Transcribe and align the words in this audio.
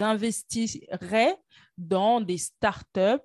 investirais 0.00 1.36
dans 1.76 2.20
des 2.20 2.38
startups 2.38 3.22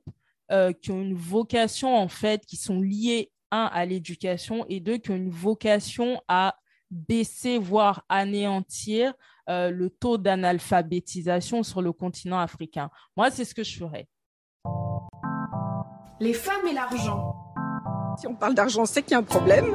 euh, 0.51 0.73
qui 0.73 0.91
ont 0.91 1.01
une 1.01 1.15
vocation, 1.15 1.95
en 1.95 2.07
fait, 2.07 2.45
qui 2.45 2.57
sont 2.57 2.81
liées, 2.81 3.31
un, 3.51 3.69
à 3.71 3.85
l'éducation 3.85 4.65
et 4.67 4.79
deux, 4.79 4.97
qui 4.97 5.11
ont 5.11 5.15
une 5.15 5.29
vocation 5.29 6.21
à 6.27 6.55
baisser, 6.91 7.57
voire 7.57 8.03
anéantir 8.09 9.13
euh, 9.49 9.69
le 9.71 9.89
taux 9.89 10.17
d'analphabétisation 10.17 11.63
sur 11.63 11.81
le 11.81 11.91
continent 11.91 12.39
africain. 12.39 12.89
Moi, 13.17 13.31
c'est 13.31 13.45
ce 13.45 13.55
que 13.55 13.63
je 13.63 13.77
ferais. 13.77 14.07
Les 16.19 16.33
femmes 16.33 16.67
et 16.69 16.73
l'argent. 16.73 17.35
Si 18.19 18.27
on 18.27 18.35
parle 18.35 18.53
d'argent, 18.53 18.85
c'est 18.85 19.01
qu'il 19.01 19.13
y 19.13 19.15
a 19.15 19.19
un 19.19 19.23
problème. 19.23 19.73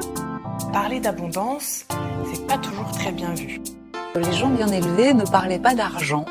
Parler 0.71 0.99
d'abondance, 0.99 1.85
c'est 2.33 2.47
pas 2.47 2.57
toujours 2.57 2.91
très 2.91 3.11
bien 3.11 3.33
vu. 3.33 3.59
Les 4.15 4.33
gens 4.33 4.49
bien 4.49 4.67
élevés 4.67 5.13
ne 5.13 5.25
parlaient 5.25 5.59
pas 5.59 5.75
d'argent. 5.75 6.25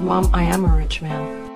Mom, 0.00 0.24
I 0.32 0.44
am 0.50 0.64
a 0.64 0.74
rich 0.76 1.02
man. 1.02 1.50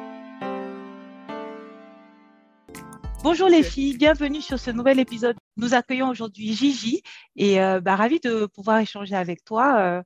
Bonjour 3.22 3.48
les 3.48 3.62
filles, 3.62 3.96
bienvenue 3.96 4.42
sur 4.42 4.58
ce 4.58 4.70
nouvel 4.70 5.00
épisode. 5.00 5.36
Nous 5.56 5.72
accueillons 5.72 6.10
aujourd'hui 6.10 6.52
Gigi 6.52 7.02
et 7.36 7.62
euh, 7.62 7.80
bah, 7.80 7.96
ravi 7.96 8.20
de 8.20 8.44
pouvoir 8.44 8.80
échanger 8.80 9.14
avec 9.14 9.44
toi. 9.44 9.78
Euh. 9.78 10.02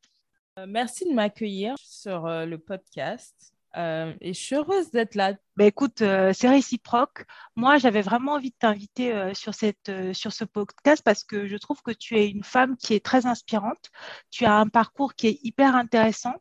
Euh, 0.60 0.66
merci 0.68 1.04
de 1.04 1.14
m'accueillir 1.14 1.74
sur 1.82 2.28
le 2.28 2.56
podcast. 2.58 3.52
Euh, 3.78 4.12
et 4.20 4.34
je 4.34 4.40
suis 4.40 4.56
heureuse 4.56 4.90
d'être 4.90 5.14
là. 5.14 5.34
Ben 5.56 5.66
écoute, 5.66 6.02
euh, 6.02 6.32
c'est 6.32 6.48
réciproque. 6.48 7.24
Moi, 7.54 7.78
j'avais 7.78 8.02
vraiment 8.02 8.32
envie 8.32 8.50
de 8.50 8.56
t'inviter 8.58 9.12
euh, 9.14 9.34
sur, 9.34 9.54
cette, 9.54 9.90
sur 10.12 10.32
ce 10.32 10.44
podcast 10.44 11.02
parce 11.04 11.22
que 11.24 11.46
je 11.46 11.56
trouve 11.56 11.80
que 11.82 11.92
tu 11.92 12.18
es 12.18 12.28
une 12.28 12.42
femme 12.42 12.76
qui 12.76 12.94
est 12.94 13.04
très 13.04 13.26
inspirante. 13.26 13.90
Tu 14.30 14.44
as 14.44 14.54
un 14.56 14.68
parcours 14.68 15.14
qui 15.14 15.28
est 15.28 15.38
hyper 15.42 15.76
intéressant. 15.76 16.34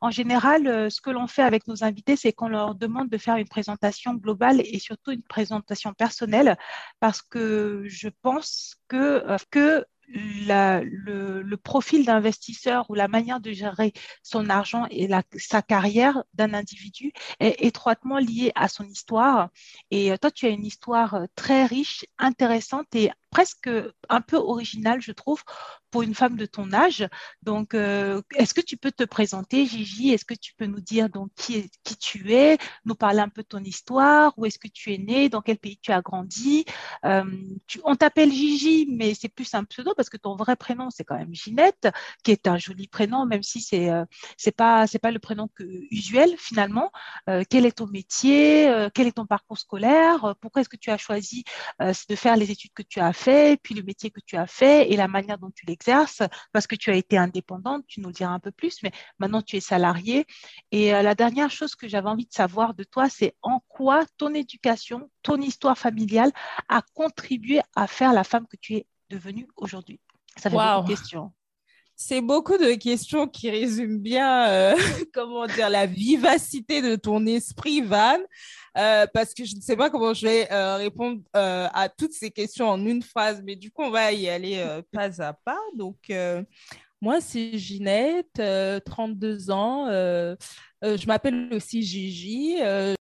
En 0.00 0.10
général, 0.10 0.88
ce 0.88 1.00
que 1.00 1.10
l'on 1.10 1.26
fait 1.26 1.42
avec 1.42 1.66
nos 1.66 1.82
invités, 1.82 2.14
c'est 2.14 2.32
qu'on 2.32 2.46
leur 2.48 2.76
demande 2.76 3.08
de 3.08 3.18
faire 3.18 3.36
une 3.36 3.48
présentation 3.48 4.14
globale 4.14 4.60
et 4.64 4.78
surtout 4.78 5.10
une 5.10 5.22
présentation 5.24 5.92
personnelle 5.92 6.56
parce 7.00 7.22
que 7.22 7.82
je 7.86 8.08
pense 8.22 8.76
que, 8.86 9.24
que 9.50 9.84
le, 10.14 11.56
profil 11.56 12.04
d'investisseur 12.04 12.88
ou 12.90 12.94
la 12.94 13.08
manière 13.08 13.40
de 13.40 13.52
gérer 13.52 13.92
son 14.22 14.48
argent 14.50 14.86
et 14.90 15.08
sa 15.36 15.62
carrière 15.62 16.22
d'un 16.34 16.54
individu 16.54 17.12
est 17.40 17.64
étroitement 17.64 18.18
lié 18.18 18.52
à 18.54 18.68
son 18.68 18.84
histoire. 18.84 19.50
Et 19.90 20.12
euh, 20.12 20.16
toi, 20.16 20.30
tu 20.30 20.46
as 20.46 20.50
une 20.50 20.64
histoire 20.64 21.14
euh, 21.14 21.26
très 21.34 21.64
riche, 21.64 22.04
intéressante 22.18 22.94
et 22.94 23.10
presque 23.34 23.68
un 24.08 24.20
peu 24.20 24.36
originale, 24.36 25.02
je 25.02 25.10
trouve, 25.10 25.42
pour 25.94 26.02
une 26.02 26.14
femme 26.14 26.36
de 26.36 26.46
ton 26.46 26.72
âge. 26.72 27.08
Donc, 27.42 27.74
euh, 27.74 28.22
est-ce 28.34 28.54
que 28.54 28.60
tu 28.60 28.76
peux 28.76 28.90
te 28.90 29.04
présenter, 29.04 29.66
Gigi? 29.66 30.10
Est-ce 30.10 30.24
que 30.24 30.34
tu 30.34 30.52
peux 30.54 30.66
nous 30.66 30.80
dire 30.80 31.08
donc 31.08 31.30
qui, 31.36 31.70
qui 31.82 31.96
tu 31.96 32.32
es, 32.32 32.58
nous 32.84 32.94
parler 32.94 33.20
un 33.20 33.28
peu 33.28 33.42
de 33.42 33.48
ton 33.48 33.62
histoire, 33.62 34.32
où 34.36 34.46
est-ce 34.46 34.58
que 34.58 34.68
tu 34.68 34.92
es 34.92 34.98
né, 34.98 35.28
dans 35.28 35.40
quel 35.40 35.58
pays 35.58 35.78
tu 35.80 35.92
as 35.92 36.00
grandi? 36.00 36.64
Euh, 37.04 37.24
On 37.82 37.96
t'appelle 37.96 38.32
Gigi, 38.32 38.86
mais 38.90 39.14
c'est 39.14 39.28
plus 39.28 39.52
un 39.54 39.64
pseudo 39.64 39.94
parce 39.96 40.10
que 40.10 40.16
ton 40.16 40.36
vrai 40.36 40.56
prénom 40.56 40.90
c'est 40.90 41.04
quand 41.04 41.16
même 41.16 41.34
Ginette, 41.34 41.88
qui 42.22 42.30
est 42.30 42.46
un 42.46 42.58
joli 42.58 42.86
prénom, 42.88 43.26
même 43.26 43.42
si 43.42 43.60
c'est 43.60 43.90
euh, 43.90 44.04
pas 44.56 44.86
pas 45.02 45.10
le 45.10 45.18
prénom 45.18 45.48
que, 45.54 45.64
usuel 45.90 46.34
finalement. 46.38 46.90
quel 47.50 47.66
est 47.66 47.78
ton 47.78 47.86
métier? 47.86 48.88
Quel 48.94 49.06
est 49.06 49.12
ton 49.12 49.26
parcours 49.26 49.58
scolaire? 49.58 50.34
Pourquoi 50.40 50.62
est-ce 50.62 50.68
que 50.68 50.76
tu 50.76 50.90
as 50.90 50.98
choisi 50.98 51.44
de 51.80 52.16
faire 52.16 52.36
les 52.36 52.50
études 52.50 52.72
que 52.74 52.82
tu 52.82 53.00
as 53.00 53.12
fait, 53.24 53.58
puis 53.62 53.74
le 53.74 53.82
métier 53.82 54.10
que 54.10 54.20
tu 54.26 54.36
as 54.36 54.46
fait 54.46 54.90
et 54.90 54.96
la 54.96 55.08
manière 55.08 55.38
dont 55.38 55.50
tu 55.50 55.64
l'exerces 55.66 56.22
parce 56.52 56.66
que 56.66 56.76
tu 56.76 56.90
as 56.90 56.96
été 56.96 57.16
indépendante, 57.16 57.84
tu 57.86 58.00
nous 58.00 58.08
le 58.08 58.14
diras 58.14 58.32
un 58.32 58.38
peu 58.38 58.50
plus, 58.50 58.82
mais 58.82 58.92
maintenant 59.18 59.42
tu 59.42 59.56
es 59.56 59.60
salariée. 59.60 60.26
Et 60.70 60.94
euh, 60.94 61.02
la 61.02 61.14
dernière 61.14 61.50
chose 61.50 61.74
que 61.74 61.88
j'avais 61.88 62.08
envie 62.08 62.26
de 62.26 62.32
savoir 62.32 62.74
de 62.74 62.84
toi, 62.84 63.08
c'est 63.08 63.34
en 63.42 63.60
quoi 63.68 64.04
ton 64.18 64.34
éducation, 64.34 65.10
ton 65.22 65.40
histoire 65.40 65.78
familiale 65.78 66.32
a 66.68 66.82
contribué 66.94 67.60
à 67.74 67.86
faire 67.86 68.12
la 68.12 68.24
femme 68.24 68.46
que 68.46 68.56
tu 68.60 68.74
es 68.74 68.86
devenue 69.10 69.48
aujourd'hui? 69.56 70.00
Ça 70.36 70.50
fait 70.50 70.56
beaucoup 70.56 70.88
de 70.88 70.96
questions. 70.96 71.32
C'est 71.96 72.20
beaucoup 72.20 72.58
de 72.58 72.74
questions 72.74 73.28
qui 73.28 73.50
résument 73.50 74.00
bien, 74.00 74.48
euh, 74.48 74.74
comment 75.14 75.46
dire, 75.46 75.70
la 75.70 75.86
vivacité 75.86 76.82
de 76.82 76.96
ton 76.96 77.24
esprit, 77.26 77.82
Van. 77.82 78.18
Euh, 78.76 79.06
parce 79.14 79.32
que 79.32 79.44
je 79.44 79.54
ne 79.54 79.60
sais 79.60 79.76
pas 79.76 79.88
comment 79.88 80.12
je 80.12 80.26
vais 80.26 80.52
euh, 80.52 80.74
répondre 80.76 81.22
à 81.32 81.88
toutes 81.88 82.12
ces 82.12 82.32
questions 82.32 82.68
en 82.68 82.84
une 82.84 83.02
phrase, 83.02 83.40
mais 83.44 83.54
du 83.54 83.70
coup, 83.70 83.82
on 83.82 83.90
va 83.90 84.12
y 84.12 84.28
aller 84.28 84.64
pas 84.92 85.22
à 85.22 85.32
pas. 85.32 85.60
Donc, 85.76 86.12
moi, 87.00 87.20
c'est 87.20 87.56
Ginette, 87.58 88.42
32 88.84 89.50
ans. 89.50 89.86
je 89.88 91.06
m'appelle 91.06 91.50
aussi 91.52 91.82
Gigi. 91.82 92.56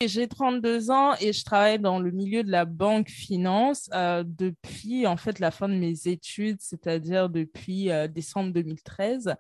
J'ai 0.07 0.29
32 0.29 0.91
ans 0.91 1.15
et 1.21 1.33
je 1.33 1.45
travaille 1.45 1.79
dans 1.79 1.99
le 1.99 2.11
milieu 2.11 2.43
de 2.43 2.51
la 2.51 2.65
banque 2.65 3.09
finance 3.09 3.89
euh, 3.95 4.25
depuis 4.27 5.07
en 5.07 5.17
fait 5.17 5.39
la 5.39 5.51
fin 5.51 5.69
de 5.69 5.75
mes 5.75 6.09
études, 6.09 6.59
c'est-à-dire 6.61 7.29
depuis 7.29 7.91
euh, 7.91 8.09
décembre 8.09 8.53
2013. 8.53 9.35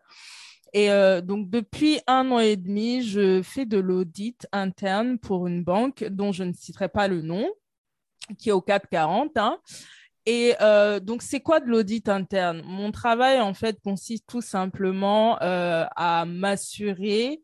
Et 0.72 0.90
euh, 0.90 1.20
donc 1.20 1.50
depuis 1.50 2.00
un 2.06 2.30
an 2.30 2.38
et 2.38 2.56
demi, 2.56 3.02
je 3.02 3.42
fais 3.42 3.66
de 3.66 3.78
l'audit 3.78 4.46
interne 4.52 5.18
pour 5.18 5.46
une 5.46 5.62
banque 5.62 6.04
dont 6.04 6.32
je 6.32 6.44
ne 6.44 6.52
citerai 6.52 6.88
pas 6.88 7.08
le 7.08 7.20
nom, 7.20 7.48
qui 8.38 8.48
est 8.48 8.52
au 8.52 8.60
440. 8.62 9.36
Hein. 9.36 9.58
Et 10.26 10.54
donc, 11.02 11.20
c'est 11.20 11.40
quoi 11.40 11.60
de 11.60 11.66
l'audit 11.66 12.08
interne? 12.08 12.62
Mon 12.64 12.92
travail, 12.92 13.42
en 13.42 13.52
fait, 13.52 13.78
consiste 13.84 14.24
tout 14.26 14.40
simplement 14.40 15.36
à 15.38 16.24
m'assurer 16.24 17.42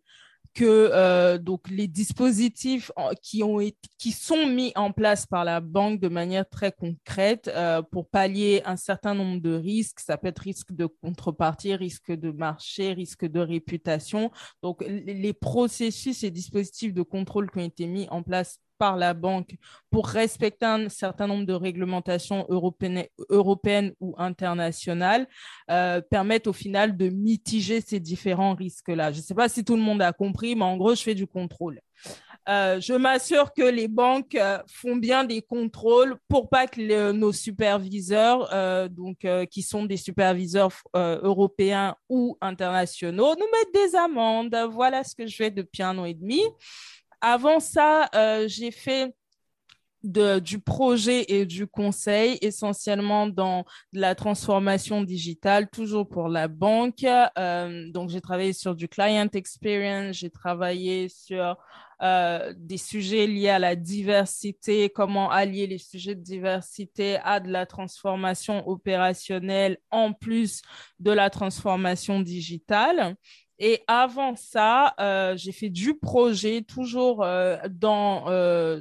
que 0.54 0.90
euh, 0.92 1.38
donc 1.38 1.68
les 1.68 1.86
dispositifs 1.86 2.90
qui, 3.22 3.42
ont 3.42 3.60
été, 3.60 3.88
qui 3.98 4.12
sont 4.12 4.46
mis 4.46 4.72
en 4.74 4.92
place 4.92 5.26
par 5.26 5.44
la 5.44 5.60
banque 5.60 6.00
de 6.00 6.08
manière 6.08 6.48
très 6.48 6.72
concrète 6.72 7.50
euh, 7.54 7.82
pour 7.82 8.08
pallier 8.08 8.62
un 8.64 8.76
certain 8.76 9.14
nombre 9.14 9.40
de 9.40 9.54
risques, 9.54 10.00
ça 10.00 10.18
peut 10.18 10.28
être 10.28 10.40
risque 10.40 10.72
de 10.72 10.86
contrepartie, 10.86 11.74
risque 11.74 12.12
de 12.12 12.30
marché, 12.30 12.92
risque 12.92 13.26
de 13.26 13.40
réputation. 13.40 14.30
Donc 14.62 14.84
les 14.86 15.32
processus 15.32 16.24
et 16.24 16.30
dispositifs 16.30 16.94
de 16.94 17.02
contrôle 17.02 17.50
qui 17.50 17.58
ont 17.58 17.64
été 17.64 17.86
mis 17.86 18.08
en 18.10 18.22
place 18.22 18.58
par 18.80 18.96
la 18.96 19.12
banque 19.12 19.56
pour 19.90 20.08
respecter 20.08 20.64
un 20.64 20.88
certain 20.88 21.26
nombre 21.26 21.44
de 21.44 21.52
réglementations 21.52 22.46
européennes, 22.48 23.92
ou 24.00 24.14
internationales 24.16 25.28
euh, 25.70 26.00
permettent 26.00 26.46
au 26.46 26.54
final 26.54 26.96
de 26.96 27.10
mitiger 27.10 27.82
ces 27.82 28.00
différents 28.00 28.54
risques-là. 28.54 29.12
Je 29.12 29.18
ne 29.18 29.22
sais 29.22 29.34
pas 29.34 29.50
si 29.50 29.64
tout 29.64 29.76
le 29.76 29.82
monde 29.82 30.00
a 30.00 30.14
compris, 30.14 30.56
mais 30.56 30.64
en 30.64 30.78
gros, 30.78 30.94
je 30.94 31.02
fais 31.02 31.14
du 31.14 31.26
contrôle. 31.26 31.78
Euh, 32.48 32.80
je 32.80 32.94
m'assure 32.94 33.52
que 33.52 33.62
les 33.62 33.86
banques 33.86 34.34
euh, 34.34 34.58
font 34.66 34.96
bien 34.96 35.24
des 35.24 35.42
contrôles 35.42 36.16
pour 36.26 36.48
pas 36.48 36.66
que 36.66 37.12
nos 37.12 37.32
superviseurs, 37.32 38.48
donc 38.88 39.26
qui 39.50 39.60
sont 39.60 39.84
des 39.84 39.98
superviseurs 39.98 40.72
européens 40.94 41.96
ou 42.08 42.38
internationaux, 42.40 43.34
nous 43.38 43.50
mettent 43.52 43.74
des 43.74 43.94
amendes. 43.94 44.56
Voilà 44.70 45.04
ce 45.04 45.14
que 45.14 45.26
je 45.26 45.36
fais 45.36 45.50
depuis 45.50 45.82
un 45.82 45.98
an 45.98 46.06
et 46.06 46.14
demi. 46.14 46.40
Avant 47.20 47.60
ça, 47.60 48.08
euh, 48.14 48.48
j'ai 48.48 48.70
fait 48.70 49.14
du 50.02 50.58
projet 50.58 51.26
et 51.28 51.44
du 51.44 51.66
conseil, 51.66 52.38
essentiellement 52.40 53.26
dans 53.26 53.64
la 53.92 54.14
transformation 54.14 55.02
digitale, 55.02 55.68
toujours 55.68 56.08
pour 56.08 56.28
la 56.28 56.48
banque. 56.48 57.04
Euh, 57.38 57.90
donc, 57.90 58.08
j'ai 58.08 58.20
travaillé 58.20 58.52
sur 58.52 58.74
du 58.74 58.88
client 58.88 59.28
experience, 59.34 60.16
j'ai 60.16 60.30
travaillé 60.30 61.08
sur 61.08 61.56
euh, 62.02 62.54
des 62.56 62.78
sujets 62.78 63.26
liés 63.26 63.50
à 63.50 63.58
la 63.58 63.76
diversité, 63.76 64.88
comment 64.88 65.30
allier 65.30 65.66
les 65.66 65.78
sujets 65.78 66.14
de 66.14 66.22
diversité 66.22 67.18
à 67.22 67.40
de 67.40 67.50
la 67.50 67.66
transformation 67.66 68.66
opérationnelle 68.66 69.76
en 69.90 70.14
plus 70.14 70.62
de 70.98 71.10
la 71.10 71.28
transformation 71.28 72.20
digitale. 72.20 73.16
Et 73.62 73.84
avant 73.86 74.36
ça, 74.36 74.94
euh, 74.98 75.36
j'ai 75.36 75.52
fait 75.52 75.68
du 75.68 75.94
projet, 75.94 76.62
toujours, 76.62 77.22
euh, 77.22 77.58
dans, 77.68 78.26
euh, 78.30 78.80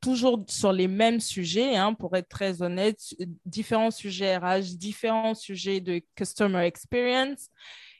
toujours 0.00 0.44
sur 0.48 0.72
les 0.72 0.88
mêmes 0.88 1.20
sujets, 1.20 1.76
hein, 1.76 1.94
pour 1.94 2.16
être 2.16 2.28
très 2.28 2.60
honnête, 2.60 2.98
différents 3.46 3.92
sujets 3.92 4.36
RH, 4.36 4.76
différents 4.76 5.34
sujets 5.36 5.80
de 5.80 6.02
customer 6.16 6.64
experience. 6.64 7.50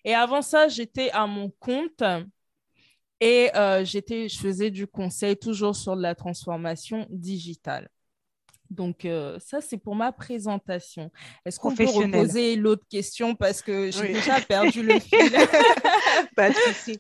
Et 0.04 0.14
avant 0.14 0.42
ça, 0.42 0.66
j'étais 0.66 1.10
à 1.12 1.28
mon 1.28 1.48
compte 1.60 2.02
et 3.20 3.50
j'étais, 3.84 4.28
je 4.28 4.38
faisais 4.38 4.70
du 4.72 4.88
conseil 4.88 5.36
toujours 5.36 5.76
sur 5.76 5.94
la 5.94 6.16
transformation 6.16 7.06
digitale. 7.10 7.88
Donc, 8.70 9.04
euh, 9.04 9.38
ça, 9.38 9.60
c'est 9.60 9.78
pour 9.78 9.94
ma 9.94 10.12
présentation. 10.12 11.10
Est-ce 11.44 11.58
qu'on 11.58 11.74
peut 11.74 11.86
reposer 11.86 12.56
l'autre 12.56 12.84
question 12.88 13.34
parce 13.34 13.62
que 13.62 13.90
j'ai 13.90 14.12
déjà 14.12 14.40
perdu 14.40 14.82
le 14.82 14.98
fil? 15.00 15.32
Pas 16.36 16.50
de 16.50 16.54
souci. 16.54 16.98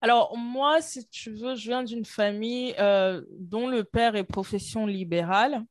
Alors, 0.00 0.36
moi, 0.36 0.80
si 0.80 1.08
tu 1.08 1.32
veux, 1.32 1.56
je 1.56 1.68
viens 1.68 1.82
d'une 1.82 2.04
famille 2.04 2.74
euh, 2.78 3.22
dont 3.38 3.68
le 3.68 3.82
père 3.82 4.14
est 4.14 4.24
profession 4.24 4.86
libérale. 4.86 5.64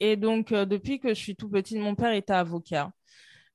Et 0.00 0.16
donc, 0.16 0.52
euh, 0.52 0.64
depuis 0.64 1.00
que 1.00 1.08
je 1.08 1.20
suis 1.20 1.36
tout 1.36 1.48
petite, 1.48 1.78
mon 1.78 1.94
père 1.94 2.12
était 2.12 2.32
avocat. 2.32 2.90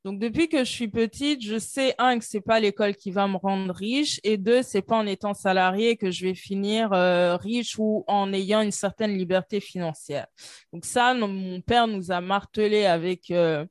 Donc, 0.03 0.19
depuis 0.19 0.49
que 0.49 0.59
je 0.59 0.69
suis 0.69 0.89
petite, 0.89 1.41
je 1.41 1.57
sais, 1.57 1.95
un, 1.97 2.19
que 2.19 2.25
c'est 2.25 2.41
pas 2.41 2.59
l'école 2.59 2.93
qui 2.95 3.11
va 3.11 3.25
me 3.27 3.37
rendre 3.37 3.73
riche, 3.73 4.19
et 4.25 4.35
deux, 4.35 4.61
c'est 4.61 4.81
pas 4.81 4.97
en 4.97 5.07
étant 5.07 5.33
salarié 5.33 5.95
que 5.95 6.11
je 6.11 6.25
vais 6.25 6.35
finir 6.35 6.91
euh, 6.91 7.37
riche 7.37 7.79
ou 7.79 8.03
en 8.07 8.33
ayant 8.33 8.59
une 8.59 8.71
certaine 8.71 9.17
liberté 9.17 9.61
financière. 9.61 10.27
Donc, 10.73 10.83
ça, 10.83 11.13
mon 11.13 11.61
père 11.61 11.87
nous 11.87 12.11
a 12.11 12.19
martelé 12.19 12.85
avec, 12.85 13.31
euh, 13.31 13.65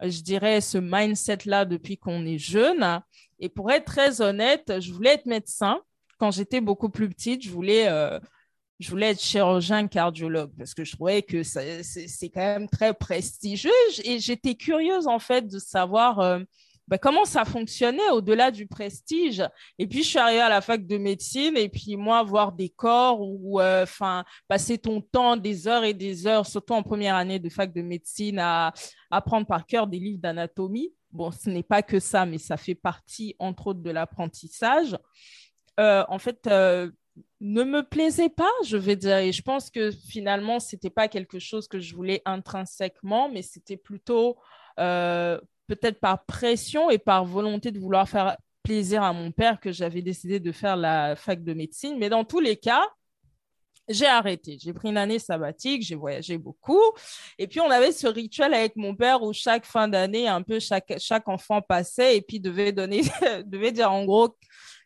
je 0.00 0.22
dirais, 0.22 0.62
ce 0.62 0.78
mindset-là 0.78 1.66
depuis 1.66 1.98
qu'on 1.98 2.24
est 2.24 2.38
jeune. 2.38 3.02
Et 3.38 3.50
pour 3.50 3.70
être 3.70 3.84
très 3.84 4.22
honnête, 4.22 4.80
je 4.80 4.92
voulais 4.92 5.14
être 5.14 5.26
médecin. 5.26 5.82
Quand 6.18 6.30
j'étais 6.30 6.62
beaucoup 6.62 6.88
plus 6.88 7.10
petite, 7.10 7.42
je 7.42 7.50
voulais 7.50 7.88
euh, 7.88 8.18
je 8.78 8.90
voulais 8.90 9.10
être 9.10 9.22
chirurgien 9.22 9.86
cardiologue 9.88 10.52
parce 10.56 10.74
que 10.74 10.84
je 10.84 10.92
trouvais 10.92 11.22
que 11.22 11.42
c'est 11.42 12.28
quand 12.28 12.40
même 12.40 12.68
très 12.68 12.92
prestigieux 12.92 13.70
et 14.04 14.18
j'étais 14.18 14.54
curieuse 14.54 15.06
en 15.06 15.18
fait 15.18 15.46
de 15.46 15.58
savoir 15.58 16.20
euh, 16.20 16.40
ben, 16.88 16.98
comment 16.98 17.24
ça 17.24 17.44
fonctionnait 17.44 18.10
au-delà 18.10 18.50
du 18.50 18.66
prestige. 18.66 19.42
Et 19.78 19.86
puis 19.86 20.02
je 20.02 20.08
suis 20.08 20.18
arrivée 20.18 20.40
à 20.40 20.48
la 20.48 20.60
fac 20.60 20.86
de 20.86 20.98
médecine 20.98 21.56
et 21.56 21.68
puis 21.68 21.96
moi 21.96 22.22
voir 22.22 22.52
des 22.52 22.68
corps 22.68 23.20
ou 23.20 23.60
euh, 23.60 23.86
passer 24.46 24.78
ton 24.78 25.00
temps 25.00 25.36
des 25.36 25.66
heures 25.66 25.84
et 25.84 25.94
des 25.94 26.26
heures, 26.26 26.46
surtout 26.46 26.74
en 26.74 26.82
première 26.82 27.16
année 27.16 27.38
de 27.38 27.48
fac 27.48 27.72
de 27.72 27.82
médecine, 27.82 28.38
à 28.38 28.72
apprendre 29.10 29.46
par 29.46 29.66
cœur 29.66 29.86
des 29.86 29.98
livres 29.98 30.20
d'anatomie. 30.20 30.92
Bon, 31.10 31.30
ce 31.32 31.48
n'est 31.48 31.62
pas 31.62 31.82
que 31.82 31.98
ça, 31.98 32.26
mais 32.26 32.38
ça 32.38 32.56
fait 32.56 32.74
partie 32.74 33.34
entre 33.38 33.68
autres 33.68 33.82
de 33.82 33.90
l'apprentissage. 33.90 34.96
Euh, 35.80 36.04
en 36.08 36.18
fait, 36.18 36.46
ne 37.40 37.64
me 37.64 37.82
plaisait 37.82 38.28
pas, 38.28 38.50
je 38.64 38.76
vais 38.76 38.96
dire. 38.96 39.18
Et 39.18 39.32
je 39.32 39.42
pense 39.42 39.70
que 39.70 39.90
finalement, 39.90 40.60
ce 40.60 40.74
n'était 40.74 40.90
pas 40.90 41.08
quelque 41.08 41.38
chose 41.38 41.68
que 41.68 41.80
je 41.80 41.94
voulais 41.94 42.22
intrinsèquement, 42.24 43.28
mais 43.28 43.42
c'était 43.42 43.76
plutôt 43.76 44.36
euh, 44.78 45.38
peut-être 45.66 46.00
par 46.00 46.24
pression 46.24 46.90
et 46.90 46.98
par 46.98 47.24
volonté 47.24 47.70
de 47.70 47.78
vouloir 47.78 48.08
faire 48.08 48.36
plaisir 48.62 49.02
à 49.02 49.12
mon 49.12 49.30
père 49.30 49.60
que 49.60 49.70
j'avais 49.70 50.02
décidé 50.02 50.40
de 50.40 50.52
faire 50.52 50.76
la 50.76 51.16
fac 51.16 51.42
de 51.42 51.54
médecine. 51.54 51.98
Mais 51.98 52.08
dans 52.08 52.24
tous 52.24 52.40
les 52.40 52.56
cas, 52.56 52.84
j'ai 53.88 54.06
arrêté. 54.06 54.58
J'ai 54.60 54.72
pris 54.72 54.88
une 54.88 54.96
année 54.96 55.18
sabbatique, 55.18 55.82
j'ai 55.82 55.94
voyagé 55.94 56.38
beaucoup. 56.38 56.82
Et 57.38 57.46
puis, 57.46 57.60
on 57.60 57.70
avait 57.70 57.92
ce 57.92 58.06
rituel 58.06 58.52
avec 58.54 58.76
mon 58.76 58.94
père 58.96 59.22
où 59.22 59.32
chaque 59.32 59.64
fin 59.64 59.86
d'année, 59.88 60.26
un 60.26 60.42
peu 60.42 60.58
chaque, 60.58 60.94
chaque 60.98 61.28
enfant 61.28 61.62
passait 61.62 62.16
et 62.16 62.22
puis 62.22 62.40
devait 62.40 62.72
donner, 62.72 63.02
devait 63.44 63.72
dire 63.72 63.92
en 63.92 64.04
gros 64.04 64.36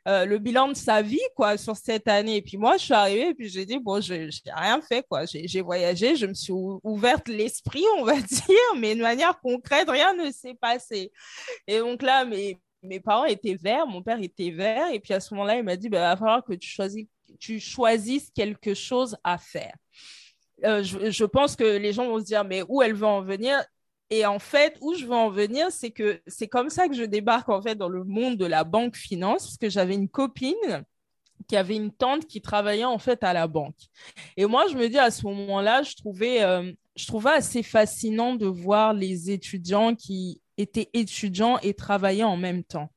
euh, 0.08 0.25
le 0.25 0.38
bilan 0.38 0.69
de 0.69 0.75
sa 0.75 1.02
vie 1.02 1.20
quoi 1.37 1.56
sur 1.56 1.76
cette 1.76 2.08
année. 2.08 2.37
Et 2.37 2.43
puis 2.43 2.56
moi, 2.56 2.76
je 2.76 2.85
suis 2.85 2.94
arrivée 2.94 3.29
et 3.29 3.35
puis 3.35 3.49
j'ai 3.49 3.67
dit 3.67 3.79
bon, 3.79 4.00
je 4.00 4.14
n'ai 4.14 4.52
rien 4.55 4.81
fait 4.81 5.05
quoi. 5.08 5.25
J'ai 5.26 5.61
voyagé, 5.61 6.17
je 6.17 6.26
me 6.26 6.35
suis 6.35 6.52
ouverte 6.52 7.29
l'esprit, 7.29 7.85
on 7.99 8.05
va 8.05 8.14
dire, 8.20 8.56
mais 8.79 8.94
de 8.94 9.02
manière 9.02 9.38
concrète, 9.41 9.88
rien 9.91 10.14
ne 10.14 10.31
s'est 10.31 10.56
passé. 10.61 11.12
Et 11.67 11.79
donc 11.79 12.02
là, 12.02 12.25
mes, 12.25 12.58
mes 12.82 13.00
parents 13.00 13.26
étaient 13.26 13.56
verts, 13.56 13.87
mon 13.87 14.02
père 14.02 14.20
était 14.23 14.50
vert. 14.50 14.91
Et 14.93 15.00
puis 15.00 15.14
à 15.14 15.20
ce 15.20 15.35
moment-là, 15.35 15.56
il 15.56 15.64
m'a 15.64 15.76
dit 15.76 15.87
il 15.87 15.91
bah, 15.91 16.00
va 16.00 16.17
falloir 16.17 16.44
que 16.44 16.55
tu, 16.55 16.69
choisis, 16.69 17.06
tu 17.38 17.61
choisisses 17.61 18.31
quelque 18.31 18.75
chose 18.75 19.17
à 19.23 19.38
faire. 19.38 19.75
Euh, 20.64 20.82
je, 20.82 21.11
je, 21.11 21.25
pense 21.25 21.56
que 21.56 21.64
les 21.64 21.93
gens 21.93 22.06
vont 22.06 22.19
se 22.19 22.25
dire, 22.25 22.44
mais 22.44 22.62
où 22.69 22.82
elle 22.82 22.94
veut 22.94 23.06
en 23.06 23.23
venir? 23.23 23.62
Et 24.10 24.26
en 24.26 24.40
fait, 24.40 24.76
où 24.80 24.94
je 24.94 25.06
veux 25.06 25.14
en 25.14 25.30
venir, 25.30 25.70
c'est 25.70 25.92
que 25.92 26.20
c'est 26.26 26.48
comme 26.48 26.68
ça 26.68 26.88
que 26.88 26.94
je 26.94 27.04
débarque 27.04 27.48
en 27.48 27.62
fait 27.62 27.76
dans 27.76 27.88
le 27.88 28.02
monde 28.02 28.36
de 28.36 28.44
la 28.44 28.64
banque 28.64 28.96
finance, 28.96 29.44
parce 29.44 29.56
que 29.56 29.70
j'avais 29.70 29.94
une 29.94 30.08
copine 30.08 30.84
qui 31.48 31.56
avait 31.56 31.76
une 31.76 31.92
tante 31.92 32.26
qui 32.26 32.40
travaillait 32.40 32.84
en 32.84 32.98
fait 32.98 33.22
à 33.22 33.32
la 33.32 33.46
banque. 33.46 33.78
Et 34.36 34.46
moi, 34.46 34.66
je 34.70 34.76
me 34.76 34.88
dis 34.88 34.98
à 34.98 35.10
ce 35.10 35.24
moment-là, 35.26 35.82
je 35.82 35.94
trouvais, 35.94 36.42
euh, 36.42 36.72
je 36.96 37.06
trouvais 37.06 37.30
assez 37.30 37.62
fascinant 37.62 38.34
de 38.34 38.46
voir 38.46 38.94
les 38.94 39.30
étudiants 39.30 39.94
qui 39.94 40.42
étaient 40.58 40.90
étudiants 40.92 41.58
et 41.60 41.72
travaillaient 41.72 42.24
en 42.24 42.36
même 42.36 42.64
temps. 42.64 42.90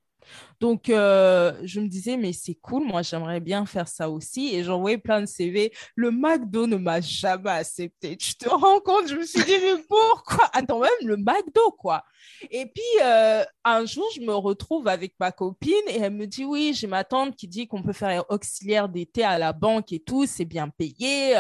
Donc, 0.60 0.90
euh, 0.90 1.54
je 1.64 1.80
me 1.80 1.88
disais, 1.88 2.18
mais 2.18 2.34
c'est 2.34 2.56
cool, 2.56 2.86
moi, 2.86 3.02
j'aimerais 3.02 3.40
bien 3.40 3.66
faire 3.66 3.88
ça 3.88 4.10
aussi. 4.10 4.56
Et 4.56 4.64
j'envoyais 4.64 4.98
plein 4.98 5.22
de 5.22 5.26
CV. 5.26 5.72
Le 5.96 6.12
McDo 6.12 6.68
ne 6.68 6.78
m'a 6.78 7.02
jamais 7.02 7.50
accepté. 7.50 8.16
Tu 8.18 8.36
te 8.36 8.50
rends 8.50 8.80
compte? 8.80 9.08
Je 9.08 9.16
me 9.16 9.26
suis 9.26 9.44
dit, 9.44 9.58
mais 9.62 9.82
pourquoi? 9.88 10.50
Attends, 10.54 10.80
même 10.80 10.92
le 11.06 11.18
McDo, 11.18 11.72
quoi. 11.78 12.04
Et 12.50 12.66
puis, 12.66 13.04
euh, 13.04 13.44
un 13.64 13.86
jour, 13.86 14.06
je 14.16 14.22
me 14.22 14.34
retrouve 14.34 14.88
avec 14.88 15.14
ma 15.20 15.32
copine 15.32 15.74
et 15.88 16.00
elle 16.00 16.14
me 16.14 16.28
dit, 16.28 16.46
oui, 16.46 16.74
j'ai 16.74 16.88
ma 16.88 17.04
tante 17.04 17.36
qui 17.36 17.48
dit 17.48 17.68
qu'on 17.68 17.84
peut 17.84 17.94
faire 17.94 18.24
auxiliaire 18.30 18.90
d'été 18.90 19.24
à 19.24 19.38
la 19.38 19.54
banque 19.54 19.92
et 19.92 20.00
tout, 20.00 20.26
c'est 20.26 20.46
bien 20.46 20.70
payé. 20.70 21.36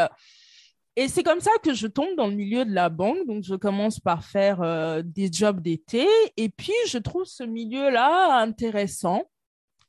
Et 0.95 1.07
c'est 1.07 1.23
comme 1.23 1.39
ça 1.39 1.51
que 1.63 1.73
je 1.73 1.87
tombe 1.87 2.15
dans 2.15 2.27
le 2.27 2.35
milieu 2.35 2.65
de 2.65 2.73
la 2.73 2.89
banque. 2.89 3.25
Donc, 3.25 3.43
je 3.43 3.55
commence 3.55 3.99
par 3.99 4.23
faire 4.23 4.61
euh, 4.61 5.01
des 5.03 5.31
jobs 5.31 5.59
d'été. 5.59 6.05
Et 6.37 6.49
puis, 6.49 6.73
je 6.87 6.99
trouve 6.99 7.25
ce 7.25 7.43
milieu-là 7.43 8.39
intéressant. 8.39 9.23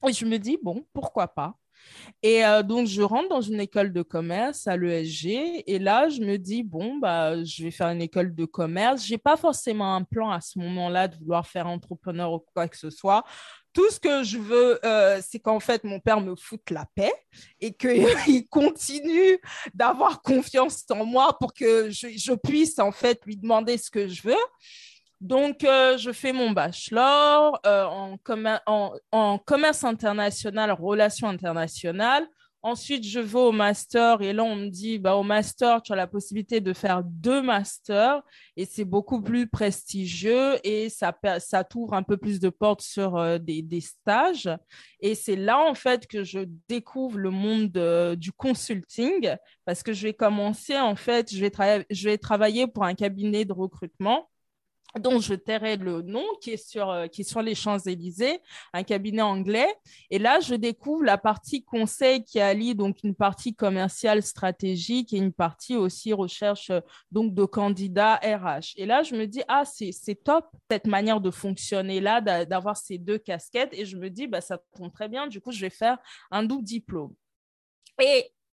Et 0.09 0.13
je 0.13 0.25
me 0.25 0.39
dis, 0.39 0.59
bon, 0.63 0.87
pourquoi 0.95 1.29
pas? 1.29 1.55
Et 2.23 2.45
euh, 2.47 2.63
donc, 2.63 2.87
je 2.87 3.03
rentre 3.03 3.29
dans 3.29 3.43
une 3.43 3.61
école 3.61 3.93
de 3.93 4.01
commerce 4.01 4.67
à 4.67 4.79
l'ESG. 4.79 5.65
Et 5.67 5.79
là, 5.79 6.09
je 6.09 6.21
me 6.21 6.39
dis, 6.39 6.63
bon, 6.63 6.97
bah, 6.97 7.43
je 7.45 7.65
vais 7.65 7.71
faire 7.71 7.89
une 7.89 8.01
école 8.01 8.35
de 8.35 8.45
commerce. 8.47 9.07
Je 9.07 9.13
n'ai 9.13 9.19
pas 9.19 9.37
forcément 9.37 9.95
un 9.95 10.05
plan 10.05 10.31
à 10.31 10.41
ce 10.41 10.59
moment-là 10.59 11.09
de 11.09 11.17
vouloir 11.17 11.47
faire 11.47 11.67
entrepreneur 11.67 12.33
ou 12.33 12.45
quoi 12.55 12.67
que 12.67 12.79
ce 12.79 12.89
soit 12.89 13.25
tout 13.75 13.91
ce 13.91 13.99
que 13.99 14.23
je 14.23 14.39
veux, 14.39 14.79
euh, 14.87 15.21
c'est 15.21 15.41
qu'en 15.41 15.61
fait, 15.61 15.83
mon 15.85 15.99
père 15.99 16.21
me 16.21 16.37
foute 16.37 16.71
la 16.71 16.87
paix 16.95 17.13
et 17.61 17.75
qu'il 17.75 18.07
continue 18.49 19.39
d'avoir 19.75 20.23
confiance 20.23 20.85
en 20.91 21.05
moi 21.05 21.37
pour 21.39 21.53
que 21.53 21.91
je, 21.91 22.35
puisse, 22.35 22.79
en 22.79 22.93
fait, 22.93 23.21
lui 23.27 23.37
demander 23.37 23.77
ce 23.77 23.91
que 23.91 24.07
je 24.07 24.23
veux. 24.23 24.45
Donc, 25.21 25.65
euh, 25.65 25.99
je 25.99 26.13
fais 26.13 26.33
mon 26.33 26.53
bachelor 26.53 27.59
euh, 27.67 27.85
en, 27.85 28.17
en, 29.11 29.39
commerce 29.39 29.83
international, 29.83 30.73
relations 30.73 31.29
internationales. 31.29 32.27
Ensuite, 32.67 33.05
je 33.07 33.21
vais 33.21 33.39
au 33.39 33.53
master 33.53 34.23
et 34.23 34.33
là, 34.33 34.43
on 34.43 34.57
me 34.57 34.71
dit, 34.71 34.99
bah, 34.99 35.17
au 35.17 35.23
master, 35.23 35.83
tu 35.83 35.93
as 35.93 35.97
la 35.97 36.07
possibilité 36.07 36.63
de 36.63 36.73
faire 36.73 37.03
deux 37.05 37.43
masters 37.43 38.23
et 38.57 38.65
c'est 38.65 38.87
beaucoup 38.87 39.21
plus 39.21 39.47
prestigieux 39.47 40.55
et 40.65 40.89
ça, 40.89 41.15
ça 41.41 41.63
t'ouvre 41.63 41.93
un 41.93 42.03
peu 42.03 42.17
plus 42.17 42.41
de 42.41 42.49
portes 42.49 42.81
sur 42.81 43.19
euh, 43.19 43.37
des, 43.37 43.61
des, 43.61 43.83
stages. 43.83 44.49
Et 45.01 45.15
c'est 45.15 45.37
là, 45.37 45.59
en 45.61 45.75
fait, 45.75 46.07
que 46.07 46.25
je 46.25 46.41
découvre 46.67 47.19
le 47.19 47.29
monde 47.29 48.17
du 48.17 48.33
consulting 48.33 49.37
parce 49.67 49.83
que 49.83 49.93
je 49.93 50.05
vais 50.05 50.15
commencer, 50.15 50.79
en 50.79 50.97
fait, 50.97 51.35
je 51.35 51.45
vais, 51.45 51.87
je 51.91 52.09
vais 52.09 52.17
travailler 52.17 52.67
pour 52.67 52.85
un 52.85 52.95
cabinet 52.95 53.45
de 53.45 53.53
recrutement 53.53 54.31
dont 54.99 55.21
je 55.21 55.35
tairai 55.35 55.77
le 55.77 56.03
nom, 56.03 56.25
qui 56.41 56.53
est 56.53 56.57
sur, 56.57 56.91
euh, 56.91 57.07
les 57.43 57.55
Champs-Élysées, 57.55 58.41
un 58.73 58.83
cabinet 58.83 59.23
anglais. 59.23 59.69
Et 60.11 60.19
là, 60.19 60.41
je 60.41 60.55
découvre 60.55 61.05
la 61.05 61.19
partie 61.19 61.65
conseil 61.65 62.25
qui 62.25 62.41
allie 62.41 62.75
donc 62.75 62.99
une 63.03 63.15
partie 63.15 63.55
commerciale 63.55 64.23
stratégique 64.23 65.13
et 65.13 65.17
une 65.17 65.33
partie 65.33 65.77
aussi 65.77 66.13
recherche 66.13 66.71
euh, 66.71 66.81
donc 67.11 67.35
de 67.35 67.45
candidats 67.45 68.17
RH. 68.17 68.75
Et 68.77 68.87
là, 68.87 69.03
je 69.03 69.15
me 69.15 69.27
dis, 69.27 69.43
ah, 69.49 69.65
c'est 69.65 70.25
top 70.25 70.47
cette 70.71 70.87
manière 70.87 71.21
de 71.21 71.31
fonctionner 71.31 72.01
là, 72.01 72.21
d'avoir 72.21 72.77
ces 72.77 72.99
deux 72.99 73.19
casquettes. 73.19 73.73
Et 73.73 73.85
je 73.85 73.97
me 73.97 74.11
dis, 74.11 74.27
bah, 74.27 74.41
ça 74.41 74.59
tombe 74.77 74.93
très 74.93 75.09
bien. 75.09 75.27
Du 75.27 75.41
coup, 75.41 75.53
je 75.53 75.61
vais 75.61 75.71
faire 75.71 75.99
un 76.31 76.45
double 76.45 76.65
diplôme. 76.65 77.15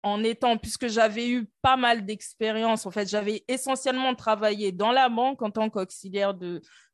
En 0.06 0.24
étant, 0.24 0.56
puisque 0.58 0.88
j'avais 0.88 1.28
eu 1.28 1.50
pas 1.64 1.78
mal 1.78 2.06
d'expérience, 2.06 2.86
en 2.86 2.92
fait, 2.92 3.10
j'avais 3.10 3.44
essentiellement 3.48 4.14
travaillé 4.14 4.72
dans 4.72 4.92
la 4.92 5.10
banque 5.10 5.42
en 5.42 5.50
tant 5.50 5.68
qu'auxiliaire 5.72 6.36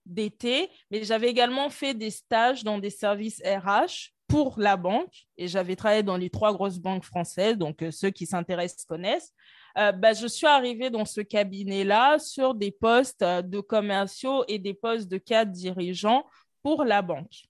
d'été, 0.05 0.69
mais 0.89 1.03
j'avais 1.03 1.27
également 1.27 1.69
fait 1.69 1.93
des 1.93 2.09
stages 2.09 2.63
dans 2.63 2.79
des 2.79 2.89
services 2.89 3.41
RH 3.45 4.13
pour 4.29 4.57
la 4.57 4.77
banque 4.77 5.25
et 5.35 5.49
j'avais 5.49 5.75
travaillé 5.75 6.03
dans 6.03 6.15
les 6.15 6.29
trois 6.29 6.53
grosses 6.53 6.79
banques 6.79 7.03
françaises, 7.03 7.57
donc 7.57 7.83
euh, 7.83 7.91
ceux 7.91 8.11
qui 8.11 8.25
s'intéressent 8.25 8.85
connaissent. 8.85 9.33
Euh, 9.77 9.91
bah, 9.91 10.13
je 10.13 10.25
suis 10.25 10.47
arrivée 10.47 10.89
dans 10.89 11.03
ce 11.03 11.19
cabinet-là 11.19 12.17
sur 12.17 12.55
des 12.55 12.71
postes 12.71 13.23
euh, 13.23 13.41
de 13.41 13.59
commerciaux 13.59 14.45
et 14.47 14.57
des 14.57 14.73
postes 14.73 15.09
de 15.09 15.17
cadre 15.17 15.51
dirigeants 15.51 16.25
pour 16.63 16.85
la 16.85 17.01
banque. 17.01 17.43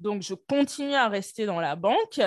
Donc, 0.00 0.22
je 0.22 0.32
continue 0.32 0.94
à 0.94 1.08
rester 1.08 1.44
dans 1.44 1.60
la 1.60 1.76
banque 1.76 2.22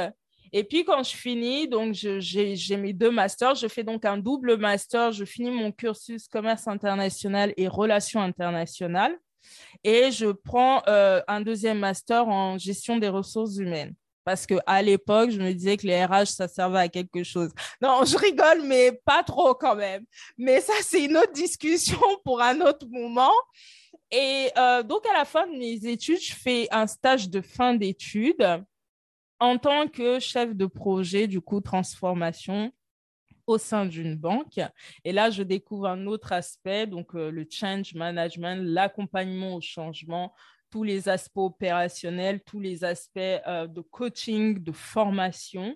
et 0.57 0.63
puis, 0.63 0.85
quand 0.85 1.03
je 1.03 1.13
finis, 1.13 1.67
donc 1.67 1.93
j'ai 1.93 2.77
mes 2.77 2.93
deux 2.93 3.11
masters. 3.11 3.55
Je 3.55 3.67
fais 3.67 3.83
donc 3.83 4.05
un 4.05 4.17
double 4.17 4.55
master. 4.55 5.11
Je 5.11 5.25
finis 5.25 5.51
mon 5.51 5.69
cursus 5.73 6.29
commerce 6.29 6.65
international 6.69 7.53
et 7.57 7.67
relations 7.67 8.21
internationales. 8.21 9.17
Et 9.83 10.11
je 10.11 10.27
prends 10.27 10.81
euh, 10.87 11.21
un 11.27 11.41
deuxième 11.41 11.79
master 11.79 12.29
en 12.29 12.57
gestion 12.57 12.95
des 12.95 13.09
ressources 13.09 13.57
humaines. 13.57 13.95
Parce 14.23 14.45
qu'à 14.45 14.81
l'époque, 14.81 15.31
je 15.31 15.41
me 15.41 15.51
disais 15.51 15.75
que 15.75 15.87
les 15.87 16.05
RH, 16.05 16.27
ça 16.27 16.47
servait 16.47 16.79
à 16.79 16.87
quelque 16.87 17.21
chose. 17.23 17.51
Non, 17.81 18.05
je 18.05 18.15
rigole, 18.17 18.61
mais 18.63 18.93
pas 19.03 19.23
trop 19.23 19.55
quand 19.55 19.75
même. 19.75 20.05
Mais 20.37 20.61
ça, 20.61 20.73
c'est 20.83 21.03
une 21.03 21.17
autre 21.17 21.33
discussion 21.33 21.99
pour 22.23 22.41
un 22.41 22.61
autre 22.61 22.87
moment. 22.89 23.33
Et 24.09 24.47
euh, 24.57 24.83
donc, 24.83 25.05
à 25.05 25.11
la 25.17 25.25
fin 25.25 25.47
de 25.47 25.57
mes 25.57 25.85
études, 25.85 26.21
je 26.21 26.33
fais 26.33 26.69
un 26.71 26.87
stage 26.87 27.29
de 27.29 27.41
fin 27.41 27.73
d'études 27.73 28.63
en 29.39 29.57
tant 29.57 29.87
que 29.87 30.19
chef 30.19 30.55
de 30.55 30.65
projet, 30.65 31.27
du 31.27 31.41
coup, 31.41 31.61
transformation 31.61 32.71
au 33.47 33.57
sein 33.57 33.85
d'une 33.85 34.15
banque. 34.15 34.59
Et 35.03 35.11
là, 35.11 35.29
je 35.29 35.43
découvre 35.43 35.87
un 35.87 36.07
autre 36.07 36.31
aspect, 36.31 36.87
donc 36.87 37.13
le 37.13 37.45
change 37.49 37.93
management, 37.93 38.61
l'accompagnement 38.63 39.55
au 39.55 39.61
changement, 39.61 40.33
tous 40.71 40.83
les 40.83 41.07
aspects 41.09 41.37
opérationnels, 41.37 42.41
tous 42.43 42.59
les 42.59 42.83
aspects 42.83 43.19
de 43.19 43.81
coaching, 43.81 44.61
de 44.61 44.71
formation 44.71 45.75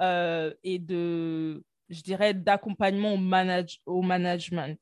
et 0.00 0.78
de, 0.78 1.62
je 1.88 2.02
dirais, 2.02 2.32
d'accompagnement 2.32 3.14
au, 3.14 3.18
manage 3.18 3.80
au 3.84 4.02
management. 4.02 4.78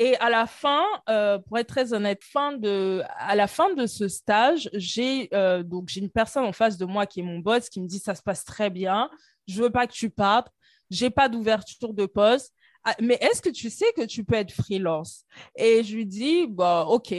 Et 0.00 0.16
à 0.18 0.30
la 0.30 0.46
fin, 0.46 0.84
euh, 1.08 1.38
pour 1.38 1.58
être 1.58 1.66
très 1.66 1.92
honnête, 1.92 2.22
fin 2.22 2.52
de, 2.52 3.02
à 3.16 3.34
la 3.34 3.48
fin 3.48 3.74
de 3.74 3.86
ce 3.86 4.06
stage, 4.06 4.70
j'ai 4.72 5.28
euh, 5.34 5.64
donc 5.64 5.88
j'ai 5.88 6.00
une 6.00 6.10
personne 6.10 6.44
en 6.44 6.52
face 6.52 6.76
de 6.78 6.84
moi 6.84 7.04
qui 7.04 7.20
est 7.20 7.24
mon 7.24 7.40
boss 7.40 7.68
qui 7.68 7.80
me 7.80 7.88
dit 7.88 7.98
ça 7.98 8.14
se 8.14 8.22
passe 8.22 8.44
très 8.44 8.70
bien, 8.70 9.10
je 9.48 9.60
veux 9.60 9.70
pas 9.70 9.88
que 9.88 9.92
tu 9.92 10.08
partes, 10.08 10.52
j'ai 10.88 11.10
pas 11.10 11.28
d'ouverture 11.28 11.94
de 11.94 12.06
poste, 12.06 12.54
ah, 12.84 12.94
mais 13.00 13.18
est-ce 13.20 13.42
que 13.42 13.48
tu 13.48 13.70
sais 13.70 13.92
que 13.96 14.04
tu 14.04 14.24
peux 14.24 14.36
être 14.36 14.52
freelance? 14.52 15.24
Et 15.56 15.82
je 15.82 15.96
lui 15.96 16.06
dis 16.06 16.46
bah 16.46 16.84
ok, 16.86 17.14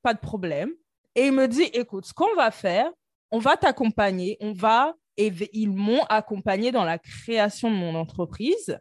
pas 0.00 0.14
de 0.14 0.20
problème. 0.20 0.70
Et 1.14 1.26
il 1.26 1.32
me 1.32 1.46
dit 1.46 1.64
écoute, 1.74 2.06
ce 2.06 2.14
qu'on 2.14 2.34
va 2.36 2.50
faire, 2.50 2.90
on 3.30 3.38
va 3.38 3.58
t'accompagner, 3.58 4.38
on 4.40 4.52
va 4.52 4.94
et 5.18 5.32
ils 5.52 5.70
m'ont 5.70 6.04
accompagné 6.04 6.70
dans 6.70 6.84
la 6.84 6.98
création 6.98 7.70
de 7.70 7.76
mon 7.76 7.94
entreprise. 7.96 8.78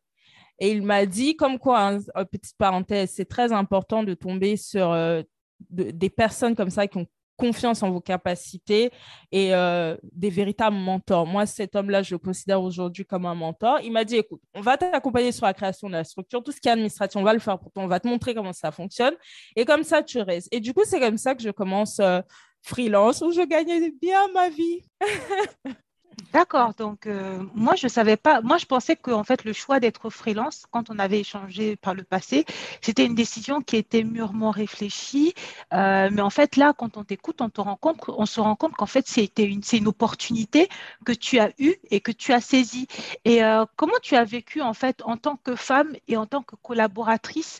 Et 0.59 0.71
il 0.71 0.81
m'a 0.81 1.05
dit, 1.05 1.35
comme 1.35 1.59
quoi, 1.59 1.79
hein, 1.81 1.99
petite 2.31 2.57
parenthèse, 2.57 3.11
c'est 3.15 3.25
très 3.25 3.51
important 3.51 4.03
de 4.03 4.13
tomber 4.13 4.57
sur 4.57 4.91
euh, 4.91 5.21
des 5.69 6.09
personnes 6.09 6.55
comme 6.55 6.69
ça 6.69 6.87
qui 6.87 6.97
ont 6.97 7.07
confiance 7.37 7.83
en 7.83 7.91
vos 7.91 8.01
capacités 8.01 8.91
et 9.31 9.53
euh, 9.53 9.95
des 10.03 10.29
véritables 10.29 10.75
mentors. 10.75 11.25
Moi, 11.25 11.45
cet 11.45 11.75
homme-là, 11.75 12.01
je 12.01 12.15
le 12.15 12.17
considère 12.17 12.61
aujourd'hui 12.61 13.05
comme 13.05 13.25
un 13.25 13.35
mentor. 13.35 13.79
Il 13.83 13.91
m'a 13.91 14.03
dit, 14.03 14.15
écoute, 14.17 14.41
on 14.53 14.61
va 14.61 14.75
t'accompagner 14.75 15.31
sur 15.31 15.45
la 15.45 15.53
création 15.53 15.87
de 15.87 15.93
la 15.93 16.03
structure, 16.03 16.43
tout 16.43 16.51
ce 16.51 16.59
qui 16.59 16.67
est 16.67 16.71
administration, 16.71 17.21
on 17.21 17.23
va 17.23 17.33
le 17.33 17.39
faire 17.39 17.59
pour 17.59 17.71
toi, 17.71 17.83
on 17.83 17.87
va 17.87 17.99
te 17.99 18.07
montrer 18.07 18.33
comment 18.33 18.53
ça 18.53 18.71
fonctionne. 18.71 19.13
Et 19.55 19.63
comme 19.63 19.83
ça, 19.83 20.03
tu 20.03 20.19
restes. 20.19 20.49
Et 20.51 20.59
du 20.59 20.73
coup, 20.73 20.81
c'est 20.83 20.99
comme 20.99 21.17
ça 21.17 21.35
que 21.35 21.43
je 21.43 21.51
commence 21.51 21.99
euh, 21.99 22.21
freelance, 22.63 23.21
où 23.21 23.31
je 23.31 23.41
gagnais 23.41 23.91
bien 24.01 24.27
ma 24.33 24.49
vie. 24.49 24.81
D'accord. 26.33 26.74
Donc, 26.74 27.05
euh, 27.05 27.43
moi, 27.53 27.75
je 27.75 27.88
savais 27.88 28.17
pas. 28.17 28.41
Moi, 28.41 28.57
je 28.57 28.65
pensais 28.65 28.95
qu'en 28.95 29.24
fait, 29.24 29.43
le 29.43 29.53
choix 29.53 29.79
d'être 29.79 30.09
freelance, 30.09 30.65
quand 30.71 30.89
on 30.89 30.97
avait 30.97 31.19
échangé 31.19 31.75
par 31.75 31.93
le 31.93 32.03
passé, 32.03 32.45
c'était 32.81 33.05
une 33.05 33.13
décision 33.15 33.62
qui 33.62 33.75
était 33.77 34.03
mûrement 34.03 34.50
réfléchie. 34.50 35.33
Euh, 35.74 36.09
mais 36.12 36.21
en 36.21 36.29
fait, 36.31 36.55
là, 36.55 36.74
quand 36.75 36.97
on 36.97 37.03
t'écoute, 37.03 37.39
on, 37.41 37.50
te 37.50 37.62
rend 37.62 37.79
on 38.07 38.25
se 38.25 38.39
rend 38.39 38.55
compte 38.55 38.74
qu'en 38.74 38.88
fait, 38.88 39.07
c'était 39.07 39.45
une, 39.45 39.62
c'est 39.62 39.77
une 39.77 39.88
opportunité 39.88 40.69
que 41.05 41.12
tu 41.12 41.39
as 41.39 41.51
eue 41.59 41.75
et 41.91 42.01
que 42.01 42.12
tu 42.12 42.33
as 42.33 42.41
saisie. 42.41 42.88
Et 43.24 43.43
euh, 43.43 43.65
comment 43.75 44.00
tu 44.01 44.15
as 44.15 44.24
vécu, 44.24 44.62
en 44.62 44.74
fait, 44.74 45.03
en 45.05 45.17
tant 45.17 45.38
que 45.38 45.55
femme 45.55 45.95
et 46.07 46.17
en 46.17 46.25
tant 46.25 46.41
que 46.41 46.55
collaboratrice, 46.55 47.59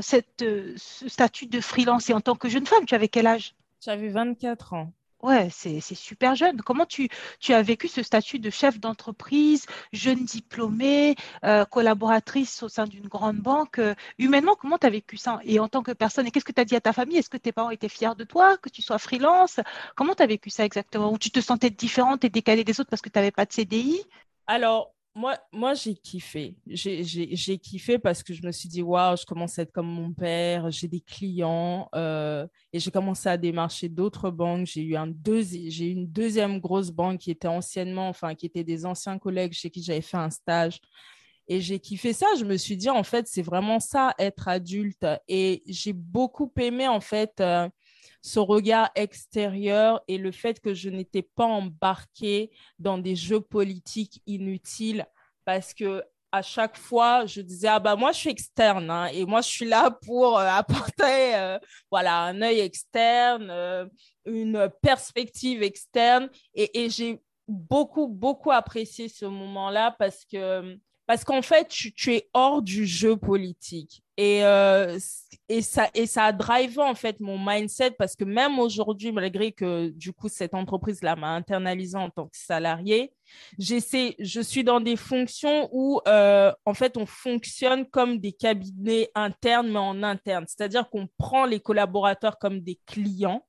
cette, 0.00 0.44
ce 0.76 1.08
statut 1.08 1.46
de 1.46 1.60
freelance 1.60 2.08
et 2.08 2.14
en 2.14 2.20
tant 2.20 2.34
que 2.34 2.48
jeune 2.48 2.66
femme, 2.66 2.86
tu 2.86 2.94
avais 2.94 3.08
quel 3.08 3.26
âge? 3.26 3.54
J'avais 3.80 4.08
24 4.08 4.72
ans. 4.74 4.92
Ouais, 5.20 5.48
c'est 5.50 5.80
super 5.80 6.36
jeune. 6.36 6.62
Comment 6.62 6.86
tu, 6.86 7.08
as 7.48 7.62
vécu 7.62 7.88
ce 7.88 8.04
statut 8.04 8.38
de 8.38 8.50
chef 8.50 8.78
d'entreprise, 8.78 9.66
jeune 9.92 10.24
diplômée, 10.24 11.16
euh, 11.44 11.64
collaboratrice 11.64 12.62
au 12.62 12.68
sein 12.68 12.86
d'une 12.86 13.08
grande 13.08 13.38
banque 13.38 13.80
euh, 13.80 13.94
Humainement, 14.18 14.54
comment 14.54 14.78
tu 14.78 14.86
as 14.86 14.90
vécu 14.90 15.16
ça? 15.16 15.40
Et 15.42 15.58
en 15.58 15.66
tant 15.68 15.82
que 15.82 15.90
personne, 15.90 16.26
et 16.28 16.30
qu'est-ce 16.30 16.44
que 16.44 16.52
tu 16.52 16.60
as 16.60 16.64
dit 16.64 16.76
à 16.76 16.80
ta 16.80 16.92
famille? 16.92 17.16
Est-ce 17.16 17.30
que 17.30 17.36
tes 17.36 17.50
parents 17.50 17.70
étaient 17.70 17.88
fiers 17.88 18.14
de 18.16 18.22
toi, 18.22 18.56
que 18.58 18.68
tu 18.68 18.80
sois 18.80 18.98
freelance? 18.98 19.58
Comment 19.96 20.14
tu 20.14 20.22
as 20.22 20.26
vécu 20.26 20.50
ça 20.50 20.64
exactement? 20.64 21.12
Ou 21.12 21.18
tu 21.18 21.32
te 21.32 21.40
sentais 21.40 21.70
différente 21.70 22.24
et 22.24 22.30
décalée 22.30 22.62
des 22.62 22.78
autres 22.78 22.90
parce 22.90 23.02
que 23.02 23.08
tu 23.08 23.18
n'avais 23.18 23.32
pas 23.32 23.44
de 23.44 23.52
CDI 23.52 24.00
Alors, 24.46 24.94
moi, 25.14 25.36
moi 25.52 25.74
j'ai 25.74 25.94
kiffé. 25.94 26.56
J'ai 26.66 27.58
kiffé 27.58 27.98
parce 27.98 28.22
que 28.22 28.32
je 28.32 28.46
me 28.46 28.52
suis 28.52 28.68
dit, 28.68 28.82
waouh, 28.82 29.16
je 29.16 29.24
commence 29.24 29.58
à 29.58 29.62
être 29.62 29.72
comme 29.72 29.88
mon 29.88 30.12
père, 30.12 30.70
j'ai 30.70 30.88
des 30.88 31.00
clients 31.00 31.88
euh, 31.94 32.46
et 32.72 32.78
j'ai 32.78 32.90
commencé 32.90 33.28
à 33.28 33.36
démarcher 33.36 33.88
d'autres 33.88 34.30
banques. 34.30 34.66
J'ai 34.66 34.82
eu, 34.82 34.96
un 34.96 35.12
j'ai 35.68 35.88
une 35.88 36.06
deuxième 36.06 36.60
grosse 36.60 36.90
banque 36.90 37.18
qui 37.18 37.30
était 37.30 37.48
anciennement, 37.48 38.08
enfin, 38.08 38.34
qui 38.34 38.46
était 38.46 38.64
des 38.64 38.86
anciens 38.86 39.18
collègues 39.18 39.52
chez 39.52 39.70
qui 39.70 39.82
j'avais 39.82 40.00
fait 40.02 40.16
un 40.16 40.30
stage. 40.30 40.80
Et 41.48 41.60
j'ai 41.60 41.80
kiffé 41.80 42.12
ça. 42.12 42.26
Je 42.38 42.44
me 42.44 42.56
suis 42.56 42.76
dit, 42.76 42.90
en 42.90 43.02
fait, 43.02 43.26
c'est 43.26 43.42
vraiment 43.42 43.80
ça, 43.80 44.14
être 44.18 44.48
adulte. 44.48 45.06
Et 45.28 45.62
j'ai 45.66 45.94
beaucoup 45.94 46.52
aimé, 46.58 46.86
en 46.86 47.00
fait, 47.00 47.40
euh, 47.40 47.68
ce 48.28 48.38
regard 48.38 48.90
extérieur 48.94 50.02
et 50.06 50.18
le 50.18 50.32
fait 50.32 50.60
que 50.60 50.74
je 50.74 50.90
n'étais 50.90 51.22
pas 51.22 51.46
embarquée 51.46 52.50
dans 52.78 52.98
des 52.98 53.16
jeux 53.16 53.40
politiques 53.40 54.22
inutiles 54.26 55.06
parce 55.46 55.72
que 55.72 56.04
à 56.30 56.42
chaque 56.42 56.76
fois, 56.76 57.24
je 57.24 57.40
disais, 57.40 57.68
ah 57.68 57.78
bah 57.80 57.96
moi, 57.96 58.12
je 58.12 58.18
suis 58.18 58.28
externe 58.28 58.90
hein, 58.90 59.06
et 59.06 59.24
moi, 59.24 59.40
je 59.40 59.48
suis 59.48 59.64
là 59.64 59.90
pour 59.90 60.38
euh, 60.38 60.46
apporter 60.62 61.34
euh, 61.36 61.58
voilà, 61.90 62.24
un 62.24 62.42
œil 62.42 62.60
externe, 62.60 63.48
euh, 63.50 63.86
une 64.26 64.68
perspective 64.82 65.62
externe. 65.62 66.28
Et, 66.52 66.84
et 66.84 66.90
j'ai 66.90 67.22
beaucoup, 67.46 68.08
beaucoup 68.08 68.50
apprécié 68.50 69.08
ce 69.08 69.24
moment-là 69.24 69.96
parce 69.98 70.26
que 70.26 70.78
parce 71.08 71.24
qu'en 71.24 71.40
fait, 71.40 71.68
tu, 71.68 72.12
es 72.12 72.28
hors 72.34 72.60
du 72.60 72.86
jeu 72.86 73.16
politique. 73.16 74.02
Et, 74.18 74.44
euh, 74.44 74.98
et, 75.48 75.62
ça, 75.62 75.88
et 75.94 76.04
ça 76.04 76.24
a 76.24 76.32
drivé 76.32 76.82
en 76.82 76.94
fait 76.94 77.18
mon 77.18 77.38
mindset 77.38 77.92
parce 77.92 78.14
que 78.14 78.24
même 78.24 78.58
aujourd'hui, 78.58 79.10
malgré 79.10 79.52
que 79.52 79.88
du 79.88 80.12
coup 80.12 80.28
cette 80.28 80.52
entreprise-là 80.52 81.16
m'a 81.16 81.30
internalisé 81.30 81.96
en 81.96 82.10
tant 82.10 82.26
que 82.26 82.36
salarié, 82.36 83.14
je 83.58 84.40
suis 84.42 84.64
dans 84.64 84.80
des 84.80 84.96
fonctions 84.96 85.70
où 85.72 86.00
euh, 86.06 86.52
en 86.66 86.74
fait 86.74 86.98
on 86.98 87.06
fonctionne 87.06 87.86
comme 87.86 88.18
des 88.18 88.32
cabinets 88.32 89.10
internes 89.14 89.68
mais 89.70 89.78
en 89.78 90.02
interne, 90.02 90.44
c'est-à-dire 90.46 90.90
qu'on 90.90 91.08
prend 91.16 91.46
les 91.46 91.60
collaborateurs 91.60 92.38
comme 92.38 92.60
des 92.60 92.78
clients 92.86 93.46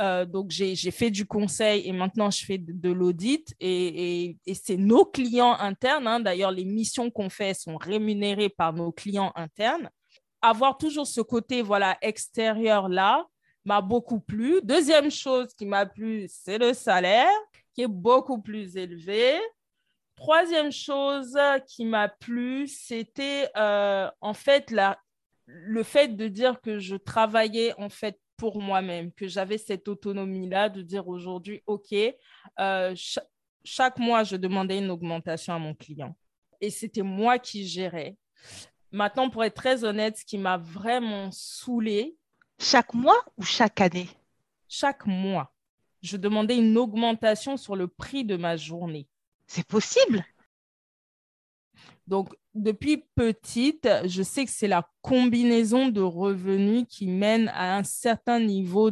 euh, 0.00 0.26
donc, 0.26 0.50
j'ai 0.50 0.90
fait 0.90 1.10
du 1.10 1.26
conseil 1.26 1.88
et 1.88 1.92
maintenant 1.92 2.30
je 2.30 2.44
fais 2.44 2.58
de, 2.58 2.90
l'audit. 2.90 3.54
Et, 3.60 4.36
c'est 4.54 4.76
nos 4.76 5.04
clients 5.04 5.54
internes. 5.54 6.06
Hein. 6.06 6.20
D'ailleurs, 6.20 6.50
les 6.50 6.64
missions 6.64 7.10
qu'on 7.10 7.30
fait 7.30 7.54
sont 7.54 7.76
rémunérées 7.76 8.48
par 8.48 8.72
nos 8.72 8.92
clients 8.92 9.32
internes. 9.34 9.90
Avoir 10.42 10.76
toujours 10.76 11.06
ce 11.06 11.20
côté 11.20 11.62
voilà, 11.62 11.96
extérieur 12.02 12.88
là 12.88 13.26
m'a 13.64 13.80
beaucoup 13.80 14.20
plu. 14.20 14.60
Deuxième 14.62 15.10
chose 15.10 15.52
qui 15.54 15.66
m'a 15.66 15.86
plu, 15.86 16.26
c'est 16.28 16.58
le 16.58 16.72
salaire 16.72 17.32
qui 17.74 17.82
est 17.82 17.88
beaucoup 17.88 18.40
plus 18.40 18.76
élevé. 18.76 19.34
Troisième 20.14 20.70
chose 20.72 21.36
qui 21.66 21.84
m'a 21.84 22.08
plu, 22.08 22.68
c'était 22.68 23.50
euh, 23.56 24.08
en 24.20 24.34
fait 24.34 24.70
la, 24.70 24.98
le 25.46 25.82
fait 25.82 26.08
de 26.08 26.28
dire 26.28 26.60
que 26.60 26.78
je 26.78 26.96
travaillais 26.96 27.74
en 27.76 27.88
fait 27.88 28.18
pour 28.36 28.60
moi-même, 28.60 29.12
que 29.12 29.28
j'avais 29.28 29.58
cette 29.58 29.88
autonomie-là 29.88 30.68
de 30.68 30.82
dire 30.82 31.08
aujourd'hui, 31.08 31.62
OK, 31.66 31.94
euh, 32.58 32.94
chaque 33.64 33.98
mois, 33.98 34.24
je 34.24 34.36
demandais 34.36 34.78
une 34.78 34.90
augmentation 34.90 35.54
à 35.54 35.58
mon 35.58 35.74
client. 35.74 36.16
Et 36.60 36.70
c'était 36.70 37.02
moi 37.02 37.38
qui 37.38 37.66
gérais. 37.66 38.16
Maintenant, 38.92 39.28
pour 39.28 39.44
être 39.44 39.54
très 39.54 39.84
honnête, 39.84 40.18
ce 40.18 40.24
qui 40.24 40.38
m'a 40.38 40.56
vraiment 40.56 41.30
saoulée. 41.32 42.16
Chaque 42.58 42.94
mois 42.94 43.22
ou 43.36 43.42
chaque 43.42 43.80
année? 43.80 44.08
Chaque 44.68 45.06
mois. 45.06 45.52
Je 46.02 46.16
demandais 46.16 46.56
une 46.56 46.78
augmentation 46.78 47.56
sur 47.56 47.76
le 47.76 47.88
prix 47.88 48.24
de 48.24 48.36
ma 48.36 48.56
journée. 48.56 49.08
C'est 49.46 49.66
possible 49.66 50.24
donc, 52.06 52.28
depuis 52.54 53.04
petite, 53.14 53.88
je 54.04 54.22
sais 54.22 54.44
que 54.44 54.50
c'est 54.50 54.68
la 54.68 54.88
combinaison 55.02 55.88
de 55.88 56.00
revenus 56.00 56.84
qui 56.88 57.08
mène 57.08 57.48
à 57.48 57.76
un 57.76 57.82
certain 57.82 58.38
niveau 58.40 58.90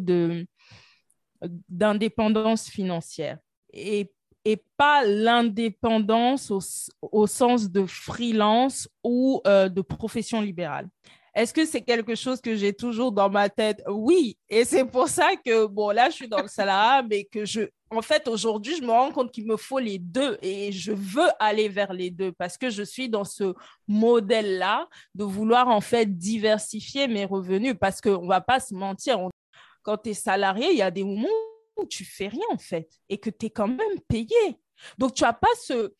d'indépendance 1.68 2.68
financière 2.68 3.38
et, 3.73 4.12
et 4.44 4.62
pas 4.76 5.04
l'indépendance 5.04 6.52
au, 7.00 7.26
sens 7.26 7.71
de 7.71 7.87
freelance 7.87 8.88
ou 9.02 9.40
euh, 9.47 9.68
de 9.68 9.80
profession 9.80 10.40
libérale. 10.40 10.88
Est-ce 11.35 11.52
que 11.52 11.66
c'est 11.66 11.83
quelque 11.83 12.14
chose 12.14 12.40
que 12.40 12.54
j'ai 12.54 12.73
toujours 12.73 13.11
dans 13.11 13.28
ma 13.28 13.49
tête? 13.49 13.83
Oui. 13.88 14.38
Et 14.49 14.64
c'est 14.64 14.85
pour 14.85 15.09
ça 15.09 15.30
que, 15.44 15.66
bon, 15.66 15.90
là, 15.90 16.09
je 16.09 16.14
suis 16.14 16.28
dans 16.28 16.42
le 16.42 16.49
salariat, 16.49 17.02
mais 17.02 17.25
que 17.25 17.44
je, 17.44 17.62
en 17.96 18.02
fait, 18.02 18.28
aujourd'hui, 18.28 18.76
je 18.76 18.82
me 18.82 18.90
rends 18.90 19.12
compte 19.12 19.32
qu'il 19.32 19.46
me 19.46 19.56
faut 19.56 19.78
les 19.78 19.98
deux 19.98 20.38
et 20.42 20.72
je 20.72 20.92
veux 20.92 21.28
aller 21.38 21.68
vers 21.68 21.92
les 21.92 22.10
deux 22.10 22.32
parce 22.32 22.58
que 22.58 22.70
je 22.70 22.82
suis 22.82 23.08
dans 23.08 23.24
ce 23.24 23.54
modèle-là 23.88 24.88
de 25.14 25.24
vouloir 25.24 25.68
en 25.68 25.80
fait 25.80 26.06
diversifier 26.06 27.08
mes 27.08 27.24
revenus 27.24 27.74
parce 27.80 28.00
qu'on 28.00 28.22
ne 28.22 28.28
va 28.28 28.40
pas 28.40 28.60
se 28.60 28.74
mentir. 28.74 29.18
quand 29.82 29.98
tu 29.98 30.10
es 30.10 30.14
salarié, 30.14 30.70
il 30.70 30.78
y 30.78 30.82
a 30.82 30.90
des 30.90 31.04
moments 31.04 31.28
où 31.76 31.86
tu 31.86 32.04
fais 32.04 32.28
rien 32.28 32.46
en 32.50 32.58
fait 32.58 32.88
et 33.08 33.18
que 33.18 33.30
tu 33.30 33.46
es 33.46 33.50
quand 33.50 33.68
même 33.68 34.00
payé. 34.08 34.58
Donc, 34.98 35.14
tu 35.14 35.24
n'as 35.24 35.32
pas 35.32 35.48
ce... 35.60 35.94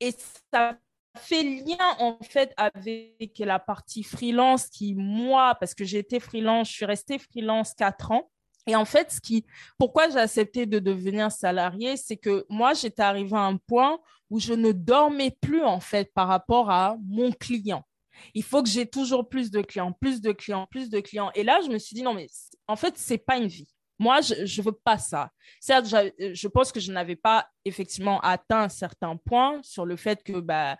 Et 0.00 0.12
ça 0.52 0.76
fait 1.16 1.42
lien 1.42 1.96
en 1.98 2.18
fait 2.22 2.52
avec 2.56 3.38
la 3.38 3.58
partie 3.58 4.02
freelance 4.02 4.68
qui, 4.68 4.94
moi, 4.94 5.54
parce 5.54 5.74
que 5.74 5.84
j'ai 5.84 5.98
été 5.98 6.20
freelance, 6.20 6.68
je 6.68 6.74
suis 6.74 6.84
restée 6.84 7.18
freelance 7.18 7.74
quatre 7.74 8.10
ans 8.10 8.30
Et 8.66 8.74
en 8.76 8.84
fait, 8.84 9.12
ce 9.12 9.20
qui, 9.20 9.44
pourquoi 9.78 10.08
j'ai 10.08 10.18
accepté 10.18 10.66
de 10.66 10.78
devenir 10.78 11.30
salarié, 11.30 11.96
c'est 11.96 12.16
que 12.16 12.46
moi, 12.48 12.72
j'étais 12.72 13.02
arrivée 13.02 13.36
à 13.36 13.42
un 13.42 13.56
point 13.56 13.98
où 14.30 14.40
je 14.40 14.54
ne 14.54 14.72
dormais 14.72 15.36
plus 15.40 15.62
en 15.62 15.80
fait 15.80 16.12
par 16.14 16.28
rapport 16.28 16.70
à 16.70 16.96
mon 17.04 17.30
client. 17.32 17.84
Il 18.32 18.42
faut 18.42 18.62
que 18.62 18.68
j'ai 18.68 18.86
toujours 18.86 19.28
plus 19.28 19.50
de 19.50 19.60
clients, 19.60 19.92
plus 19.92 20.20
de 20.20 20.32
clients, 20.32 20.66
plus 20.70 20.88
de 20.88 21.00
clients. 21.00 21.30
Et 21.34 21.42
là, 21.42 21.60
je 21.64 21.68
me 21.68 21.78
suis 21.78 21.94
dit, 21.94 22.02
non, 22.02 22.14
mais 22.14 22.28
en 22.68 22.76
fait, 22.76 22.96
ce 22.96 23.12
n'est 23.12 23.18
pas 23.18 23.36
une 23.36 23.48
vie. 23.48 23.68
Moi, 23.98 24.20
je 24.22 24.34
ne 24.34 24.64
veux 24.64 24.72
pas 24.72 24.98
ça. 24.98 25.30
Certes, 25.60 25.86
je 25.86 26.48
pense 26.48 26.72
que 26.72 26.80
je 26.80 26.90
n'avais 26.90 27.16
pas 27.16 27.48
effectivement 27.64 28.20
atteint 28.20 28.62
un 28.62 28.68
certain 28.68 29.16
point 29.16 29.60
sur 29.62 29.84
le 29.84 29.96
fait 29.96 30.22
que 30.22 30.40
bah, 30.40 30.76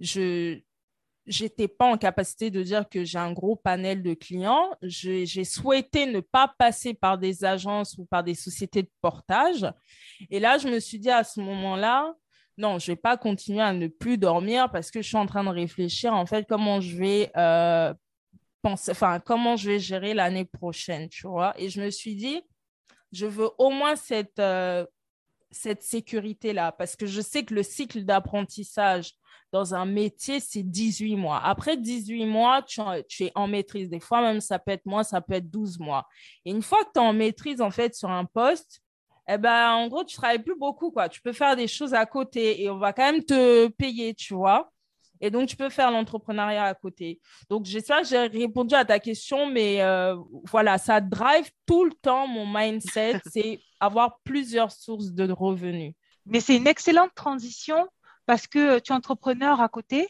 je 0.00 0.60
n'étais 1.40 1.68
pas 1.68 1.86
en 1.86 1.98
capacité 1.98 2.50
de 2.50 2.62
dire 2.62 2.88
que 2.88 3.04
j'ai 3.04 3.18
un 3.18 3.32
gros 3.32 3.56
panel 3.56 4.02
de 4.02 4.14
clients. 4.14 4.70
J'ai 4.82 5.44
souhaité 5.44 6.06
ne 6.06 6.20
pas 6.20 6.52
passer 6.58 6.94
par 6.94 7.18
des 7.18 7.44
agences 7.44 7.96
ou 7.98 8.04
par 8.04 8.24
des 8.24 8.34
sociétés 8.34 8.82
de 8.82 8.90
portage. 9.00 9.66
Et 10.30 10.40
là, 10.40 10.58
je 10.58 10.68
me 10.68 10.80
suis 10.80 10.98
dit 10.98 11.10
à 11.10 11.24
ce 11.24 11.40
moment-là, 11.40 12.14
non, 12.56 12.78
je 12.78 12.88
vais 12.88 12.96
pas 12.96 13.16
continuer 13.16 13.60
à 13.60 13.72
ne 13.72 13.86
plus 13.86 14.18
dormir 14.18 14.70
parce 14.70 14.90
que 14.90 15.00
je 15.00 15.08
suis 15.08 15.16
en 15.16 15.26
train 15.26 15.44
de 15.44 15.48
réfléchir 15.48 16.12
en 16.12 16.26
fait 16.26 16.44
comment 16.48 16.80
je 16.80 16.96
vais 16.96 17.30
euh, 17.36 17.94
penser, 18.62 18.90
enfin 18.90 19.20
comment 19.20 19.56
je 19.56 19.70
vais 19.70 19.78
gérer 19.78 20.12
l'année 20.12 20.44
prochaine, 20.44 21.08
tu 21.08 21.28
vois. 21.28 21.54
Et 21.56 21.70
je 21.70 21.80
me 21.80 21.90
suis 21.90 22.16
dit, 22.16 22.42
je 23.12 23.26
veux 23.26 23.50
au 23.58 23.70
moins 23.70 23.94
cette, 23.94 24.40
euh, 24.40 24.84
cette 25.52 25.82
sécurité-là 25.82 26.72
parce 26.72 26.96
que 26.96 27.06
je 27.06 27.20
sais 27.20 27.44
que 27.44 27.54
le 27.54 27.62
cycle 27.62 28.02
d'apprentissage 28.04 29.12
dans 29.52 29.74
un 29.74 29.86
métier, 29.86 30.40
c'est 30.40 30.62
18 30.62 31.16
mois. 31.16 31.40
Après 31.42 31.76
18 31.76 32.26
mois, 32.26 32.62
tu, 32.62 32.80
tu, 33.08 33.24
es 33.24 33.32
en 33.34 33.48
maîtrise. 33.48 33.88
Des 33.88 34.00
fois, 34.00 34.20
même, 34.20 34.40
ça 34.40 34.58
peut 34.58 34.72
être 34.72 34.86
moins, 34.86 35.02
ça 35.02 35.20
peut 35.20 35.34
être 35.34 35.50
12 35.50 35.78
mois. 35.78 36.06
Et 36.44 36.50
une 36.50 36.62
fois 36.62 36.84
que 36.84 36.90
tu 36.94 37.00
es 37.00 37.02
en 37.02 37.12
maîtrise, 37.12 37.60
en 37.60 37.70
fait, 37.70 37.94
sur 37.94 38.10
un 38.10 38.24
poste, 38.24 38.82
eh 39.28 39.38
ben, 39.38 39.72
en 39.72 39.88
gros, 39.88 40.04
tu 40.04 40.16
travailles 40.16 40.42
plus 40.42 40.56
beaucoup, 40.56 40.90
quoi. 40.90 41.08
Tu 41.08 41.20
peux 41.20 41.32
faire 41.32 41.56
des 41.56 41.68
choses 41.68 41.94
à 41.94 42.04
côté 42.06 42.62
et 42.62 42.70
on 42.70 42.78
va 42.78 42.92
quand 42.92 43.10
même 43.10 43.24
te 43.24 43.68
payer, 43.68 44.14
tu 44.14 44.34
vois. 44.34 44.70
Et 45.20 45.30
donc, 45.30 45.48
tu 45.48 45.56
peux 45.56 45.68
faire 45.68 45.90
l'entrepreneuriat 45.90 46.64
à 46.64 46.74
côté. 46.74 47.20
Donc, 47.50 47.64
j'espère 47.64 48.02
que 48.02 48.06
j'ai 48.06 48.26
répondu 48.26 48.74
à 48.74 48.84
ta 48.84 48.98
question, 48.98 49.46
mais 49.46 49.82
euh, 49.82 50.16
voilà, 50.44 50.78
ça 50.78 51.00
drive 51.00 51.50
tout 51.66 51.84
le 51.84 51.92
temps 52.00 52.26
mon 52.26 52.46
mindset, 52.46 53.20
c'est 53.32 53.60
avoir 53.80 54.18
plusieurs 54.24 54.70
sources 54.70 55.12
de 55.12 55.30
revenus. 55.32 55.94
Mais 56.24 56.40
c'est 56.40 56.56
une 56.56 56.66
excellente 56.66 57.14
transition 57.14 57.88
parce 58.28 58.46
que 58.46 58.78
tu 58.80 58.92
es 58.92 58.94
entrepreneur 58.94 59.62
à 59.62 59.68
côté 59.70 60.06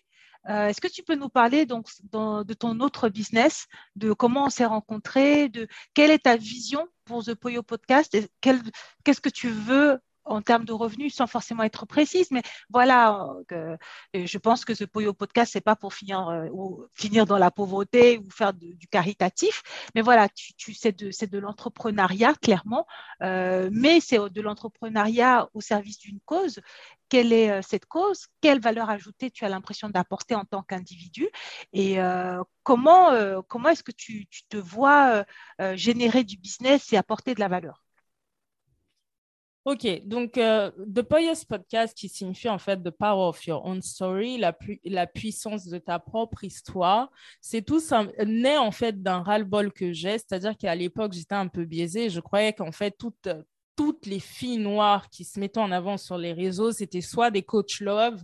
euh, 0.48 0.68
est-ce 0.68 0.80
que 0.80 0.88
tu 0.88 1.04
peux 1.04 1.14
nous 1.14 1.28
parler 1.28 1.66
donc 1.66 1.88
de 2.12 2.54
ton 2.54 2.80
autre 2.80 3.08
business, 3.08 3.66
de 3.96 4.12
comment 4.12 4.46
on 4.46 4.50
s'est 4.50 4.64
rencontrés, 4.64 5.48
de 5.48 5.68
quelle 5.94 6.10
est 6.10 6.24
ta 6.24 6.36
vision 6.36 6.88
pour 7.04 7.24
The 7.24 7.34
Poyo 7.34 7.62
Podcast 7.62 8.14
et 8.14 8.28
qu'est-ce 8.40 9.20
que 9.20 9.28
tu 9.28 9.50
veux 9.50 9.98
en 10.28 10.42
termes 10.42 10.64
de 10.64 10.72
revenus 10.72 11.14
sans 11.14 11.26
forcément 11.26 11.62
être 11.62 11.86
précise, 11.86 12.30
mais 12.30 12.42
voilà, 12.70 13.26
euh, 13.52 13.76
je 14.14 14.38
pense 14.38 14.64
que 14.64 14.74
ce 14.74 14.84
Poyo 14.84 15.12
Podcast, 15.12 15.52
c'est 15.52 15.60
pas 15.60 15.76
pour 15.76 15.94
finir, 15.94 16.28
euh, 16.28 17.24
dans 17.24 17.38
la 17.38 17.50
pauvreté 17.50 18.18
ou 18.18 18.30
faire 18.30 18.52
du 18.52 18.86
caritatif, 18.90 19.62
mais 19.94 20.02
voilà, 20.02 20.28
tu, 20.28 20.54
tu 20.54 20.74
c'est 20.74 20.96
de, 20.96 21.38
l'entrepreneuriat, 21.38 22.34
clairement, 22.34 22.86
euh, 23.22 23.70
mais 23.72 24.00
c'est 24.00 24.18
de 24.18 24.40
l'entrepreneuriat 24.40 25.48
au 25.54 25.60
service 25.60 25.98
d'une 25.98 26.20
cause. 26.24 26.60
Quelle 27.08 27.32
est 27.32 27.62
cette 27.62 27.86
cause? 27.86 28.26
Quelle 28.42 28.60
valeur 28.60 28.90
ajoutée 28.90 29.30
tu 29.30 29.44
as 29.46 29.48
l'impression 29.48 29.88
d'apporter 29.88 30.34
en 30.34 30.44
tant 30.44 30.62
qu'individu? 30.62 31.26
Et 31.72 31.96
comment, 32.64 33.12
est-ce 33.12 33.82
que 33.82 33.92
tu, 33.92 34.26
te 34.50 34.58
vois 34.58 35.24
générer 35.74 36.24
du 36.24 36.36
business 36.36 36.92
et 36.92 36.98
apporter 36.98 37.34
de 37.34 37.40
la 37.40 37.48
valeur? 37.48 37.87
Ok, 39.68 39.86
donc 40.06 40.38
euh, 40.38 40.70
The 40.94 41.02
Poyous 41.02 41.44
Podcast 41.46 41.94
qui 41.94 42.08
signifie 42.08 42.48
en 42.48 42.56
fait 42.56 42.78
The 42.82 42.88
Power 42.88 43.28
of 43.28 43.46
Your 43.46 43.66
Own 43.66 43.82
Story, 43.82 44.38
la, 44.38 45.06
puissance 45.06 45.66
de 45.66 45.76
ta 45.76 45.98
propre 45.98 46.42
histoire, 46.42 47.10
c'est 47.42 47.60
tout 47.60 47.78
ça 47.78 48.06
né 48.24 48.56
en 48.56 48.70
fait 48.70 49.02
d'un 49.02 49.20
ras-le-bol 49.20 49.70
que 49.74 49.92
j'ai, 49.92 50.16
c'est-à-dire 50.16 50.56
qu'à 50.56 50.74
l'époque 50.74 51.12
j'étais 51.12 51.34
un 51.34 51.48
peu 51.48 51.66
biaisée, 51.66 52.08
je 52.08 52.20
croyais 52.20 52.54
qu'en 52.54 52.72
fait 52.72 52.96
toute, 52.98 53.28
toutes 53.78 54.06
les 54.06 54.18
filles 54.18 54.58
noires 54.58 55.08
qui 55.08 55.24
se 55.24 55.38
mettaient 55.38 55.60
en 55.60 55.70
avant 55.70 55.96
sur 55.98 56.18
les 56.18 56.32
réseaux, 56.32 56.72
c'était 56.72 57.00
soit 57.00 57.30
des 57.30 57.42
coach 57.42 57.80
love, 57.80 58.20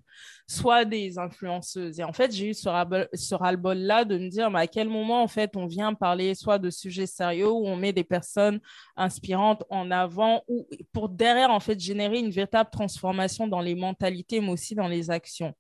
soit 0.49 0.85
des 0.85 1.17
influenceuses. 1.17 2.01
Et 2.01 2.03
en 2.03 2.13
fait, 2.13 2.33
j'ai 2.33 2.51
eu 2.51 2.55
ce, 2.55 2.69
ras-le-bol-là 2.69 4.05
de 4.05 4.19
me 4.19 4.29
dire, 4.29 4.51
mais 4.51 4.59
à 4.59 4.67
quel 4.67 4.89
moment, 4.89 5.23
en 5.23 5.29
fait, 5.29 5.57
on 5.57 5.67
vient 5.67 5.95
parler 5.95 6.35
soit 6.35 6.59
de 6.59 6.71
sujets 6.71 7.07
sérieux 7.07 7.49
où 7.49 7.69
on 7.69 7.77
met 7.77 7.93
des 7.93 8.03
personnes 8.03 8.59
inspirantes 8.97 9.63
en 9.71 9.93
avant 9.93 10.43
ou 10.49 10.67
pour 10.93 11.09
derrière, 11.09 11.53
en 11.53 11.61
fait, 11.61 11.79
générer 11.79 12.19
une 12.19 12.33
véritable 12.33 12.71
transformation 12.71 13.47
dans 13.47 13.61
les 13.61 13.77
mentalités, 13.77 14.41
mais 14.41 14.51
aussi 14.51 14.75
dans 14.75 14.89
les 14.89 15.09
actions. 15.09 15.55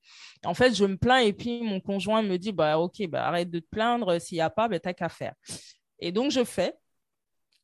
En 0.44 0.54
fait, 0.54 0.74
je 0.74 0.84
me 0.86 0.96
plains 0.96 1.18
et 1.18 1.32
puis 1.32 1.62
mon 1.62 1.78
conjoint 1.78 2.22
me 2.22 2.36
dit, 2.36 2.50
bah, 2.50 2.80
OK, 2.80 3.00
bah, 3.06 3.28
arrête 3.28 3.48
de 3.48 3.60
te 3.60 3.68
plaindre. 3.70 4.20
S'il 4.20 4.38
n'y 4.38 4.42
a 4.42 4.50
pas, 4.50 4.66
bah, 4.66 4.80
t'as 4.80 4.92
qu'à 4.92 5.08
faire. 5.08 5.34
Et 6.00 6.10
donc, 6.10 6.32
je 6.32 6.42
fais. 6.42 6.74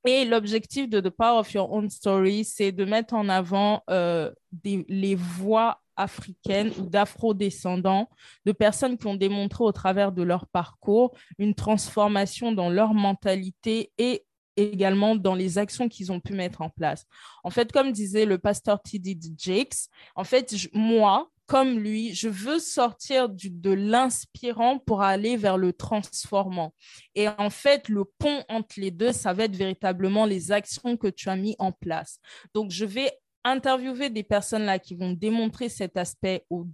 Et 0.06 0.24
l'objectif 0.24 0.88
de 0.88 1.00
The 1.00 1.10
Power 1.10 1.40
of 1.40 1.52
Your 1.52 1.70
Own 1.72 1.90
Story, 1.90 2.44
c'est 2.44 2.72
de 2.72 2.84
mettre 2.84 3.14
en 3.14 3.28
avant 3.28 3.82
euh, 3.90 4.30
les 4.64 5.14
voix 5.14 5.80
africaines 5.96 6.72
ou 6.78 6.86
d'afro-descendants, 6.86 8.08
de 8.46 8.52
personnes 8.52 8.96
qui 8.96 9.06
ont 9.06 9.14
démontré 9.14 9.62
au 9.62 9.72
travers 9.72 10.12
de 10.12 10.22
leur 10.22 10.46
parcours 10.46 11.14
une 11.38 11.54
transformation 11.54 12.52
dans 12.52 12.70
leur 12.70 12.94
mentalité 12.94 13.92
et 13.98 14.24
également 14.56 15.14
dans 15.14 15.34
les 15.34 15.58
actions 15.58 15.88
qu'ils 15.88 16.10
ont 16.10 16.20
pu 16.20 16.32
mettre 16.32 16.62
en 16.62 16.70
place. 16.70 17.06
En 17.44 17.50
fait, 17.50 17.70
comme 17.70 17.92
disait 17.92 18.24
le 18.24 18.38
pasteur 18.38 18.80
T.D. 18.82 19.18
Jakes, 19.36 19.88
en 20.14 20.24
fait, 20.24 20.54
moi, 20.72 21.28
comme 21.50 21.80
lui, 21.80 22.14
je 22.14 22.28
veux 22.28 22.60
sortir 22.60 23.28
de 23.28 23.72
l'inspirant 23.72 24.78
pour 24.78 25.02
aller 25.02 25.36
vers 25.36 25.58
le 25.58 25.72
transformant. 25.72 26.72
Et 27.16 27.26
en 27.26 27.50
fait, 27.50 27.88
le 27.88 28.04
pont 28.04 28.44
entre 28.48 28.78
les 28.78 28.92
deux, 28.92 29.10
ça 29.10 29.32
va 29.32 29.46
être 29.46 29.56
véritablement 29.56 30.26
les 30.26 30.52
actions 30.52 30.96
que 30.96 31.08
tu 31.08 31.28
as 31.28 31.34
mis 31.34 31.56
en 31.58 31.72
place. 31.72 32.20
Donc, 32.54 32.70
je 32.70 32.84
vais 32.84 33.10
interviewer 33.42 34.10
des 34.10 34.22
personnes 34.22 34.62
là 34.62 34.78
qui 34.78 34.94
vont 34.94 35.10
démontrer 35.10 35.68
cet 35.68 35.96
aspect 35.96 36.46
au, 36.50 36.68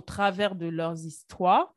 travers 0.00 0.54
de 0.54 0.64
leurs 0.66 1.04
histoires. 1.04 1.74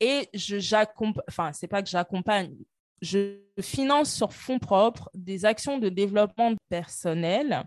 Et 0.00 0.30
je 0.32 0.58
j'accompagne, 0.58 1.24
enfin, 1.28 1.52
c'est 1.52 1.68
pas 1.68 1.82
que 1.82 1.90
j'accompagne, 1.90 2.56
je 3.02 3.36
finance 3.60 4.14
sur 4.14 4.32
fonds 4.32 4.58
propres 4.58 5.10
des 5.12 5.44
actions 5.44 5.76
de 5.76 5.90
développement 5.90 6.54
personnel 6.70 7.64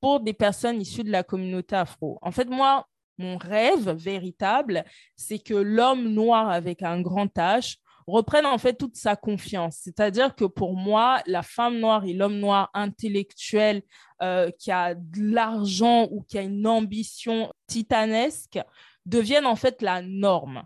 pour 0.00 0.18
des 0.18 0.32
personnes 0.32 0.80
issues 0.80 1.04
de 1.04 1.12
la 1.12 1.22
communauté 1.22 1.76
afro. 1.76 2.18
En 2.20 2.32
fait, 2.32 2.46
moi, 2.46 2.88
mon 3.18 3.36
rêve 3.36 3.90
véritable, 3.90 4.84
c'est 5.16 5.38
que 5.38 5.54
l'homme 5.54 6.08
noir 6.08 6.50
avec 6.50 6.82
un 6.82 7.00
grand 7.00 7.34
H 7.36 7.76
reprenne 8.06 8.46
en 8.46 8.58
fait 8.58 8.74
toute 8.74 8.96
sa 8.96 9.16
confiance. 9.16 9.78
C'est-à-dire 9.82 10.34
que 10.34 10.44
pour 10.44 10.76
moi, 10.76 11.22
la 11.26 11.42
femme 11.42 11.78
noire 11.78 12.04
et 12.04 12.12
l'homme 12.12 12.38
noir 12.38 12.70
intellectuel 12.74 13.82
euh, 14.22 14.50
qui 14.58 14.70
a 14.70 14.94
de 14.94 15.32
l'argent 15.32 16.08
ou 16.10 16.22
qui 16.22 16.38
a 16.38 16.42
une 16.42 16.66
ambition 16.66 17.52
titanesque 17.66 18.58
deviennent 19.06 19.46
en 19.46 19.56
fait 19.56 19.82
la 19.82 20.02
norme. 20.02 20.64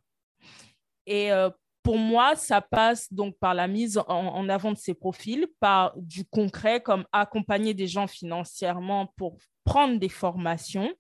Et 1.06 1.32
euh, 1.32 1.50
pour 1.82 1.96
moi, 1.96 2.36
ça 2.36 2.60
passe 2.60 3.12
donc 3.12 3.38
par 3.38 3.54
la 3.54 3.66
mise 3.66 3.98
en, 3.98 4.04
en, 4.08 4.48
avant 4.48 4.72
de 4.72 4.76
ces 4.76 4.94
profils, 4.94 5.46
par 5.60 5.94
du 5.96 6.24
concret 6.24 6.82
comme 6.82 7.06
accompagner 7.12 7.72
des 7.72 7.86
gens 7.86 8.06
financièrement 8.06 9.06
pour 9.16 9.38
prendre 9.64 9.98
des 9.98 10.08
formations 10.08 10.92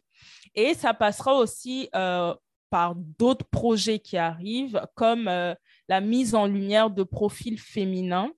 et 0.58 0.74
ça 0.74 0.92
passera 0.92 1.34
aussi 1.36 1.88
euh, 1.94 2.34
par 2.68 2.96
d'autres 2.96 3.46
projets 3.46 4.00
qui 4.00 4.16
arrivent, 4.16 4.82
comme 4.96 5.28
euh, 5.28 5.54
la 5.88 6.00
mise 6.00 6.34
en 6.34 6.46
lumière 6.46 6.90
de 6.90 7.04
profils 7.04 7.60
féminins 7.60 8.32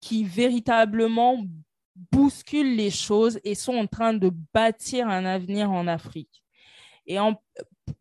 qui 0.00 0.22
véritablement 0.22 1.42
bousculent 2.10 2.76
les 2.76 2.90
choses 2.90 3.40
et 3.42 3.54
sont 3.54 3.74
en 3.74 3.86
train 3.86 4.12
de 4.12 4.30
bâtir 4.52 5.08
un 5.08 5.24
avenir 5.24 5.70
en 5.70 5.86
Afrique. 5.86 6.42
Et 7.06 7.16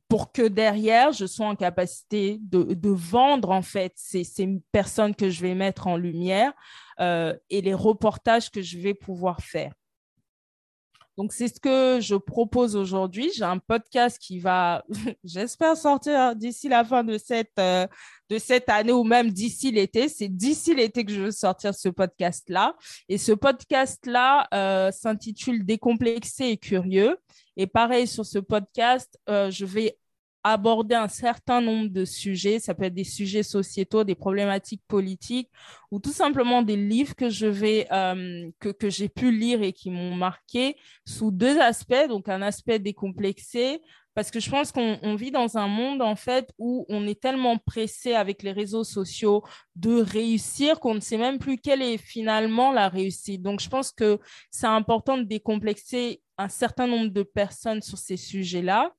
pour 0.10 0.34
que 0.34 0.48
derrière, 0.48 1.14
je 1.14 1.26
sois 1.26 1.48
en 1.48 1.56
capacité 1.56 2.40
de, 2.42 2.90
vendre 2.90 3.52
en 3.52 3.62
fait 3.62 3.94
ces, 3.96 4.26
personnes 4.74 5.16
que 5.16 5.30
je 5.30 5.42
vais 5.42 5.56
mettre 5.56 5.88
en 5.88 5.96
lumière 5.96 6.52
euh, 7.00 7.34
et 7.50 7.62
les 7.62 7.74
reportages 7.74 8.52
que 8.52 8.62
je 8.62 8.78
vais 8.78 8.94
pouvoir 8.94 9.40
faire. 9.40 9.72
Donc, 11.18 11.34
c'est 11.34 11.48
ce 11.48 11.60
que 11.60 12.00
je 12.02 12.16
propose 12.16 12.76
aujourd'hui. 12.76 13.32
J'ai 13.36 13.44
un 13.44 13.58
podcast 13.58 14.18
qui 14.20 14.40
va, 14.40 14.84
j'espère, 15.24 15.76
sortir 15.76 16.36
d'ici 16.36 16.70
la 16.70 16.84
fin 16.84 17.04
de 17.04 17.18
cette, 17.18 17.52
euh, 17.60 17.86
de 18.30 18.38
cette 18.38 18.70
année 18.70 18.94
ou 18.94 19.04
même 19.04 19.30
d'ici 19.30 19.72
l'été. 19.72 20.08
C'est 20.08 20.30
d'ici 20.30 20.74
l'été 20.74 21.04
que 21.04 21.12
je 21.12 21.22
veux 21.22 21.32
sortir 21.32 21.76
ce 21.76 21.90
podcast-là. 21.90 22.76
Et 23.10 23.18
ce 23.18 23.34
podcast-là 23.34 24.48
euh, 24.54 24.92
s'intitule 24.92 25.66
Décomplexé 25.66 26.46
et 26.46 26.58
curieux. 26.58 27.18
Et 27.58 27.68
pareil, 27.68 28.08
sur 28.08 28.26
ce 28.26 28.40
podcast, 28.40 29.20
euh, 29.30 29.52
je 29.52 29.66
vais 29.66 29.98
aborder 30.44 30.96
un 30.96 31.08
certain 31.08 31.62
nombre 31.62 31.90
de 31.90 32.06
sujets. 32.06 32.60
Ça 32.60 32.74
peut 32.74 32.86
être 32.86 32.94
des 32.94 33.04
sujets 33.04 33.44
sociétaux, 33.44 34.04
des 34.04 34.16
problématiques 34.16 34.84
politiques 34.88 35.50
ou 35.92 36.00
tout 36.00 36.12
simplement 36.12 36.62
des 36.62 36.78
livres 36.78 37.16
que 37.16 37.30
je 37.30 37.48
vais, 37.48 37.88
euh, 37.92 38.50
que, 38.60 38.70
que 38.70 38.90
j'ai 38.90 39.10
pu 39.10 39.32
lire 39.32 39.62
et 39.62 39.74
qui 39.74 39.90
m'ont 39.92 40.16
marqué 40.16 40.78
sous 41.06 41.32
deux 41.32 41.60
aspects. 41.60 42.08
Donc, 42.08 42.30
un 42.30 42.42
aspect 42.42 42.80
décomplexé, 42.80 43.82
parce 44.14 44.30
que 44.30 44.40
je 44.40 44.50
pense 44.50 44.72
qu'on 44.72 45.16
vit 45.16 45.32
dans 45.32 45.58
un 45.58 45.68
monde, 45.68 46.02
en 46.02 46.16
fait, 46.16 46.52
où 46.58 46.86
on 46.90 47.08
est 47.08 47.20
tellement 47.20 47.58
pressé 47.58 48.14
avec 48.14 48.44
les 48.44 48.52
réseaux 48.52 48.84
sociaux 48.84 49.44
de 49.76 50.02
réussir 50.02 50.80
qu'on 50.80 50.96
ne 50.96 51.00
sait 51.00 51.18
même 51.18 51.40
plus 51.40 51.58
quelle 51.58 51.82
est 51.82 51.98
finalement 51.98 52.72
la 52.72 52.90
réussite. 52.90 53.42
Donc, 53.42 53.62
je 53.62 53.70
pense 53.70 53.92
que 53.92 54.20
c'est 54.50 54.68
important 54.68 55.18
de 55.18 55.24
décomplexer 55.24 56.22
un 56.38 56.50
certain 56.50 56.88
nombre 56.88 57.10
de 57.10 57.24
personnes 57.24 57.82
sur 57.82 57.98
ces 57.98 58.18
sujets-là. 58.18 58.92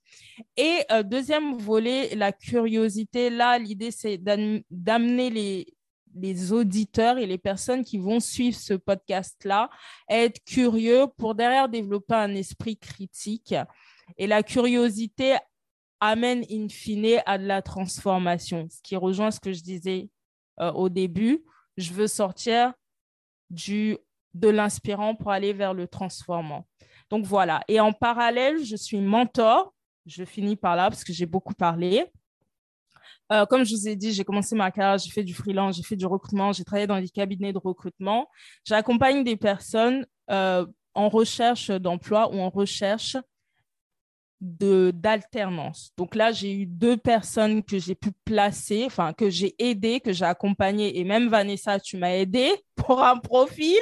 Et 0.57 0.79
euh, 0.91 1.03
deuxième 1.03 1.59
volet, 1.59 2.15
la 2.15 2.33
curiosité. 2.33 3.29
Là, 3.29 3.59
l'idée, 3.59 3.91
c'est 3.91 4.19
d'amener 4.19 5.29
les, 5.29 5.67
les 6.15 6.53
auditeurs 6.53 7.19
et 7.19 7.27
les 7.27 7.39
personnes 7.39 7.85
qui 7.85 7.99
vont 7.99 8.21
suivre 8.21 8.57
ce 8.57 8.75
podcast-là 8.75 9.71
à 10.09 10.17
être 10.17 10.43
curieux 10.45 11.07
pour 11.17 11.35
derrière 11.35 11.69
développer 11.69 12.15
un 12.15 12.35
esprit 12.35 12.77
critique 12.77 13.55
et 14.19 14.27
la 14.27 14.43
curiosité 14.43 15.37
amène 16.01 16.45
in 16.51 16.69
fine 16.69 17.21
à 17.27 17.39
de 17.39 17.47
la 17.47 17.63
transformation, 17.63 18.69
ce 18.71 18.81
qui 18.83 18.97
rejoint 18.97 19.31
ce 19.31 19.41
que 19.41 19.53
je 19.53 19.63
disais 19.63 20.11
euh, 20.61 20.73
au 20.73 20.89
début. 20.89 21.45
Je 21.77 21.93
veux 21.93 22.09
sortir 22.09 22.73
du, 23.51 23.97
de 24.35 24.49
l'inspirant 24.49 25.15
pour 25.15 25.31
aller 25.31 25.53
vers 25.53 25.75
le 25.75 25.87
transformant. 25.87 26.67
Donc 27.09 27.25
voilà. 27.25 27.63
Et 27.69 27.79
en 27.79 27.93
parallèle, 27.93 28.65
je 28.65 28.77
suis 28.77 29.01
mentor. 29.01 29.73
Je 30.07 30.25
finis 30.25 30.57
par 30.57 30.75
là 30.75 30.91
parce 30.91 31.05
que 31.05 31.13
j'ai 31.13 31.27
beaucoup 31.27 31.55
parlé. 31.55 32.05
Euh, 33.33 33.47
comme 33.47 33.65
je 33.65 33.75
vous 33.75 33.89
ai 33.89 33.97
dit, 33.97 34.13
j'ai 34.13 34.25
commencé 34.25 34.55
ma 34.55 34.71
carrière, 34.71 34.99
j'ai 34.99 35.11
fait 35.11 35.23
du 35.23 35.33
freelance, 35.33 35.77
j'ai 35.77 35.83
fait 35.83 35.97
du 35.97 36.07
recrutement, 36.07 36.53
j'ai 36.53 36.65
travaillé 36.65 36.87
dans 36.87 37.01
des 37.01 37.09
cabinets 37.09 37.53
de 37.53 37.59
recrutement. 37.59 38.29
J'accompagne 38.65 39.25
des 39.25 39.37
personnes 39.37 40.07
euh, 40.31 40.67
en 40.95 41.09
recherche 41.09 41.71
d'emploi 41.71 42.29
ou 42.35 42.41
en 42.41 42.51
recherche 42.51 43.17
d'alternance. 44.43 45.93
Donc 45.97 46.17
là, 46.17 46.33
j'ai 46.33 46.53
eu 46.53 46.67
deux 46.67 46.97
personnes 46.97 47.63
que 47.63 47.79
j'ai 47.79 47.95
pu 47.95 48.11
placer, 48.25 48.83
enfin 48.85 49.13
que 49.13 49.31
j'ai 49.31 49.55
aidé, 49.59 50.01
que 50.01 50.13
j'ai 50.13 50.25
accompagné, 50.25 50.99
et 50.99 51.05
même 51.05 51.29
Vanessa, 51.29 51.79
tu 51.79 51.97
m'as 51.97 52.15
aidé 52.17 52.51
pour 52.75 53.03
un 53.05 53.19
profil. 53.19 53.79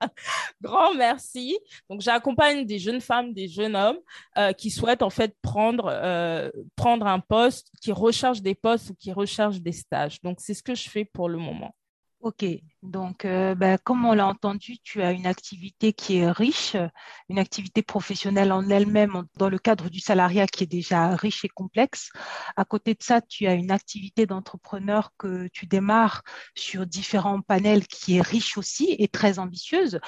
Grand 0.62 0.94
merci. 0.94 1.58
Donc 1.90 2.00
j'accompagne 2.00 2.64
des 2.64 2.78
jeunes 2.78 3.02
femmes, 3.02 3.34
des 3.34 3.46
jeunes 3.46 3.76
hommes 3.76 3.98
euh, 4.38 4.52
qui 4.52 4.70
souhaitent 4.70 5.02
en 5.02 5.10
fait 5.10 5.36
prendre, 5.42 5.90
euh, 5.92 6.50
prendre 6.76 7.06
un 7.06 7.20
poste, 7.20 7.70
qui 7.82 7.92
recherchent 7.92 8.42
des 8.42 8.54
postes 8.54 8.90
ou 8.90 8.94
qui 8.94 9.12
recherchent 9.12 9.60
des 9.60 9.72
stages. 9.72 10.22
Donc 10.22 10.38
c'est 10.40 10.54
ce 10.54 10.62
que 10.62 10.74
je 10.74 10.88
fais 10.88 11.04
pour 11.04 11.28
le 11.28 11.36
moment. 11.36 11.74
Ok, 12.20 12.44
donc 12.82 13.26
euh, 13.26 13.54
ben, 13.54 13.76
comme 13.84 14.06
on 14.06 14.14
l'a 14.14 14.26
entendu, 14.26 14.78
tu 14.78 15.02
as 15.02 15.12
une 15.12 15.26
activité 15.26 15.92
qui 15.92 16.18
est 16.18 16.30
riche, 16.30 16.76
une 17.28 17.38
activité 17.38 17.82
professionnelle 17.82 18.52
en 18.52 18.66
elle-même 18.70 19.24
dans 19.36 19.50
le 19.50 19.58
cadre 19.58 19.90
du 19.90 20.00
salariat 20.00 20.46
qui 20.46 20.64
est 20.64 20.66
déjà 20.66 21.14
riche 21.14 21.44
et 21.44 21.48
complexe. 21.48 22.10
À 22.56 22.64
côté 22.64 22.94
de 22.94 23.02
ça, 23.02 23.20
tu 23.20 23.46
as 23.46 23.52
une 23.52 23.70
activité 23.70 24.24
d'entrepreneur 24.24 25.12
que 25.18 25.48
tu 25.48 25.66
démarres 25.66 26.22
sur 26.54 26.86
différents 26.86 27.42
panels 27.42 27.86
qui 27.86 28.16
est 28.16 28.22
riche 28.22 28.56
aussi 28.56 28.96
et 28.98 29.08
très 29.08 29.38
ambitieuse, 29.38 30.00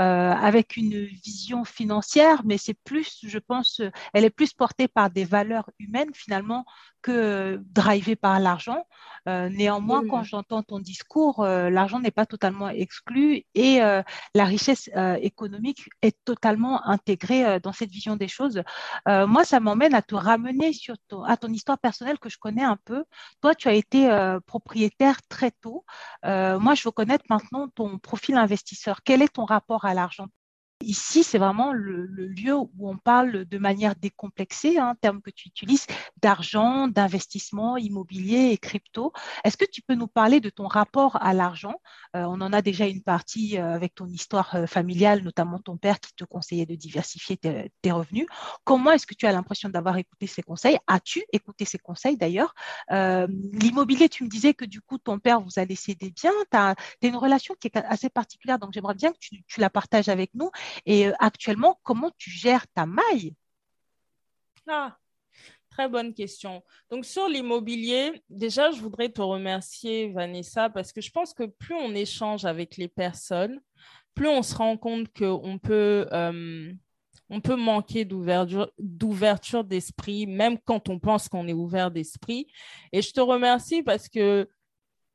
euh, 0.00 0.02
avec 0.32 0.76
une 0.76 1.04
vision 1.04 1.64
financière, 1.64 2.42
mais 2.44 2.58
c'est 2.58 2.74
plus, 2.74 3.20
je 3.22 3.38
pense, 3.38 3.80
elle 4.12 4.24
est 4.24 4.30
plus 4.30 4.52
portée 4.52 4.88
par 4.88 5.10
des 5.10 5.24
valeurs 5.24 5.70
humaines 5.78 6.10
finalement 6.12 6.64
que 7.02 7.62
drivé 7.66 8.16
par 8.16 8.40
l'argent. 8.40 8.84
Euh, 9.28 9.48
néanmoins, 9.48 10.02
quand 10.08 10.24
j'entends 10.24 10.64
ton 10.64 10.80
discours, 10.80 11.44
l'argent 11.44 12.00
n'est 12.00 12.15
pas 12.16 12.26
totalement 12.26 12.68
exclu 12.70 13.44
et 13.54 13.82
euh, 13.82 14.02
la 14.34 14.44
richesse 14.44 14.90
économique 15.20 15.88
est 16.02 16.16
totalement 16.24 16.84
intégrée 16.86 17.60
dans 17.60 17.72
cette 17.72 17.90
vision 17.90 18.16
des 18.16 18.28
choses. 18.28 18.62
moi, 19.06 19.44
ça 19.44 19.60
m'emmène 19.60 19.94
à 19.94 20.02
te 20.02 20.14
ramener 20.14 20.72
sur 20.72 20.96
ton, 21.08 21.22
à 21.22 21.36
ton 21.36 21.48
histoire 21.48 21.78
personnelle 21.78 22.18
que 22.18 22.28
je 22.28 22.38
connais 22.38 22.64
un 22.64 22.78
peu. 22.84 23.04
Toi, 23.42 23.54
tu 23.54 23.68
as 23.68 23.74
été 23.74 24.08
propriétaire 24.46 25.18
très 25.28 25.50
tôt. 25.50 25.84
moi, 26.24 26.74
je 26.74 26.82
veux 26.84 26.92
connaître 26.92 27.24
maintenant 27.30 27.68
ton 27.68 27.98
profil 27.98 28.36
investisseur. 28.36 29.02
Quel 29.04 29.22
est 29.22 29.34
ton 29.34 29.44
rapport 29.44 29.84
à 29.84 29.94
l'argent? 29.94 30.28
Ici, 30.86 31.24
c'est 31.24 31.38
vraiment 31.38 31.72
le, 31.72 32.06
lieu 32.06 32.54
où 32.54 32.88
on 32.88 32.96
parle 32.96 33.44
de 33.44 33.58
manière 33.58 33.96
décomplexée, 33.96 34.78
un 34.78 34.90
hein, 34.90 34.94
terme 35.00 35.20
que 35.20 35.30
tu 35.30 35.48
utilises, 35.48 35.84
d'argent, 36.22 36.86
d'investissement 36.86 37.76
immobilier 37.76 38.50
et 38.52 38.56
crypto. 38.56 39.12
Est-ce 39.42 39.56
que 39.56 39.64
tu 39.64 39.82
peux 39.82 39.96
nous 39.96 40.06
parler 40.06 40.38
de 40.38 40.48
ton 40.48 40.68
rapport 40.68 41.16
à 41.20 41.34
l'argent? 41.34 41.74
Euh, 42.14 42.22
On 42.22 42.40
en 42.40 42.52
a 42.52 42.62
déjà 42.62 42.86
une 42.86 43.02
partie 43.02 43.58
euh, 43.58 43.74
avec 43.74 43.96
ton 43.96 44.06
histoire 44.06 44.54
euh, 44.54 44.66
familiale, 44.68 45.24
notamment 45.24 45.58
ton 45.58 45.76
père 45.76 45.98
qui 45.98 46.14
te 46.14 46.22
conseillait 46.22 46.66
de 46.66 46.76
diversifier 46.76 47.36
tes, 47.36 47.90
revenus. 47.90 48.26
Comment 48.62 48.92
est-ce 48.92 49.06
que 49.06 49.14
tu 49.14 49.26
as 49.26 49.32
l'impression 49.32 49.68
d'avoir 49.68 49.96
écouté 49.96 50.28
ces 50.28 50.42
conseils? 50.42 50.78
As-tu 50.86 51.24
écouté 51.32 51.64
ces 51.64 51.78
conseils 51.78 52.16
d'ailleurs? 52.16 52.54
L'immobilier, 52.90 54.08
tu 54.08 54.22
me 54.22 54.28
disais 54.28 54.54
que 54.54 54.64
du 54.64 54.80
coup, 54.80 54.98
ton 54.98 55.18
père 55.18 55.40
vous 55.40 55.58
a 55.58 55.64
laissé 55.64 55.96
des 55.96 56.10
biens. 56.10 56.32
Tu 56.52 56.56
as, 56.56 56.76
une 57.02 57.16
relation 57.16 57.54
qui 57.58 57.66
est 57.68 57.76
assez 57.76 58.08
particulière, 58.08 58.58
donc 58.58 58.72
j'aimerais 58.72 58.94
bien 58.94 59.12
que 59.12 59.18
tu 59.18 59.60
la 59.60 59.70
partages 59.70 60.08
avec 60.08 60.30
nous. 60.34 60.50
Et 60.84 61.08
euh, 61.08 61.12
actuellement, 61.18 61.78
comment 61.82 62.10
tu 62.18 62.30
gères 62.30 62.66
ta 62.68 62.86
maille? 62.86 63.34
Ah, 64.68 64.96
Très 65.76 65.90
bonne 65.90 66.14
question. 66.14 66.62
Donc, 66.90 67.04
sur 67.04 67.28
l'immobilier, 67.28 68.22
déjà, 68.30 68.70
je 68.70 68.80
voudrais 68.80 69.10
te 69.10 69.20
remercier, 69.20 70.10
Vanessa, 70.10 70.70
parce 70.70 70.90
que 70.90 71.02
je 71.02 71.10
pense 71.10 71.34
que 71.34 71.44
plus 71.44 71.74
on 71.74 71.94
échange 71.94 72.46
avec 72.46 72.78
les 72.78 72.88
personnes, 72.88 73.60
plus 74.14 74.26
on 74.26 74.42
se 74.42 74.54
rend 74.54 74.78
compte 74.78 75.12
qu'on 75.12 75.58
peut, 75.58 76.06
euh, 76.12 76.72
on 77.28 77.40
peut 77.42 77.56
manquer 77.56 78.06
d'ouverture 78.06 79.64
d'esprit, 79.64 80.26
même 80.26 80.56
quand 80.64 80.88
on 80.88 80.98
pense 80.98 81.28
qu'on 81.28 81.46
est 81.46 81.52
ouvert 81.52 81.90
d'esprit. 81.90 82.46
Et 82.92 83.02
je 83.02 83.12
te 83.12 83.20
remercie 83.20 83.82
parce 83.82 84.08
que 84.08 84.48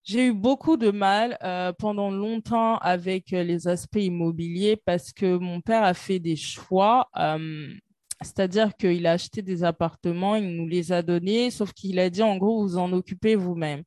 j'ai 0.04 0.28
eu 0.28 0.34
beaucoup 0.34 0.78
de 0.78 0.90
mal 0.90 1.38
euh, 1.44 1.72
pendant 1.74 2.10
longtemps 2.10 2.78
avec 2.78 3.34
euh, 3.34 3.44
les 3.44 3.68
aspects 3.68 3.98
immobiliers 3.98 4.76
parce 4.76 5.14
que 5.14 5.38
mon 5.38 5.62
père 5.62 5.84
a 5.84 5.94
fait 5.94 6.20
des 6.20 6.36
choix, 6.36 7.08
euh, 7.18 7.72
c'est-à-dire 8.22 8.76
qu'il 8.76 9.06
a 9.06 9.12
acheté 9.12 9.42
des 9.42 9.64
appartements, 9.64 10.36
il 10.36 10.56
nous 10.56 10.68
les 10.68 10.92
a 10.92 11.02
donnés, 11.02 11.52
sauf 11.52 11.74
qu'il 11.74 12.00
a 12.00 12.10
dit 12.10 12.24
en 12.24 12.38
gros, 12.38 12.62
vous 12.62 12.78
en 12.78 12.92
occupez 12.94 13.36
vous-même. 13.36 13.84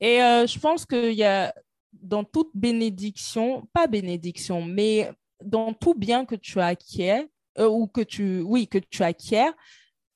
Et 0.00 0.18
je 0.18 0.58
pense 0.58 0.84
qu'il 0.84 1.12
y 1.12 1.24
a 1.24 1.54
dans 1.92 2.24
toute 2.24 2.50
bénédiction, 2.52 3.66
pas 3.72 3.86
bénédiction, 3.86 4.60
mais 4.62 5.10
dans 5.42 5.72
tout 5.72 5.94
bien 5.94 6.24
que 6.24 6.34
tu 6.34 6.60
acquiers, 6.60 7.28
ou 7.58 7.86
que 7.86 8.00
tu, 8.00 8.40
oui, 8.40 8.66
que 8.66 8.78
tu 8.78 9.04
acquiers, 9.04 9.52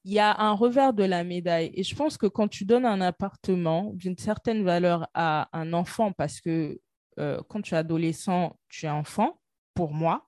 il 0.09 0.15
y 0.15 0.21
a 0.21 0.41
un 0.41 0.53
revers 0.53 0.95
de 0.95 1.05
la 1.05 1.23
médaille. 1.23 1.71
Et 1.75 1.85
je 1.85 1.95
pense 1.95 2.17
que 2.17 2.27
quand 2.27 2.49
tu 2.49 2.65
donnes 2.65 2.87
un 2.87 3.03
appartement 3.03 3.93
d'une 3.93 4.17
certaine 4.17 4.65
valeur 4.65 5.07
à 5.13 5.51
un 5.53 5.75
enfant, 5.75 6.13
parce 6.13 6.41
que 6.41 6.81
euh, 7.19 7.43
quand 7.47 7.61
tu 7.61 7.75
es 7.75 7.77
adolescent, 7.77 8.59
tu 8.71 8.87
es 8.87 8.89
enfant, 8.89 9.39
pour 9.75 9.93
moi, 9.93 10.27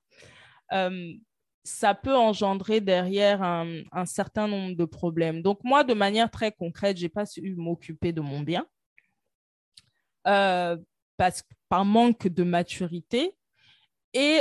euh, 0.72 1.14
ça 1.64 1.94
peut 1.94 2.14
engendrer 2.14 2.82
derrière 2.82 3.42
un, 3.42 4.04
certain 4.04 4.48
nombre 4.48 4.76
de 4.76 4.84
problèmes. 4.84 5.40
Donc 5.40 5.64
moi, 5.64 5.82
de 5.82 5.94
manière 5.94 6.30
très 6.30 6.52
concrète, 6.52 6.98
je 6.98 7.04
n'ai 7.04 7.08
pas 7.08 7.24
su 7.24 7.54
m'occuper 7.56 8.12
de 8.12 8.20
mon 8.20 8.40
bien 8.40 8.66
euh, 10.26 10.76
parce, 11.16 11.42
par 11.70 11.86
manque 11.86 12.28
de 12.28 12.42
maturité. 12.42 13.34
Et 14.12 14.40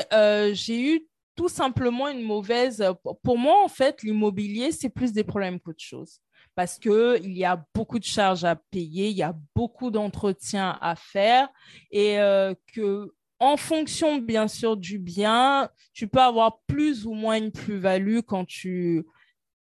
j'ai 0.51 0.95
eu 0.95 1.08
tout 1.39 1.47
simplement 1.47 2.09
une 2.09 2.21
mauvaise. 2.21 2.85
Pour 3.23 3.37
moi, 3.37 3.63
en 3.63 3.69
fait, 3.69 4.03
l'immobilier, 4.03 4.73
c'est 4.73 4.89
plus 4.89 5.13
des 5.13 5.23
problèmes 5.23 5.57
qu'autre 5.57 5.81
chose. 5.81 6.19
Parce 6.53 6.77
qu'il 6.77 7.31
y 7.31 7.45
a 7.45 7.65
beaucoup 7.73 7.97
de 7.97 8.03
charges 8.03 8.43
à 8.43 8.57
payer, 8.57 9.07
il 9.07 9.15
y 9.15 9.23
a 9.23 9.33
beaucoup 9.55 9.89
d'entretien 9.89 10.77
à 10.81 10.97
faire 10.97 11.47
et 11.91 12.19
euh, 12.19 12.53
que 12.73 13.13
en 13.39 13.55
fonction, 13.55 14.17
bien 14.17 14.49
sûr, 14.49 14.75
du 14.75 14.99
bien, 14.99 15.69
tu 15.93 16.09
peux 16.09 16.19
avoir 16.19 16.59
plus 16.67 17.05
ou 17.05 17.13
moins 17.13 17.37
une 17.37 17.53
plus-value 17.53 18.19
quand 18.27 18.43
tu, 18.43 19.05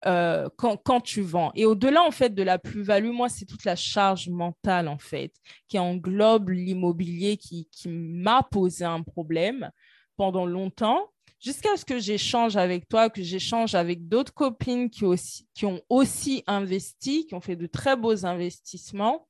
euh, 0.07 0.49
quand, 0.57 0.77
quand, 0.77 1.01
tu 1.01 1.21
vends. 1.21 1.51
Et 1.53 1.67
au-delà, 1.67 2.01
en 2.01 2.09
fait, 2.09 2.33
de 2.33 2.41
la 2.41 2.57
plus-value, 2.57 3.11
moi, 3.11 3.29
c'est 3.29 3.45
toute 3.45 3.63
la 3.63 3.75
charge 3.75 4.27
mentale, 4.27 4.87
en 4.87 4.97
fait, 4.97 5.33
qui 5.67 5.77
englobe 5.77 6.49
l'immobilier 6.49 7.37
qui, 7.37 7.69
qui 7.71 7.89
m'a 7.89 8.41
posé 8.41 8.85
un 8.85 9.03
problème 9.03 9.69
pendant 10.17 10.47
longtemps 10.47 11.11
jusqu'à 11.39 11.75
ce 11.77 11.85
que 11.85 11.99
j'échange 11.99 12.57
avec 12.57 12.87
toi, 12.87 13.09
que 13.09 13.23
j'échange 13.23 13.75
avec 13.75 14.07
d'autres 14.07 14.33
copines 14.33 14.89
qui, 14.89 15.05
aussi, 15.05 15.47
ont 15.63 15.81
aussi 15.89 16.43
investi, 16.47 17.25
qui 17.25 17.35
ont 17.35 17.41
fait 17.41 17.55
de 17.55 17.67
très 17.67 17.95
beaux 17.95 18.25
investissements. 18.25 19.27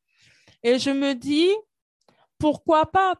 Et 0.63 0.79
je 0.79 0.89
me 0.89 1.13
dis, 1.13 1.49
pourquoi 2.37 2.85
pas 2.85 3.15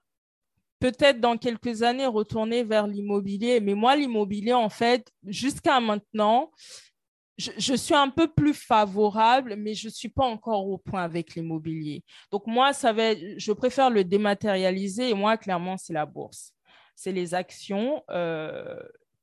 peut-être 0.80 1.20
dans 1.20 1.38
quelques 1.38 1.84
années 1.84 2.08
retourner 2.08 2.64
vers 2.64 2.88
l'immobilier. 2.88 3.60
Mais 3.60 3.76
moi, 3.76 3.96
l'immobilier, 3.96 4.54
en 4.54 4.70
fait, 4.70 5.12
jusqu'à 5.26 5.80
maintenant, 5.80 6.52
je, 7.38 7.74
suis 7.76 7.96
un 7.96 8.10
peu 8.10 8.28
plus 8.28 8.54
favorable, 8.54 9.56
mais 9.58 9.74
je 9.74 9.88
ne 9.88 9.94
suis 9.94 10.10
pas 10.10 10.26
encore 10.26 10.68
au 10.68 10.78
point 10.78 11.04
avec 11.04 11.36
l'immobilier. 11.36 12.04
Donc, 12.32 12.48
moi, 12.48 12.72
je 12.74 13.52
préfère 13.54 13.90
le 13.90 14.04
dématérialiser 14.04 15.10
et 15.10 15.14
moi, 15.14 15.38
clairement, 15.38 15.78
c'est 15.78 15.94
la 15.94 16.06
bourse. 16.06 16.54
C'est 17.02 17.14
les 17.14 17.34
actions, 17.34 18.04
euh, 18.10 18.78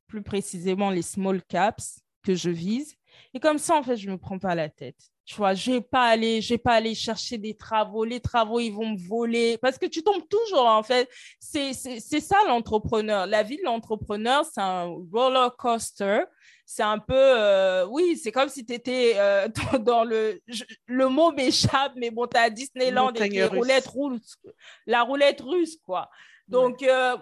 plus 0.07 0.23
précisément 0.23 0.89
les 0.89 1.03
small 1.03 1.43
caps 1.43 2.01
que 2.25 2.35
je 2.35 2.49
vise. 2.49 2.97
Et 3.35 3.39
comme 3.39 3.59
ça, 3.59 3.77
en 3.77 3.83
fait, 3.83 3.99
je 3.99 4.07
ne 4.07 4.13
me 4.13 4.19
prends 4.19 4.39
pas 4.39 4.55
la 4.55 4.71
tête. 4.71 4.97
Tu 5.27 5.35
vois, 5.35 5.53
je 5.53 5.73
vais 5.73 5.81
pas 5.83 6.07
aller, 6.07 6.41
je 6.41 6.55
vais 6.55 6.59
pas 6.59 6.73
aller 6.73 6.95
chercher 6.95 7.37
des 7.37 7.55
travaux. 7.55 8.07
Les 8.07 8.21
travaux, 8.21 8.61
ils 8.61 8.71
vont 8.71 8.89
me 8.89 8.97
voler 8.97 9.59
parce 9.59 9.77
que 9.77 9.85
tu 9.85 10.03
tombes 10.03 10.27
toujours, 10.27 10.65
en 10.65 10.83
fait. 10.83 11.07
C'est 11.39 11.75
ça 11.75 12.39
l'entrepreneur. 12.49 13.27
La 13.27 13.43
vie 13.43 13.59
de 13.59 13.65
l'entrepreneur, 13.65 14.47
c'est 14.47 14.63
un 14.63 14.85
roller 15.13 15.55
coaster. 15.59 16.21
C'est 16.65 16.83
un 16.83 16.99
peu, 16.99 17.15
euh, 17.15 17.87
oui, 17.91 18.17
c'est 18.17 18.33
comme 18.33 18.49
si 18.49 18.65
tu 18.65 18.73
étais 18.73 19.17
euh, 19.17 19.49
dans, 19.81 20.03
le, 20.03 20.41
le 20.87 21.09
mot 21.11 21.31
m'échappe, 21.31 21.93
mais 21.95 22.11
bon, 22.11 22.27
tu 22.27 22.39
as 22.39 22.49
Disneyland 22.49 23.13
et 23.13 23.29
les 23.29 23.45
roulettes 23.45 23.89
russes, 23.95 24.39
la 24.87 25.03
roulette 25.03 25.43
russe, 25.43 25.77
quoi. 25.85 26.09
Donc, 26.49 26.83
euh, 26.83 27.17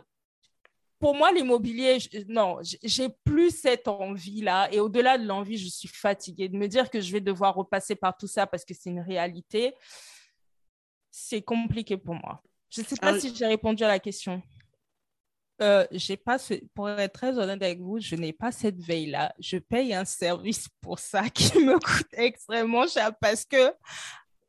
pour 1.04 1.14
moi, 1.14 1.30
l'immobilier, 1.32 1.98
non, 2.28 2.60
j'ai 2.62 3.10
plus 3.24 3.50
cette 3.50 3.88
envie-là. 3.88 4.72
Et 4.72 4.80
au-delà 4.80 5.18
de 5.18 5.26
l'envie, 5.26 5.58
je 5.58 5.68
suis 5.68 5.86
fatiguée 5.86 6.48
de 6.48 6.56
me 6.56 6.66
dire 6.66 6.88
que 6.88 6.98
je 6.98 7.12
vais 7.12 7.20
devoir 7.20 7.54
repasser 7.54 7.94
par 7.94 8.16
tout 8.16 8.26
ça 8.26 8.46
parce 8.46 8.64
que 8.64 8.72
c'est 8.72 8.88
une 8.88 9.00
réalité. 9.00 9.74
C'est 11.10 11.42
compliqué 11.42 11.98
pour 11.98 12.14
moi. 12.14 12.42
Je 12.70 12.80
ne 12.80 12.86
sais 12.86 12.96
pas 12.96 13.20
si 13.20 13.36
j'ai 13.36 13.44
répondu 13.44 13.84
à 13.84 13.88
la 13.88 13.98
question. 13.98 14.40
Euh, 15.60 15.86
j'ai 15.90 16.16
pas 16.16 16.38
pour 16.74 16.88
être 16.88 17.12
très 17.12 17.38
honnête 17.38 17.62
avec 17.62 17.80
vous, 17.80 18.00
je 18.00 18.16
n'ai 18.16 18.32
pas 18.32 18.50
cette 18.50 18.80
veille-là. 18.80 19.34
Je 19.38 19.58
paye 19.58 19.92
un 19.92 20.06
service 20.06 20.68
pour 20.80 20.98
ça 20.98 21.28
qui 21.28 21.58
me 21.58 21.78
coûte 21.78 22.08
extrêmement 22.14 22.86
cher 22.86 23.12
parce 23.20 23.44
que 23.44 23.74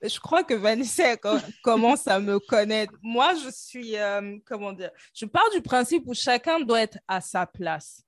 je 0.02 0.20
crois 0.20 0.44
que 0.44 0.54
Vanessa 0.54 1.16
commence 1.64 2.08
à 2.08 2.20
me 2.20 2.40
connaître. 2.40 2.94
Moi, 3.02 3.34
je 3.36 3.50
suis, 3.52 3.98
euh, 3.98 4.38
comment 4.46 4.74
dire, 4.74 4.92
je 5.14 5.26
pars 5.26 5.50
du 5.54 5.62
principe 5.62 6.04
où 6.06 6.14
chacun 6.14 6.60
doit 6.60 6.82
être 6.82 7.00
à 7.08 7.22
sa 7.22 7.46
place. 7.46 8.04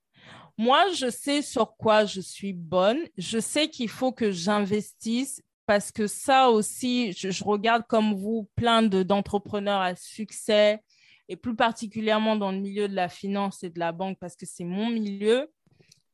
Moi, 0.57 0.91
je 0.93 1.09
sais 1.09 1.41
sur 1.41 1.77
quoi 1.77 2.05
je 2.05 2.19
suis 2.19 2.53
bonne. 2.53 2.99
Je 3.17 3.39
sais 3.39 3.69
qu'il 3.69 3.89
faut 3.89 4.11
que 4.11 4.31
j'investisse 4.31 5.41
parce 5.67 5.91
que 5.91 6.07
ça 6.07 6.49
aussi, 6.49 7.11
je, 7.13 7.43
regarde 7.43 7.83
comme 7.87 8.15
vous 8.15 8.49
plein 8.55 8.81
d'entrepreneurs 8.81 9.81
à 9.81 9.95
succès 9.95 10.81
et 11.29 11.35
plus 11.35 11.55
particulièrement 11.55 12.37
dans 12.37 12.51
le 12.51 12.59
milieu 12.59 12.87
de 12.87 12.95
la 12.95 13.09
finance 13.09 13.63
et 13.63 13.69
de 13.69 13.77
la 13.77 13.91
banque 13.91 14.17
parce 14.19 14.35
que 14.35 14.45
c'est 14.45 14.63
mon 14.63 14.89
milieu. 14.89 15.51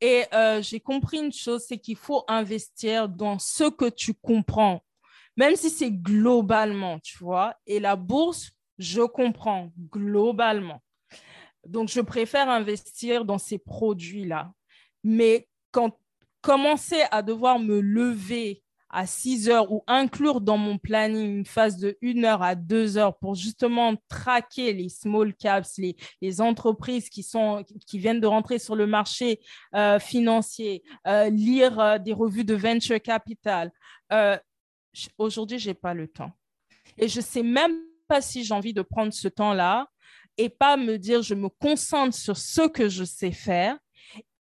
Et 0.00 0.24
euh, 0.34 0.60
j'ai 0.60 0.80
compris 0.80 1.18
une 1.18 1.32
chose, 1.32 1.64
c'est 1.66 1.78
qu'il 1.78 1.96
faut 1.96 2.24
investir 2.28 3.08
dans 3.08 3.38
ce 3.38 3.70
que 3.70 3.88
tu 3.88 4.12
comprends 4.12 4.82
même 5.36 5.56
si 5.56 5.70
c'est 5.70 5.90
globalement, 5.90 6.98
tu 7.00 7.18
vois. 7.18 7.54
Et 7.66 7.80
la 7.80 7.96
bourse, 7.96 8.52
je 8.78 9.02
comprends 9.02 9.72
globalement. 9.90 10.80
Donc, 11.66 11.88
je 11.88 12.00
préfère 12.00 12.48
investir 12.48 13.24
dans 13.24 13.38
ces 13.38 13.58
produits-là. 13.58 14.52
Mais 15.02 15.48
quand 15.70 15.98
commencer 16.44 17.02
à 17.10 17.22
devoir 17.22 17.58
me 17.58 17.80
lever 17.80 18.62
à 18.90 19.06
6 19.06 19.48
heures 19.48 19.72
ou 19.72 19.82
inclure 19.86 20.40
dans 20.40 20.56
mon 20.56 20.78
planning 20.78 21.38
une 21.38 21.46
phase 21.46 21.78
de 21.78 21.98
1 22.02 22.22
heure 22.22 22.42
à 22.42 22.54
2 22.54 22.96
heures 22.96 23.16
pour 23.18 23.34
justement 23.34 23.96
traquer 24.08 24.72
les 24.72 24.88
small 24.88 25.34
caps, 25.34 25.80
les, 26.20 26.40
entreprises 26.40 27.08
qui 27.08 27.98
viennent 27.98 28.20
de 28.20 28.26
rentrer 28.26 28.58
sur 28.58 28.76
le 28.76 28.86
marché 28.86 29.40
euh, 29.74 29.98
financier, 29.98 30.82
euh, 31.08 31.28
lire 31.30 31.80
euh, 31.80 31.98
des 31.98 32.12
revues 32.12 32.44
de 32.44 32.54
venture 32.54 33.00
capital, 33.00 33.72
aujourd'hui, 35.18 35.58
je 35.58 35.68
n'ai 35.68 35.74
pas 35.74 35.94
le 35.94 36.08
temps. 36.08 36.32
Et 36.98 37.08
je 37.08 37.18
ne 37.18 37.24
sais 37.24 37.42
même 37.42 37.76
pas 38.06 38.20
si 38.20 38.44
j'ai 38.44 38.54
envie 38.54 38.74
de 38.74 38.82
prendre 38.82 39.12
ce 39.12 39.28
temps-là 39.28 39.88
et 40.36 40.48
pas 40.48 40.76
me 40.76 40.98
dire, 40.98 41.22
je 41.22 41.34
me 41.34 41.48
concentre 41.48 42.16
sur 42.16 42.36
ce 42.36 42.68
que 42.68 42.88
je 42.88 43.04
sais 43.04 43.32
faire 43.32 43.78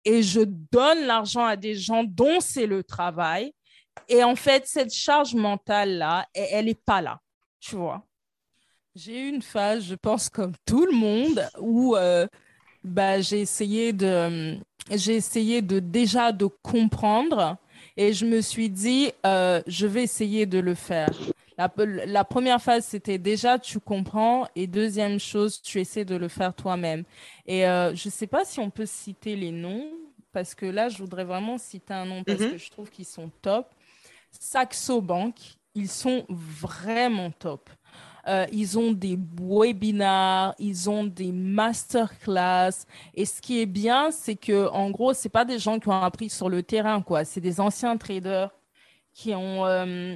et 0.06 0.24
je 0.24 0.42
donne 0.42 1.06
l'argent 1.06 1.46
à 1.46 1.56
des 1.56 1.76
gens 1.76 2.04
dont 2.04 2.40
c'est 2.40 2.66
le 2.66 2.84
travail. 2.84 3.54
Et 4.08 4.24
en 4.24 4.36
fait, 4.36 4.68
cette 4.68 4.94
charge 4.94 5.36
mentale-là, 5.36 6.28
elle 6.34 6.66
n'est 6.66 6.76
pas 6.76 7.02
là, 7.02 7.20
tu 7.60 7.76
vois. 7.76 8.06
J'ai 8.96 9.26
eu 9.26 9.30
une 9.30 9.42
phase, 9.42 9.86
je 9.86 9.96
pense, 9.96 10.30
comme 10.30 10.54
tout 10.66 10.86
le 10.86 10.94
monde, 10.94 11.48
où 11.60 11.96
euh, 11.96 12.28
bah, 12.84 13.22
j'ai 13.22 13.42
essayé 13.42 13.94
de, 13.94 14.58
j'ai 14.90 15.16
essayé 15.16 15.62
de 15.62 15.80
déjà 15.80 16.32
de 16.32 16.46
comprendre 16.46 17.58
et 17.98 18.14
je 18.14 18.26
me 18.26 18.42
suis 18.42 18.70
dit, 18.70 19.12
euh, 19.26 19.62
je 19.68 19.88
vais 19.88 20.04
essayer 20.04 20.46
de 20.46 20.60
le 20.60 20.76
faire. 20.76 21.12
La, 21.58 22.24
première 22.24 22.62
phase, 22.62 22.86
c'était 22.86 23.18
déjà, 23.18 23.60
tu 23.60 23.80
comprends. 23.80 24.48
Et 24.56 24.66
deuxième 24.66 25.20
chose, 25.20 25.62
tu 25.62 25.80
essaies 25.80 26.06
de 26.06 26.16
le 26.16 26.28
faire 26.28 26.54
toi-même. 26.54 27.04
Et 27.46 27.68
euh, 27.68 27.94
je 27.94 28.08
ne 28.08 28.12
sais 28.12 28.28
pas 28.28 28.46
si 28.46 28.60
on 28.60 28.70
peut 28.70 28.88
citer 28.88 29.36
les 29.36 29.52
noms, 29.52 29.86
parce 30.32 30.56
que 30.56 30.66
là, 30.66 30.90
je 30.90 30.98
voudrais 30.98 31.26
vraiment 31.26 31.58
citer 31.58 31.94
un 31.94 32.06
nom, 32.06 32.24
parce 32.24 32.40
mhm. 32.40 32.52
que 32.54 32.58
je 32.58 32.72
trouve 32.72 32.90
qu'ils 32.90 33.06
sont 33.06 33.30
top. 33.42 33.68
Saxo 34.32 35.02
Bank, 35.02 35.36
ils 35.76 35.90
sont 35.90 36.26
vraiment 36.30 37.32
top. 37.32 37.70
Euh, 38.28 38.46
ils 38.52 38.78
ont 38.78 38.92
des 38.92 39.18
webinars, 39.40 40.56
ils 40.60 40.90
ont 40.90 41.04
des 41.04 41.32
masterclass. 41.32 42.86
Et 43.14 43.26
ce 43.26 43.42
qui 43.42 43.62
est 43.62 43.66
bien, 43.66 44.12
c'est 44.12 44.36
que 44.36 44.70
en 44.70 44.90
gros, 44.92 45.14
c'est 45.14 45.30
pas 45.30 45.46
des 45.46 45.60
gens 45.60 45.80
qui 45.80 45.90
ont 45.90 46.02
appris 46.02 46.30
sur 46.30 46.50
le 46.50 46.64
terrain, 46.64 47.02
quoi. 47.02 47.26
C'est 47.26 47.42
des 47.42 47.60
anciens 47.60 47.98
traders 47.98 48.52
qui 49.14 49.34
ont 49.36 49.66
euh, 49.66 50.16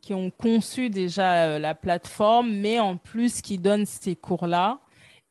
qui 0.00 0.14
ont 0.14 0.30
conçu 0.30 0.90
déjà 0.90 1.44
euh, 1.44 1.58
la 1.58 1.74
plateforme, 1.74 2.52
mais 2.52 2.80
en 2.80 2.96
plus 2.96 3.40
qui 3.40 3.58
donnent 3.58 3.86
ces 3.86 4.16
cours-là. 4.16 4.78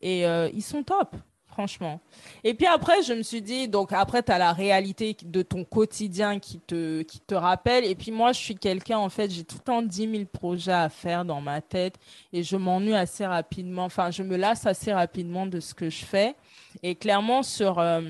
Et 0.04 0.24
ils 0.24 0.64
sont 0.64 0.82
top 0.82 1.16
franchement. 1.52 2.00
Et 2.44 2.54
puis 2.54 2.66
après, 2.66 3.04
je 3.04 3.14
me 3.14 3.24
suis 3.24 3.42
dit, 3.42 3.68
donc 3.68 3.92
après, 3.92 4.24
tu 4.24 4.32
as 4.32 4.38
la 4.38 4.54
réalité 4.54 5.16
de 5.24 5.42
ton 5.42 5.64
quotidien 5.64 6.40
qui 6.40 6.60
te, 6.60 7.04
rappelle. 7.34 7.86
Et 7.86 7.96
puis 7.96 8.12
moi, 8.12 8.32
je 8.32 8.40
suis 8.40 8.56
quelqu'un, 8.56 8.98
en 8.98 9.10
fait, 9.10 9.30
j'ai 9.30 9.44
tout 9.44 9.58
le 9.58 9.64
temps 9.64 9.82
10 9.82 10.12
000 10.12 10.26
projets 10.26 10.72
à 10.72 10.90
faire 10.90 11.26
dans 11.26 11.42
ma 11.42 11.62
tête 11.62 11.96
et 12.34 12.44
je 12.44 12.56
m'ennuie 12.56 12.94
assez 12.94 13.26
rapidement. 13.26 13.86
Enfin, 13.86 14.12
je 14.12 14.24
me 14.24 14.38
lasse 14.38 14.66
assez 14.66 14.94
rapidement 14.94 15.46
de 15.46 15.60
ce 15.60 15.74
que 15.74 15.90
je 15.90 16.06
fais. 16.06 16.36
Et 16.84 16.96
clairement, 16.96 17.44
sur 17.44 17.80
euh, 17.80 18.02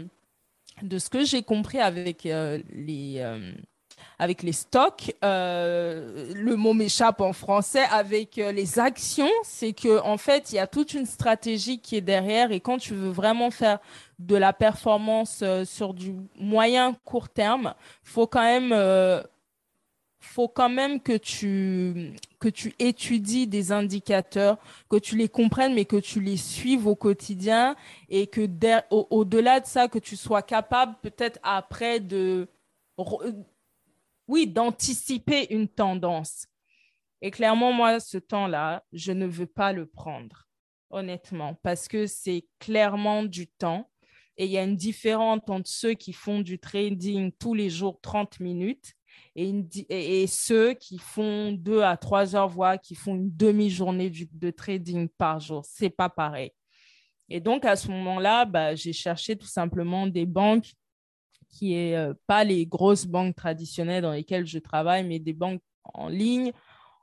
de 0.82 1.00
ce 1.00 1.10
que 1.10 1.26
j'ai 1.26 1.44
compris 1.44 1.80
avec 1.80 2.26
euh, 2.26 2.60
les... 2.72 3.16
Euh, 3.18 3.54
avec 4.20 4.44
les 4.44 4.52
stocks, 4.52 5.16
euh, 5.24 6.32
le 6.34 6.56
mot 6.56 6.74
m'échappe 6.74 7.22
en 7.22 7.34
français, 7.34 7.84
avec 7.92 8.38
euh, 8.38 8.52
les 8.52 8.80
actions, 8.80 9.30
c'est 9.44 9.74
que 9.74 10.02
en 10.04 10.18
fait, 10.18 10.52
il 10.52 10.56
y 10.56 10.60
a 10.60 10.68
toute 10.68 10.94
une 10.94 11.06
stratégie 11.06 11.80
qui 11.80 11.96
est 11.96 12.02
derrière. 12.02 12.52
Et 12.52 12.60
quand 12.60 12.78
tu 12.78 12.94
veux 12.94 13.10
vraiment 13.10 13.52
faire 13.52 13.80
de 14.20 14.36
la 14.36 14.54
performance 14.54 15.40
euh, 15.42 15.66
sur 15.66 15.94
du 15.94 16.16
moyen 16.40 16.96
court 17.04 17.30
terme, 17.30 17.74
faut 18.04 18.28
quand 18.28 18.44
même 18.44 18.74
faut 20.22 20.48
quand 20.48 20.70
même 20.70 21.02
que 21.02 21.18
tu, 21.18 22.14
que 22.40 22.48
tu 22.48 22.74
étudies 22.80 23.48
des 23.48 23.72
indicateurs, 23.72 24.58
que 24.90 24.98
tu 24.98 25.18
les 25.18 25.28
comprennes, 25.28 25.74
mais 25.74 25.86
que 25.86 25.98
tu 25.98 26.22
les 26.22 26.38
suives 26.38 26.88
au 26.88 26.96
quotidien. 26.96 27.76
Et 28.10 28.28
que 28.28 28.48
au-delà 28.92 29.60
de 29.60 29.66
ça, 29.66 29.88
que 29.88 30.00
tu 30.00 30.16
sois 30.16 30.44
capable 30.44 30.96
peut-être 31.02 31.40
après 31.44 32.00
de 32.00 32.48
oui, 34.32 34.48
d'anticiper 34.48 35.54
une 35.54 35.68
tendance. 35.68 36.48
Et 37.22 37.32
clairement, 37.32 37.74
moi, 37.74 38.00
ce 38.00 38.18
temps-là, 38.18 38.82
je 38.94 39.12
ne 39.12 39.26
veux 39.28 39.46
pas 39.46 39.74
le 39.74 39.86
prendre, 39.86 40.48
honnêtement, 40.90 41.56
parce 41.64 41.90
que 41.90 42.08
c'est 42.08 42.48
clairement 42.58 43.24
du 43.24 43.48
temps. 43.48 43.92
Et 44.38 44.46
il 44.46 44.52
y 44.52 44.58
a 44.58 44.64
une 44.64 44.78
différence 44.78 45.42
entre 45.50 45.70
ceux 45.70 45.96
qui 45.96 46.14
font 46.14 46.40
du 46.40 46.60
trading 46.60 47.34
tous 47.38 47.54
les 47.54 47.70
jours 47.70 48.00
30 48.02 48.40
minutes 48.40 48.94
et, 49.36 50.26
ceux 50.28 50.76
qui 50.76 50.98
font 50.98 51.52
deux 51.52 51.82
à 51.82 51.98
trois 51.98 52.34
heures, 52.34 52.48
voire 52.48 52.80
qui 52.80 52.96
font 52.96 53.16
une 53.16 53.36
demi-journée 53.36 54.10
de 54.10 54.50
trading 54.50 55.10
par 55.10 55.42
jour. 55.42 55.66
C'est 55.66 55.90
pas 55.90 56.10
pareil. 56.10 56.54
Et 57.28 57.42
donc, 57.42 57.66
à 57.66 57.76
ce 57.76 57.90
moment-là, 57.90 58.46
bah, 58.46 58.76
j'ai 58.76 58.94
cherché 58.94 59.36
tout 59.36 59.46
simplement 59.48 60.08
des 60.08 60.26
banques 60.26 60.72
qui 61.52 61.76
est 61.76 61.96
euh, 61.96 62.14
pas 62.28 62.44
les 62.44 62.66
grosses 62.66 63.06
banques 63.06 63.36
traditionnelles 63.36 64.04
dans 64.04 64.14
lesquelles 64.14 64.46
je 64.46 64.60
travaille, 64.60 65.04
mais 65.04 65.20
des 65.20 65.34
banques 65.34 65.62
en 65.84 66.08
ligne 66.08 66.52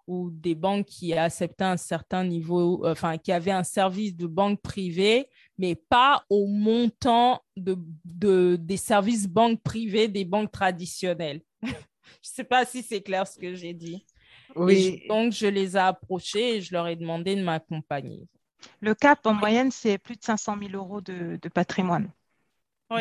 ou 0.06 0.30
des 0.30 0.54
banques 0.54 0.86
qui 0.86 1.12
acceptaient 1.12 1.64
un 1.64 1.76
certain 1.76 2.24
niveau, 2.24 2.84
euh, 2.84 2.92
enfin, 2.92 3.18
qui 3.18 3.30
avaient 3.30 3.50
un 3.50 3.62
service 3.62 4.16
de 4.16 4.26
banque 4.26 4.60
privée, 4.62 5.28
mais 5.58 5.74
pas 5.74 6.24
au 6.30 6.46
montant 6.46 7.42
de, 7.56 7.76
de 8.04 8.56
des 8.56 8.78
services 8.78 9.28
banques 9.28 9.62
privées 9.62 10.08
des 10.08 10.24
banques 10.24 10.50
traditionnelles. 10.50 11.42
je 11.62 11.68
ne 11.68 11.74
sais 12.22 12.44
pas 12.44 12.64
si 12.64 12.82
c'est 12.82 13.02
clair 13.02 13.26
ce 13.26 13.38
que 13.38 13.54
j'ai 13.54 13.74
dit. 13.74 14.06
Oui. 14.56 15.02
donc, 15.08 15.32
je 15.32 15.46
les 15.46 15.76
ai 15.76 15.80
approchés 15.80 16.56
et 16.56 16.60
je 16.62 16.72
leur 16.72 16.86
ai 16.88 16.96
demandé 16.96 17.36
de 17.36 17.42
m'accompagner. 17.42 18.26
Le 18.80 18.94
cap, 18.94 19.24
en 19.26 19.34
moyenne, 19.34 19.70
c'est 19.70 19.98
plus 19.98 20.16
de 20.16 20.24
500 20.24 20.56
000 20.58 20.72
euros 20.72 21.02
de, 21.02 21.38
de 21.40 21.48
patrimoine. 21.48 22.10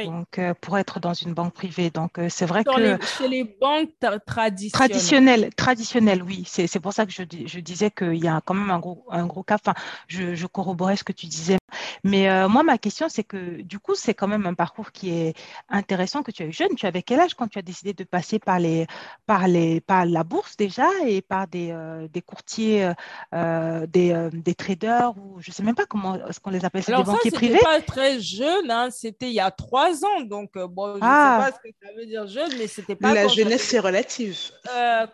Donc, 0.06 0.38
euh, 0.38 0.54
pour 0.60 0.78
être 0.78 1.00
dans 1.00 1.14
une 1.14 1.34
banque 1.34 1.54
privée. 1.54 1.90
Donc, 1.90 2.20
euh, 2.20 2.28
c'est 2.30 2.46
vrai 2.46 2.64
que. 2.64 2.98
chez 3.06 3.28
les 3.28 3.44
banques 3.44 3.92
traditionnelles. 4.26 4.72
Traditionnelles, 4.72 5.56
traditionnelles 5.56 6.24
oui. 6.24 6.44
C'est 6.46 6.80
pour 6.80 6.94
ça 6.94 7.06
que 7.06 7.12
je, 7.12 7.24
je 7.46 7.60
disais 7.60 7.90
qu'il 7.92 8.16
y 8.16 8.28
a 8.28 8.42
quand 8.46 8.54
même 8.54 8.70
un 8.70 8.80
gros, 8.80 9.06
un 9.10 9.26
gros 9.26 9.44
cas. 9.44 9.56
Enfin, 9.56 9.74
je, 10.08 10.36
je 10.36 10.48
corroborais 10.48 10.98
ce 10.98 11.04
que 11.04 11.14
tu 11.14 11.28
disais. 11.28 11.57
Mais 12.04 12.30
euh, 12.30 12.48
moi, 12.48 12.64
ma 12.64 12.78
question, 12.78 13.10
c'est 13.10 13.24
que 13.24 13.62
du 13.62 13.80
coup, 13.80 13.96
c'est 13.96 14.14
quand 14.14 14.28
même 14.28 14.46
un 14.46 14.54
parcours 14.54 14.92
qui 14.92 15.10
est 15.12 15.34
intéressant 15.70 16.24
que 16.24 16.32
tu 16.32 16.44
as 16.44 16.46
eu 16.48 16.54
jeune. 16.54 16.76
Tu 16.76 16.86
avais 16.86 17.02
quel 17.02 17.20
âge 17.20 17.34
quand 17.34 17.48
tu 17.48 17.60
as 17.60 17.64
décidé 17.64 17.94
de 17.94 18.04
passer 18.04 18.40
par, 18.40 18.60
les, 18.60 18.88
par, 19.26 19.48
les, 19.48 19.82
par 19.82 20.06
la 20.06 20.24
bourse 20.24 20.58
déjà 20.58 20.88
et 21.06 21.22
par 21.22 21.48
des, 21.48 21.76
des 22.12 22.22
courtiers, 22.22 22.92
des, 23.34 24.30
des, 24.34 24.56
traders 24.56 25.14
ou 25.18 25.40
je 25.40 25.52
ne 25.52 25.54
sais 25.54 25.64
même 25.64 25.76
pas 25.76 25.86
comment 25.86 26.16
est-ce 26.28 26.40
qu'on 26.40 26.50
les 26.50 26.66
appelle, 26.66 26.84
c'est 26.84 26.96
des 26.96 27.04
banquiers 27.04 27.32
privés? 27.32 27.60
pas 27.60 27.82
très 27.82 28.20
jeune, 28.20 28.70
hein. 28.72 28.90
c'était 28.92 29.28
il 29.28 29.34
y 29.34 29.40
a 29.40 29.52
trois 29.52 30.04
ans, 30.06 30.22
donc 30.22 30.56
euh, 30.56 30.68
bon, 30.68 30.88
je 30.88 30.94
ne 30.96 31.00
sais 31.00 31.06
ah. 31.06 31.50
pas 31.50 31.58
ce 31.58 31.70
que 31.70 31.76
ça 31.82 31.90
veut 31.96 32.06
dire 32.06 32.28
jeune, 32.28 32.52
mais 32.58 32.68
c'était 32.68 32.96
pas. 32.96 33.14
La 33.14 33.28
jeunesse, 33.28 33.64
c'est 33.64 33.80
relative. 33.80 34.38
Euh, 34.76 35.06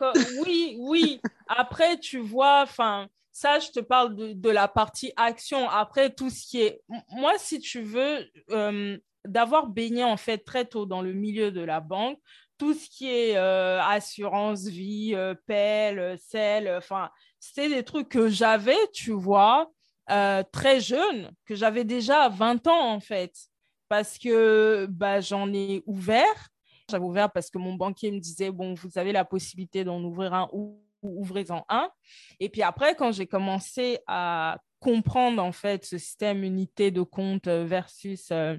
oui, 0.46 0.78
oui. 0.80 1.22
Après, 1.48 1.98
tu 1.98 2.20
vois, 2.20 2.62
enfin, 2.64 3.08
ça, 3.34 3.60
je 3.60 3.70
te 3.72 3.80
parle 3.82 4.16
de, 4.16 4.50
la 4.50 4.68
partie 4.70 5.12
action. 5.18 5.70
Après, 5.70 6.10
tout 6.14 6.30
ce 6.30 6.48
qui 6.48 6.62
est. 6.62 6.82
Moi, 7.10 7.34
si 7.38 7.60
tu 7.60 7.82
veux, 7.82 8.26
euh, 8.52 8.98
d'avoir 9.26 9.68
baigné 9.68 10.04
en 10.04 10.18
fait 10.18 10.38
très 10.38 10.66
tôt 10.66 10.86
dans 10.86 11.02
le 11.02 11.14
milieu 11.14 11.52
de 11.52 11.62
la 11.62 11.82
banque, 11.82 12.20
tout 12.58 12.74
ce 12.74 12.90
qui 12.90 13.10
est 13.10 13.36
assurance 13.36 14.66
vie, 14.66 15.16
pelle, 15.48 16.18
sel, 16.20 16.74
enfin, 16.78 17.10
c'était 17.40 17.70
des 17.70 17.84
trucs 17.84 18.10
que 18.10 18.30
j'avais, 18.30 18.78
tu 18.94 19.12
vois. 19.12 19.70
très 20.08 20.80
jeune, 20.80 21.32
que 21.46 21.56
j'avais 21.56 21.84
déjà 21.84 22.30
20 22.30 22.68
ans 22.68 22.94
en 22.94 23.00
fait 23.00 23.34
parce 23.94 24.18
que 24.18 24.88
bah, 24.90 25.22
j'en 25.22 25.54
ai 25.54 25.84
ouvert. 25.86 26.50
J'avais 26.90 27.06
ouvert 27.06 27.32
parce 27.32 27.52
que 27.52 27.60
mon 27.60 27.76
banquier 27.76 28.12
me 28.12 28.20
disait, 28.20 28.50
bon, 28.50 28.74
vous 28.74 28.98
avez 28.98 29.12
la 29.12 29.24
possibilité 29.24 29.84
d'en 29.84 30.02
ouvrir 30.04 30.34
un 30.34 30.50
ou, 30.52 30.82
ouvrez-en 31.04 31.66
un. 31.70 31.90
Et 32.40 32.50
puis 32.50 32.62
après, 32.62 32.96
quand 32.96 33.12
j'ai 33.12 33.28
commencé 33.28 34.00
à 34.08 34.58
comprendre 34.80 35.42
en 35.42 35.52
fait 35.52 35.86
ce 35.86 35.98
système 35.98 36.44
unité 36.44 36.92
de 36.92 37.02
compte 37.02 37.48
versus 37.48 38.30
euh, 38.32 38.58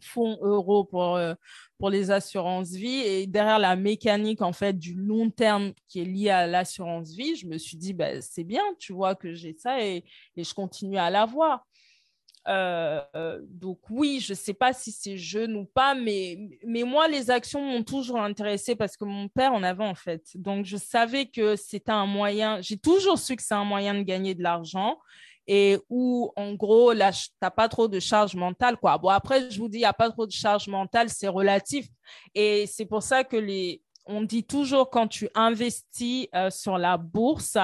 fonds 0.00 0.38
euros 0.42 0.84
pour, 0.84 1.16
euh, 1.16 1.34
pour 1.78 1.90
les 1.90 2.10
assurances 2.10 2.70
vie 2.70 3.00
et 3.00 3.26
derrière 3.26 3.58
la 3.58 3.76
mécanique 3.76 4.42
en 4.42 4.52
fait 4.52 4.78
du 4.78 4.94
long 4.94 5.30
terme 5.30 5.72
qui 5.88 6.00
est 6.00 6.04
liée 6.04 6.30
à 6.30 6.46
l'assurance 6.46 7.10
vie, 7.12 7.36
je 7.36 7.46
me 7.46 7.58
suis 7.58 7.76
dit 7.76 7.92
bah, 7.92 8.20
c'est 8.20 8.44
bien, 8.44 8.62
tu 8.78 8.92
vois 8.92 9.14
que 9.14 9.34
j'ai 9.34 9.54
ça 9.54 9.82
et 9.84 10.04
je 10.36 10.54
continue 10.54 10.98
à 10.98 11.10
l'avoir. 11.10 11.66
Euh, 12.50 13.40
donc 13.48 13.78
oui, 13.90 14.18
je 14.20 14.32
ne 14.32 14.36
sais 14.36 14.54
pas 14.54 14.72
si 14.72 14.90
c'est 14.90 15.16
jeune 15.16 15.54
ou 15.54 15.64
pas, 15.64 15.94
mais, 15.94 16.36
mais 16.66 16.82
moi, 16.82 17.06
les 17.06 17.30
actions 17.30 17.62
m'ont 17.62 17.84
toujours 17.84 18.20
intéressé 18.20 18.74
parce 18.74 18.96
que 18.96 19.04
mon 19.04 19.28
père 19.28 19.52
en 19.52 19.62
avait 19.62 19.84
en 19.84 19.94
fait. 19.94 20.24
Donc 20.34 20.64
je 20.64 20.76
savais 20.76 21.26
que 21.26 21.54
c'était 21.54 21.92
un 21.92 22.06
moyen, 22.06 22.60
j'ai 22.60 22.76
toujours 22.76 23.18
su 23.18 23.36
que 23.36 23.42
c'est 23.42 23.54
un 23.54 23.64
moyen 23.64 23.94
de 23.94 24.02
gagner 24.02 24.34
de 24.34 24.42
l'argent 24.42 24.98
et 25.46 25.78
où 25.88 26.32
en 26.36 26.54
gros, 26.54 26.92
là, 26.92 27.12
tu 27.12 27.28
n'as 27.40 27.50
pas 27.50 27.68
trop 27.68 27.88
de 27.88 27.98
charge 27.98 28.34
mentale. 28.34 28.76
Quoi. 28.76 28.98
Bon, 28.98 29.08
après, 29.08 29.50
je 29.50 29.58
vous 29.58 29.68
dis, 29.68 29.78
il 29.78 29.82
n'y 29.82 29.86
a 29.86 29.92
pas 29.92 30.10
trop 30.10 30.26
de 30.26 30.32
charge 30.32 30.68
mentale, 30.68 31.08
c'est 31.08 31.28
relatif. 31.28 31.86
Et 32.34 32.66
c'est 32.66 32.86
pour 32.86 33.02
ça 33.02 33.24
que 33.24 33.36
les... 33.36 33.82
On 34.06 34.22
dit 34.22 34.44
toujours 34.44 34.90
quand 34.90 35.06
tu 35.06 35.28
investis 35.34 36.26
euh, 36.34 36.50
sur 36.50 36.78
la 36.78 36.96
bourse, 36.96 37.56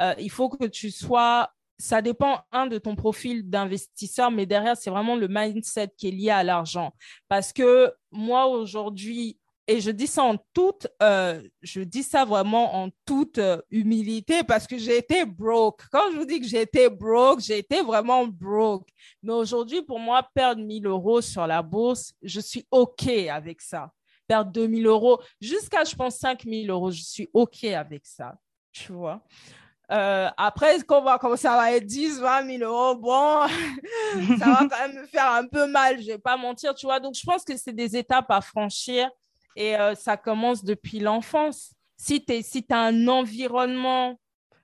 euh, 0.00 0.14
il 0.18 0.30
faut 0.30 0.48
que 0.48 0.66
tu 0.66 0.90
sois 0.90 1.50
ça 1.82 2.00
dépend, 2.00 2.38
un, 2.52 2.68
de 2.68 2.78
ton 2.78 2.94
profil 2.94 3.50
d'investisseur, 3.50 4.30
mais 4.30 4.46
derrière, 4.46 4.76
c'est 4.76 4.88
vraiment 4.88 5.16
le 5.16 5.26
mindset 5.28 5.88
qui 5.96 6.08
est 6.08 6.12
lié 6.12 6.30
à 6.30 6.44
l'argent. 6.44 6.92
Parce 7.28 7.52
que 7.52 7.92
moi, 8.12 8.46
aujourd'hui, 8.46 9.36
et 9.66 9.80
je 9.80 9.90
dis 9.90 10.06
ça 10.06 10.22
en 10.22 10.36
toute, 10.54 10.86
euh, 11.02 11.42
je 11.60 11.80
dis 11.80 12.04
ça 12.04 12.24
vraiment 12.24 12.84
en 12.84 12.90
toute 13.04 13.38
euh, 13.38 13.60
humilité 13.72 14.44
parce 14.44 14.68
que 14.68 14.78
j'ai 14.78 14.98
été 14.98 15.24
broke. 15.24 15.82
Quand 15.90 16.12
je 16.12 16.18
vous 16.18 16.24
dis 16.24 16.40
que 16.40 16.46
j'ai 16.46 16.60
été 16.60 16.88
broke, 16.88 17.40
j'ai 17.40 17.58
été 17.58 17.80
vraiment 17.80 18.28
broke. 18.28 18.88
Mais 19.20 19.32
aujourd'hui, 19.32 19.82
pour 19.82 19.98
moi, 19.98 20.24
perdre 20.34 20.62
1000 20.62 20.86
euros 20.86 21.20
sur 21.20 21.48
la 21.48 21.62
bourse, 21.62 22.12
je 22.22 22.38
suis 22.38 22.64
OK 22.70 23.08
avec 23.08 23.60
ça. 23.60 23.90
Perdre 24.28 24.52
2000 24.52 24.86
euros, 24.86 25.20
jusqu'à, 25.40 25.82
je 25.82 25.96
pense, 25.96 26.16
5000 26.18 26.70
euros, 26.70 26.92
je 26.92 27.02
suis 27.02 27.28
OK 27.32 27.64
avec 27.64 28.06
ça. 28.06 28.36
Tu 28.70 28.92
vois? 28.92 29.20
Euh, 29.92 30.30
après, 30.38 30.78
quand, 30.86 31.02
va, 31.02 31.18
quand 31.18 31.36
ça 31.36 31.56
va 31.56 31.72
être 31.72 31.84
10, 31.84 32.20
20 32.20 32.58
000 32.58 32.62
euros, 32.62 32.96
bon, 32.96 33.46
ça 34.38 34.46
va 34.46 34.66
quand 34.70 34.88
même 34.88 35.02
me 35.02 35.06
faire 35.06 35.30
un 35.32 35.46
peu 35.46 35.66
mal, 35.66 35.96
je 35.96 36.06
ne 36.06 36.12
vais 36.12 36.18
pas 36.18 36.36
mentir, 36.36 36.74
tu 36.74 36.86
vois. 36.86 36.98
Donc, 36.98 37.14
je 37.14 37.24
pense 37.24 37.44
que 37.44 37.56
c'est 37.56 37.74
des 37.74 37.96
étapes 37.96 38.30
à 38.30 38.40
franchir 38.40 39.10
et 39.54 39.76
euh, 39.76 39.94
ça 39.94 40.16
commence 40.16 40.64
depuis 40.64 40.98
l'enfance. 40.98 41.74
Si 41.98 42.24
tu 42.24 42.42
si 42.42 42.64
as 42.70 42.78
un 42.78 43.06
environnement 43.06 44.18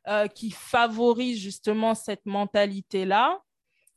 euh, 0.09 0.29
qui 0.29 0.51
favorise 0.51 1.39
justement 1.39 1.95
cette 1.95 2.25
mentalité-là, 2.25 3.39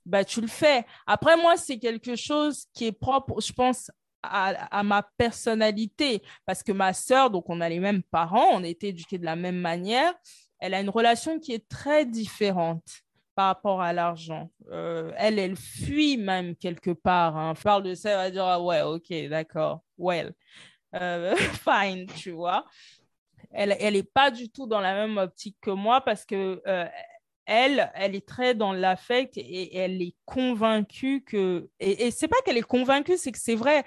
bah, 0.05 0.25
tu 0.25 0.41
le 0.41 0.47
fais. 0.47 0.85
Après, 1.07 1.37
moi, 1.37 1.55
c'est 1.55 1.79
quelque 1.79 2.15
chose 2.15 2.65
qui 2.73 2.87
est 2.87 2.91
propre, 2.91 3.39
je 3.39 3.53
pense, 3.53 3.89
à, 4.21 4.49
à, 4.77 4.83
ma 4.83 5.01
personnalité 5.17 6.21
parce 6.45 6.61
que 6.61 6.71
ma 6.71 6.93
sœur, 6.93 7.31
donc 7.31 7.49
on 7.49 7.61
a 7.61 7.69
les 7.69 7.79
mêmes 7.79 8.03
parents, 8.03 8.49
on 8.51 8.63
a 8.63 8.67
été 8.67 8.89
éduqués 8.89 9.17
de 9.17 9.25
la 9.25 9.35
même 9.35 9.57
manière 9.57 10.13
elle 10.61 10.75
a 10.75 10.79
une 10.79 10.89
relation 10.89 11.39
qui 11.39 11.53
est 11.53 11.67
très 11.67 12.05
différente 12.05 13.03
par 13.35 13.47
rapport 13.47 13.81
à 13.81 13.93
l'argent. 13.93 14.51
Euh, 14.71 15.11
elle, 15.17 15.39
elle 15.39 15.55
fuit 15.55 16.17
même 16.17 16.55
quelque 16.55 16.91
part. 16.91 17.35
Hein. 17.35 17.53
On 17.57 17.61
parle 17.61 17.83
de 17.83 17.95
ça, 17.95 18.11
elle 18.11 18.17
va 18.17 18.31
dire, 18.31 18.45
ah 18.45 18.61
ouais, 18.61 18.81
ok, 18.81 19.11
d'accord, 19.29 19.81
well, 19.97 20.33
euh, 20.95 21.35
fine, 21.67 22.05
tu 22.05 22.31
vois. 22.31 22.65
Elle 23.51 23.93
n'est 23.93 24.03
pas 24.03 24.31
du 24.31 24.49
tout 24.49 24.67
dans 24.67 24.79
la 24.79 24.93
même 24.93 25.17
optique 25.17 25.57
que 25.59 25.71
moi 25.71 25.99
parce 25.99 26.25
que 26.25 26.61
euh, 26.67 26.85
elle, 27.45 27.91
elle 27.95 28.15
est 28.15 28.25
très 28.25 28.55
dans 28.55 28.71
l'affect 28.71 29.35
et, 29.37 29.75
elle 29.75 30.01
est 30.01 30.15
convaincue 30.25 31.23
que... 31.25 31.69
Et, 31.79 32.05
et 32.05 32.11
c'est 32.11 32.29
pas 32.29 32.37
qu'elle 32.45 32.57
est 32.57 32.61
convaincue, 32.61 33.17
c'est 33.17 33.31
que 33.31 33.39
c'est 33.39 33.55
vrai 33.55 33.83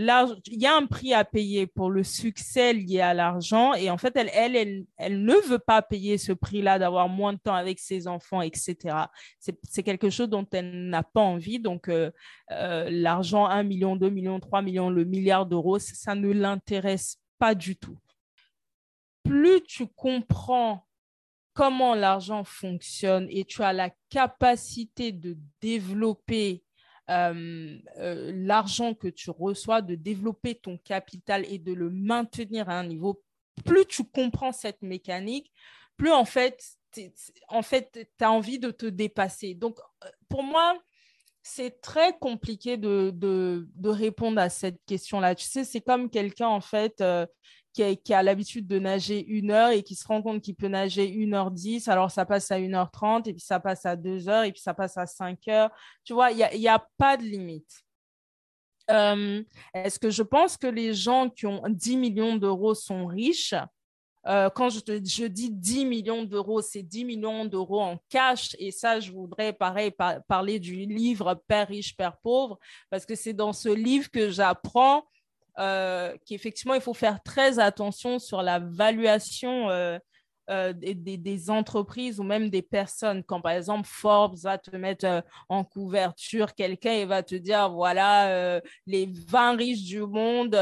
il 0.00 0.60
y 0.60 0.66
a 0.66 0.76
un 0.76 0.86
prix 0.86 1.12
à 1.12 1.24
payer 1.24 1.66
pour 1.66 1.90
le 1.90 2.04
succès 2.04 2.72
lié 2.72 3.00
à 3.00 3.14
l'argent 3.14 3.74
et 3.74 3.90
en 3.90 3.98
fait, 3.98 4.14
elle, 4.16 4.30
elle, 4.32 4.84
elle, 4.96 5.24
ne 5.24 5.34
veut 5.48 5.58
pas 5.58 5.82
payer 5.82 6.18
ce 6.18 6.32
prix-là 6.32 6.78
d'avoir 6.78 7.08
moins 7.08 7.32
de 7.32 7.38
temps 7.38 7.54
avec 7.54 7.80
ses 7.80 8.06
enfants, 8.06 8.40
etc. 8.40 8.96
C'est 9.40 9.82
quelque 9.82 10.08
chose 10.08 10.28
dont 10.28 10.46
elle 10.52 10.88
n'a 10.88 11.02
pas 11.02 11.20
envie. 11.20 11.58
Donc, 11.58 11.88
euh, 11.88 12.12
euh, 12.52 12.88
l'argent, 12.90 13.46
1 13.46 13.64
million, 13.64 13.96
2 13.96 14.08
millions, 14.08 14.38
3 14.38 14.62
millions, 14.62 14.88
le 14.88 15.04
milliard 15.04 15.46
d'euros, 15.46 15.80
ça 15.80 16.14
ne 16.14 16.30
l'intéresse 16.30 17.18
pas 17.38 17.56
du 17.56 17.76
tout. 17.76 17.98
Plus 19.24 19.62
tu 19.62 19.88
comprends 19.88 20.86
comment 21.54 21.96
l'argent 21.96 22.44
fonctionne 22.44 23.26
et 23.30 23.44
tu 23.44 23.64
as 23.64 23.72
la 23.72 23.90
capacité 24.10 25.10
de 25.10 25.36
développer 25.60 26.62
euh, 27.10 27.78
euh, 27.98 28.32
l'argent 28.34 28.94
que 28.94 29.08
tu 29.08 29.30
reçois, 29.30 29.82
de 29.82 29.94
développer 29.94 30.54
ton 30.54 30.78
capital 30.78 31.44
et 31.46 31.58
de 31.58 31.72
le 31.72 31.90
maintenir 31.90 32.68
à 32.68 32.78
un 32.78 32.84
niveau, 32.84 33.22
plus 33.64 33.86
tu 33.86 34.04
comprends 34.04 34.52
cette 34.52 34.82
mécanique, 34.82 35.52
plus 35.96 36.12
en 36.12 36.24
fait, 36.24 36.62
en 37.48 37.62
fait, 37.62 38.08
tu 38.18 38.24
as 38.24 38.30
envie 38.30 38.58
de 38.58 38.70
te 38.70 38.86
dépasser. 38.86 39.54
Donc, 39.54 39.78
euh, 40.04 40.08
pour 40.28 40.42
moi, 40.42 40.78
c'est 41.42 41.80
très 41.80 42.16
compliqué 42.18 42.76
de, 42.76 43.10
de, 43.14 43.68
de, 43.74 43.88
répondre 43.88 44.40
à 44.40 44.50
cette 44.50 44.84
question-là. 44.84 45.34
Tu 45.34 45.46
sais, 45.46 45.64
c'est 45.64 45.80
comme 45.80 46.10
quelqu'un, 46.10 46.48
en 46.48 46.60
fait, 46.60 47.02
qui 47.96 48.14
a, 48.14 48.22
l'habitude 48.22 48.66
de 48.66 48.78
nager 48.78 49.24
une 49.26 49.50
heure 49.50 49.70
et 49.70 49.82
qui 49.82 49.94
se 49.94 50.06
rend 50.06 50.22
compte 50.22 50.42
qu'il 50.42 50.54
peut 50.54 50.68
nager 50.68 51.06
1h10, 51.06 51.88
alors 51.88 52.10
ça 52.10 52.24
passe 52.24 52.50
à 52.50 52.58
1h30 52.58 53.28
et 53.28 53.32
puis 53.32 53.42
ça 53.42 53.60
passe 53.60 53.86
à 53.86 53.96
2 53.96 54.28
heures 54.28 54.44
et 54.44 54.52
puis 54.52 54.60
ça 54.60 54.74
passe 54.74 54.96
à 54.96 55.06
5 55.06 55.46
heures. 55.48 55.70
Tu 56.04 56.12
vois, 56.12 56.30
il 56.32 56.58
n'y 56.58 56.68
a, 56.68 56.84
pas 56.96 57.16
de 57.16 57.22
limite. 57.22 57.82
Euh, 58.90 59.42
est-ce 59.74 59.98
que 59.98 60.10
je 60.10 60.22
pense 60.22 60.56
que 60.56 60.66
les 60.66 60.94
gens 60.94 61.28
qui 61.28 61.46
ont 61.46 61.62
10 61.68 61.96
millions 61.96 62.36
d'euros 62.36 62.74
sont 62.74 63.06
riches? 63.06 63.54
Euh, 64.26 64.50
quand 64.50 64.68
je, 64.68 64.80
je, 64.86 65.24
dis 65.26 65.50
10 65.50 65.84
millions 65.84 66.24
d'euros, 66.24 66.60
c'est 66.60 66.82
10 66.82 67.04
millions 67.04 67.44
d'euros 67.44 67.80
en 67.80 67.98
cash. 68.08 68.56
Et 68.58 68.70
ça, 68.70 69.00
je 69.00 69.12
voudrais, 69.12 69.52
pareil, 69.52 69.92
parler 70.26 70.58
du 70.58 70.74
livre 70.86 71.42
Père 71.46 71.68
riche, 71.68 71.96
Père 71.96 72.16
pauvre, 72.18 72.58
parce 72.90 73.06
que 73.06 73.14
c'est 73.14 73.32
dans 73.32 73.52
ce 73.52 73.68
livre 73.68 74.10
que 74.10 74.30
j'apprends 74.30 75.04
euh, 75.58 76.16
qu'effectivement, 76.24 76.74
il 76.74 76.80
faut 76.80 76.94
faire 76.94 77.22
très 77.22 77.58
attention 77.58 78.18
sur 78.18 78.42
la 78.42 78.60
valuation 78.60 79.68
euh, 79.70 79.98
euh, 80.50 80.72
des, 80.72 81.50
entreprises 81.50 82.20
ou 82.20 82.22
même 82.22 82.48
des 82.48 82.62
personnes. 82.62 83.24
Quand, 83.24 83.40
par 83.40 83.52
exemple, 83.52 83.88
Forbes 83.90 84.36
va 84.38 84.56
te 84.56 84.76
mettre 84.76 85.24
en 85.48 85.64
couverture 85.64 86.54
quelqu'un 86.54 86.92
et 86.92 87.04
va 87.04 87.22
te 87.22 87.34
dire, 87.34 87.70
voilà, 87.70 88.60
les 88.86 89.12
20 89.28 89.56
riches 89.56 89.82
du 89.82 90.00
monde, 90.02 90.56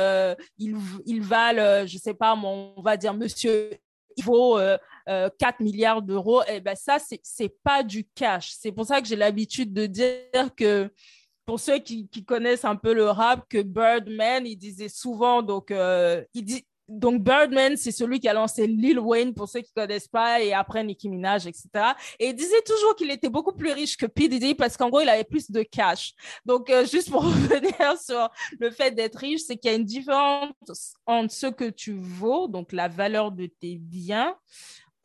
ils, 0.59 1.22
valent, 1.22 1.86
je 1.86 1.94
ne 1.94 2.01
sais 2.01 2.14
pas, 2.14 2.34
on 2.34 2.80
va 2.80 2.97
dire, 2.97 3.12
monsieur, 3.12 3.70
il 4.16 4.24
vaut 4.24 4.59
4 5.07 5.61
milliards 5.61 6.03
d'euros. 6.03 6.42
Et 6.44 6.57
eh 6.57 6.61
ben 6.61 6.74
ça, 6.74 6.99
ce 6.99 7.14
n'est 7.42 7.55
pas 7.62 7.82
du 7.82 8.05
cash. 8.14 8.55
C'est 8.59 8.72
pour 8.72 8.86
ça 8.86 9.01
que 9.03 9.07
j'ai 9.07 9.16
l'habitude 9.16 9.72
de 9.72 9.86
dire 9.86 10.55
que 10.57 10.90
pour 11.47 11.61
ceux 11.61 11.78
qui, 11.78 12.09
connaissent 12.26 12.64
un 12.64 12.76
peu 12.76 12.92
le 12.92 13.09
rap, 13.09 13.49
que 13.49 13.62
Birdman, 13.62 14.47
il 14.47 14.57
disait 14.57 14.88
souvent, 14.88 15.42
donc, 15.42 15.70
euh, 15.70 16.24
il 16.34 16.44
dit, 16.44 16.66
donc 16.88 17.22
Birdman, 17.22 17.76
c'est 17.76 17.92
celui 17.92 18.20
qui 18.20 18.28
a 18.28 18.32
lancé 18.32 18.66
Lil 18.66 18.99
Wayne, 18.99 19.34
pour 19.34 19.49
ceux 19.49 19.61
qui 19.61 19.72
ne 19.76 19.82
connaissent 19.82 20.09
pas, 20.09 20.40
et 20.40 20.53
après 20.53 20.84
Nicki 20.84 21.09
Minaj, 21.09 21.47
etc. 21.47 21.68
Et 22.18 22.28
il 22.28 22.34
disait 22.34 22.62
toujours 22.64 22.94
qu'il 22.97 23.11
était 23.11 23.28
beaucoup 23.28 23.53
plus 23.53 23.72
riche 23.72 23.97
que 23.97 24.07
P. 24.07 24.28
Diddy 24.28 24.55
parce 24.55 24.76
qu'en 24.76 24.88
gros, 24.88 25.01
il 25.01 25.09
avait 25.09 25.24
plus 25.24 25.51
de 25.51 25.62
cash. 25.62 26.14
Donc, 26.44 26.70
euh, 26.70 26.84
juste 26.92 27.11
pour 27.11 27.22
revenir 27.24 27.99
sur 27.99 28.28
le 28.59 28.70
fait 28.70 28.92
d'être 28.92 29.16
riche, 29.18 29.42
c'est 29.47 29.57
qu'il 29.57 29.70
y 29.70 29.74
a 29.74 29.76
une 29.76 29.84
différence 29.84 30.53
entre 31.07 31.32
ce 31.32 31.47
que 31.47 31.70
tu 31.70 31.97
vaux, 31.99 32.49
donc 32.49 32.72
la 32.72 32.88
valeur 32.88 33.32
de 33.32 33.47
tes 33.47 33.76
biens, 33.76 34.36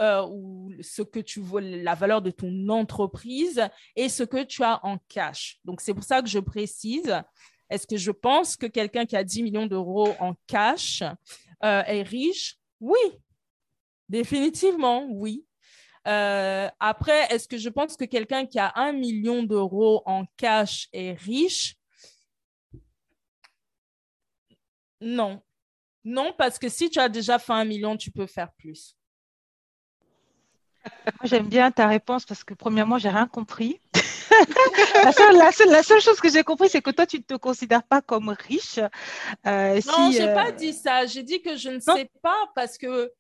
euh, 0.02 0.26
ou 0.28 0.72
ce 0.82 1.02
que 1.02 1.20
tu 1.20 1.40
vaux, 1.42 1.60
la 1.60 1.94
valeur 1.94 2.22
de 2.22 2.32
ton 2.32 2.68
entreprise, 2.70 3.62
et 3.96 4.10
ce 4.10 4.24
que 4.24 4.44
tu 4.44 4.64
as 4.64 4.84
en 4.86 4.98
cash. 5.08 5.60
Donc, 5.64 5.80
c'est 5.80 5.94
pour 5.94 6.04
ça 6.04 6.22
que 6.22 6.28
je 6.28 6.40
précise. 6.40 7.22
Est-ce 7.70 7.88
que 7.88 7.98
je 7.98 8.12
pense 8.12 8.58
que 8.58 8.66
quelqu'un 8.66 9.06
qui 9.06 9.16
a 9.16 9.24
10 9.24 9.44
millions 9.44 9.68
d'euros 9.68 10.14
en 10.20 10.34
cash 10.48 11.04
euh, 11.64 11.84
est 11.84 12.02
riche? 12.02 12.58
Oui, 12.80 13.00
définitivement, 14.10 15.08
oui. 15.10 15.46
Euh, 16.08 16.68
après, 16.80 17.28
est-ce 17.30 17.48
que 17.48 17.58
je 17.58 17.70
pense 17.70 17.96
que 17.96 18.06
quelqu'un 18.06 18.46
qui 18.46 18.58
a 18.58 18.74
un 18.76 18.92
million 18.92 19.44
d'euros 19.44 20.02
en 20.06 20.26
cash 20.36 20.90
est 20.92 21.14
riche? 21.14 21.76
Non. 25.00 25.42
Non, 26.04 26.34
parce 26.36 26.58
que 26.58 26.70
si 26.70 26.90
tu 26.90 27.00
as 27.00 27.10
déjà 27.10 27.38
fait 27.38 27.54
un 27.54 27.66
million, 27.66 27.96
tu 27.96 28.10
peux 28.10 28.26
faire 28.26 28.52
plus. 28.54 28.96
Moi, 31.06 31.26
j'aime 31.26 31.48
bien 31.48 31.72
ta 31.72 31.88
réponse 31.88 32.26
parce 32.26 32.44
que, 32.44 32.54
premièrement, 32.54 32.98
j'ai 32.98 33.10
rien 33.10 33.28
compris. 33.28 33.80
la, 35.04 35.52
seule, 35.52 36.02
chose 36.02 36.20
que 36.20 36.30
j'ai 36.30 36.44
compris, 36.44 36.70
c'est 36.70 36.82
que 36.82 36.92
toi, 36.92 37.06
tu 37.06 37.18
ne 37.18 37.24
te 37.24 37.36
considères 37.36 37.84
pas 37.84 38.02
comme 38.02 38.30
riche. 38.30 38.80
Euh, 39.46 39.80
non, 39.88 40.12
je 40.12 40.20
n'ai 40.20 40.34
pas 40.34 40.50
euh, 40.50 40.52
dit 40.52 40.74
ça. 40.74 41.06
J'ai 41.06 41.24
dit 41.24 41.42
que 41.42 41.56
je 41.56 41.70
ne 41.70 41.80
sais 41.80 42.10
pas 42.22 42.50
parce 42.56 42.78
que. 42.78 43.12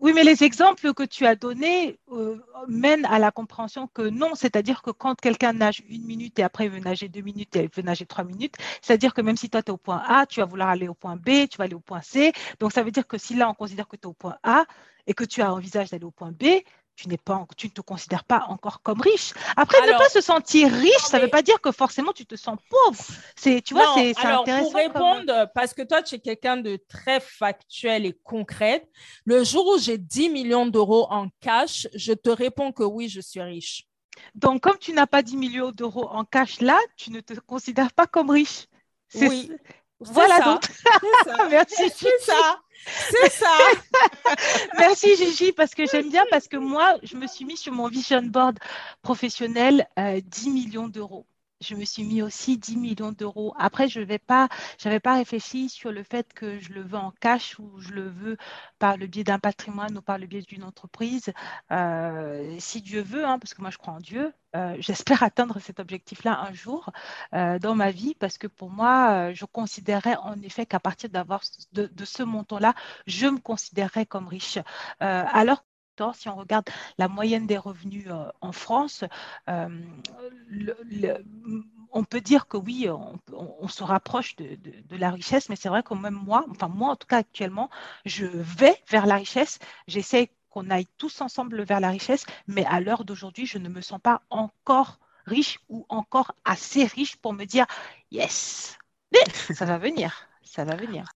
Oui, 0.00 0.12
mais 0.14 0.22
les 0.22 0.44
exemples 0.44 0.94
que 0.94 1.02
tu 1.02 1.26
as 1.26 1.34
donnés 1.34 1.98
euh, 2.12 2.36
mènent 2.68 3.04
à 3.06 3.18
la 3.18 3.32
compréhension 3.32 3.88
que 3.88 4.02
non, 4.02 4.36
c'est-à-dire 4.36 4.80
que 4.80 4.92
quand 4.92 5.20
quelqu'un 5.20 5.52
nage 5.52 5.82
une 5.88 6.04
minute 6.04 6.38
et 6.38 6.44
après 6.44 6.66
il 6.66 6.70
veut 6.70 6.78
nager 6.78 7.08
deux 7.08 7.20
minutes 7.20 7.56
et 7.56 7.64
il 7.64 7.70
veut 7.74 7.82
nager 7.82 8.06
trois 8.06 8.22
minutes, 8.22 8.54
c'est-à-dire 8.80 9.12
que 9.12 9.22
même 9.22 9.36
si 9.36 9.50
toi 9.50 9.60
tu 9.60 9.70
es 9.70 9.74
au 9.74 9.76
point 9.76 10.00
A, 10.06 10.24
tu 10.26 10.38
vas 10.38 10.46
vouloir 10.46 10.68
aller 10.68 10.86
au 10.86 10.94
point 10.94 11.16
B, 11.16 11.48
tu 11.50 11.58
vas 11.58 11.64
aller 11.64 11.74
au 11.74 11.80
point 11.80 12.00
C. 12.00 12.32
Donc 12.60 12.72
ça 12.72 12.84
veut 12.84 12.92
dire 12.92 13.08
que 13.08 13.18
si 13.18 13.34
là 13.34 13.50
on 13.50 13.54
considère 13.54 13.88
que 13.88 13.96
tu 13.96 14.02
es 14.02 14.06
au 14.06 14.12
point 14.12 14.36
A 14.44 14.66
et 15.08 15.14
que 15.14 15.24
tu 15.24 15.42
as 15.42 15.52
envisagé 15.52 15.90
d'aller 15.90 16.04
au 16.04 16.12
point 16.12 16.30
B, 16.30 16.44
tu, 16.98 17.08
pas, 17.16 17.46
tu 17.56 17.68
ne 17.68 17.72
te 17.72 17.80
considères 17.80 18.24
pas 18.24 18.46
encore 18.48 18.82
comme 18.82 19.00
riche. 19.00 19.32
Après, 19.56 19.80
ne 19.86 19.96
pas 19.96 20.08
se 20.08 20.20
sentir 20.20 20.70
riche, 20.72 21.04
ça 21.06 21.18
ne 21.18 21.24
veut 21.24 21.30
pas 21.30 21.42
dire 21.42 21.60
que 21.60 21.70
forcément 21.70 22.12
tu 22.12 22.26
te 22.26 22.34
sens 22.34 22.58
pauvre. 22.68 23.04
C'est, 23.36 23.62
tu 23.62 23.74
vois, 23.74 23.94
c'est, 23.94 24.18
intéressant. 24.18 24.64
Pour 24.64 24.74
répondre, 24.74 25.50
parce 25.54 25.74
que 25.74 25.82
toi, 25.82 26.02
tu 26.02 26.16
es 26.16 26.18
quelqu'un 26.18 26.56
de 26.56 26.76
très 26.88 27.20
factuel 27.20 28.04
et 28.04 28.18
concret, 28.24 28.88
le 29.24 29.44
jour 29.44 29.66
où 29.68 29.78
j'ai 29.78 29.96
10 29.96 30.30
millions 30.30 30.66
d'euros 30.66 31.06
en 31.10 31.28
cash, 31.40 31.86
je 31.94 32.12
te 32.12 32.30
réponds 32.30 32.72
que 32.72 32.82
oui, 32.82 33.08
je 33.08 33.20
suis 33.20 33.40
riche. 33.40 33.84
Donc, 34.34 34.62
comme 34.62 34.78
tu 34.78 34.92
n'as 34.92 35.06
pas 35.06 35.22
10 35.22 35.36
millions 35.36 35.70
d'euros 35.70 36.08
en 36.08 36.24
cash 36.24 36.60
là, 36.60 36.78
tu 36.96 37.12
ne 37.12 37.20
te 37.20 37.34
considères 37.34 37.92
pas 37.92 38.08
comme 38.08 38.30
riche. 38.30 38.66
Oui. 39.14 39.52
Voilà 40.00 40.40
donc. 40.40 40.62
Merci. 41.50 41.90
C'est 41.94 42.20
ça. 42.20 42.60
C'est 43.10 43.30
ça. 43.32 43.56
Merci 44.78 45.16
Gigi, 45.16 45.52
parce 45.52 45.74
que 45.74 45.86
j'aime 45.86 46.10
bien, 46.10 46.24
parce 46.30 46.48
que 46.48 46.56
moi, 46.56 46.96
je 47.02 47.16
me 47.16 47.26
suis 47.26 47.44
mis 47.44 47.56
sur 47.56 47.72
mon 47.72 47.88
vision 47.88 48.22
board 48.22 48.58
professionnel 49.02 49.86
10 49.96 50.48
euh, 50.48 50.50
millions 50.50 50.88
d'euros 50.88 51.26
je 51.60 51.74
me 51.74 51.84
suis 51.84 52.04
mis 52.04 52.22
aussi 52.22 52.56
10 52.56 52.76
millions 52.76 53.12
d'euros. 53.12 53.54
Après, 53.58 53.88
je 53.88 54.00
n'avais 54.00 54.18
pas, 54.18 54.48
pas 55.02 55.14
réfléchi 55.16 55.68
sur 55.68 55.92
le 55.92 56.02
fait 56.02 56.32
que 56.32 56.58
je 56.60 56.72
le 56.72 56.82
veux 56.82 56.98
en 56.98 57.12
cash 57.20 57.58
ou 57.58 57.78
je 57.78 57.90
le 57.90 58.08
veux 58.08 58.36
par 58.78 58.96
le 58.96 59.06
biais 59.06 59.24
d'un 59.24 59.38
patrimoine 59.38 59.98
ou 59.98 60.02
par 60.02 60.18
le 60.18 60.26
biais 60.26 60.42
d'une 60.42 60.64
entreprise. 60.64 61.32
Euh, 61.72 62.56
si 62.58 62.82
Dieu 62.82 63.02
veut, 63.02 63.24
hein, 63.24 63.38
parce 63.38 63.54
que 63.54 63.60
moi 63.60 63.70
je 63.70 63.78
crois 63.78 63.94
en 63.94 64.00
Dieu, 64.00 64.32
euh, 64.56 64.76
j'espère 64.80 65.22
atteindre 65.22 65.58
cet 65.60 65.80
objectif-là 65.80 66.40
un 66.48 66.52
jour 66.52 66.90
euh, 67.34 67.58
dans 67.58 67.74
ma 67.74 67.90
vie, 67.90 68.14
parce 68.14 68.38
que 68.38 68.46
pour 68.46 68.70
moi, 68.70 69.32
je 69.34 69.44
considérais 69.44 70.16
en 70.16 70.40
effet 70.42 70.66
qu'à 70.66 70.80
partir 70.80 71.10
d'avoir 71.10 71.42
de, 71.72 71.86
de, 71.86 72.04
ce 72.04 72.22
montant-là, 72.22 72.74
je 73.06 73.26
me 73.26 73.38
considérais 73.38 74.06
comme 74.06 74.28
riche. 74.28 74.58
alors 75.00 75.64
si 76.14 76.28
on 76.28 76.36
regarde 76.36 76.68
la 76.98 77.08
moyenne 77.08 77.46
des 77.46 77.58
revenus 77.58 78.06
euh, 78.08 78.30
en 78.40 78.52
France, 78.52 79.04
euh, 79.48 79.68
on 81.92 82.04
peut 82.04 82.20
dire 82.20 82.46
que 82.46 82.56
oui, 82.56 82.88
on, 83.32 83.68
se 83.68 83.82
rapproche 83.82 84.36
de, 84.36 84.96
la 84.96 85.10
richesse, 85.10 85.48
mais 85.48 85.56
c'est 85.56 85.68
vrai 85.68 85.82
que 85.82 85.94
même 85.94 86.14
moi, 86.14 86.44
enfin 86.50 86.68
moi 86.68 86.90
en 86.90 86.96
tout 86.96 87.06
cas 87.06 87.18
actuellement, 87.18 87.70
je 88.04 88.26
vais 88.26 88.76
vers 88.88 89.06
la 89.06 89.16
richesse. 89.16 89.58
J'essaie 89.86 90.30
qu'on 90.50 90.70
aille 90.70 90.86
tous 90.96 91.20
ensemble 91.20 91.62
vers 91.62 91.80
la 91.80 91.90
richesse, 91.90 92.24
mais 92.46 92.64
à 92.66 92.80
l'heure 92.80 93.04
d'aujourd'hui, 93.04 93.46
je 93.46 93.58
ne 93.58 93.68
me 93.68 93.80
sens 93.80 94.00
pas 94.00 94.22
encore 94.30 94.98
riche 95.26 95.58
ou 95.68 95.84
encore 95.88 96.32
assez 96.44 96.84
riche 96.84 97.16
pour 97.16 97.32
me 97.32 97.44
dire 97.44 97.66
yes, 98.10 98.78
ça 99.54 99.64
va 99.64 99.78
venir, 99.78 100.28
ça 100.42 100.64
va 100.64 100.76
venir 100.76 101.10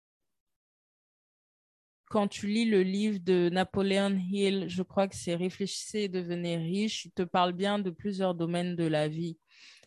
quand 2.12 2.28
tu 2.28 2.46
lis 2.46 2.66
le 2.66 2.82
livre 2.82 3.20
de 3.20 3.48
Napoleon 3.48 4.14
Hill, 4.30 4.66
je 4.68 4.82
crois 4.82 5.08
que 5.08 5.16
c'est 5.16 5.34
Réfléchissez 5.34 6.00
et 6.00 6.08
devenez 6.10 6.58
riche, 6.58 7.06
il 7.06 7.10
te 7.12 7.22
parle 7.22 7.54
bien 7.54 7.78
de 7.78 7.88
plusieurs 7.88 8.34
domaines 8.34 8.76
de 8.76 8.84
la 8.84 9.08
vie. 9.08 9.38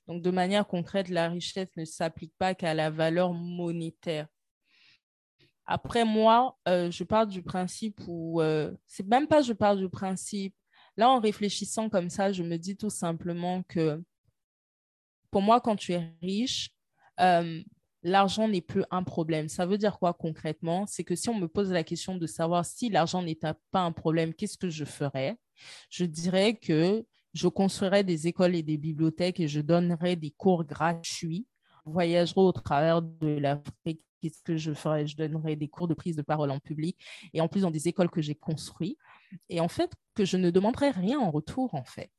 Donc, 0.08 0.24
de 0.24 0.32
manière 0.32 0.66
concrète, 0.66 1.10
la 1.10 1.30
richesse 1.30 1.70
ne 1.78 1.86
s'applique 1.86 2.34
pas 2.40 2.56
qu'à 2.56 2.74
la 2.74 2.90
valeur 2.90 3.32
monétaire. 3.32 4.26
Après, 5.68 6.04
moi, 6.04 6.58
euh, 6.68 6.90
je 6.90 7.04
parle 7.04 7.28
du 7.28 7.44
principe 7.44 8.02
où, 8.08 8.42
euh, 8.42 8.74
c'est 8.88 9.06
même 9.06 9.28
pas 9.28 9.44
je 9.44 9.54
parle 9.54 9.78
du 9.78 9.90
principe. 9.90 10.56
Là, 10.98 11.12
en 11.12 11.20
réfléchissant 11.20 11.90
comme 11.90 12.10
ça, 12.10 12.32
je 12.32 12.42
me 12.42 12.58
dis 12.58 12.76
tout 12.76 12.90
simplement 12.90 13.62
que 13.62 14.04
pour 15.30 15.44
moi, 15.44 15.62
quand 15.62 15.76
tu 15.76 15.94
es 15.94 16.12
riche, 16.24 16.72
euh, 17.20 17.62
l'argent 18.06 18.48
n'est 18.48 18.62
plus 18.62 18.84
un 18.92 19.04
problème. 19.04 19.50
Ça 19.50 19.66
veut 19.66 19.78
dire 19.78 19.98
quoi 19.98 20.14
concrètement? 20.14 20.86
C'est 20.86 21.04
que 21.04 21.16
si 21.16 21.28
on 21.28 21.34
me 21.34 21.48
pose 21.48 21.72
la 21.72 21.84
question 21.84 22.16
de 22.16 22.28
savoir 22.28 22.64
si 22.64 22.90
l'argent 22.90 23.24
n'était 23.24 23.54
pas 23.72 23.82
un 23.82 23.92
problème, 23.92 24.34
qu'est-ce 24.34 24.58
que 24.58 24.70
je 24.70 24.86
ferais? 24.86 25.38
Je 25.90 26.06
dirais 26.06 26.56
que 26.56 27.04
je 27.34 27.48
construirais 27.48 28.04
des 28.04 28.28
écoles 28.28 28.56
et 28.56 28.64
des 28.64 28.78
bibliothèques 28.78 29.40
et 29.40 29.48
je 29.48 29.60
donnerais 29.60 30.16
des 30.16 30.32
cours 30.32 30.64
gratuits. 30.64 31.48
Je 31.86 31.92
voyagerai 31.92 32.42
au 32.42 32.52
travers 32.52 33.02
de 33.02 33.28
l'Afrique. 33.40 34.02
Qu'est-ce 34.22 34.42
que 34.44 34.56
je 34.56 34.74
ferais? 34.74 35.08
Je 35.08 35.18
donnerais 35.18 35.56
des 35.56 35.68
cours 35.68 35.88
de 35.88 35.94
prise 35.94 36.16
de 36.16 36.22
parole 36.22 36.52
en 36.52 36.60
public 36.60 36.98
et 37.34 37.42
en 37.42 37.48
plus 37.48 37.62
dans 37.62 37.72
des 37.72 37.88
écoles 37.88 38.10
que 38.10 38.22
j'ai 38.22 38.36
construites. 38.36 38.98
Et 39.50 39.60
en 39.60 39.68
fait, 39.68 39.92
que 40.14 40.26
je 40.26 40.38
ne 40.38 40.52
demanderais 40.52 40.92
rien 40.92 41.20
en 41.20 41.32
retour, 41.32 41.74
en 41.74 41.84
fait. 41.84 42.12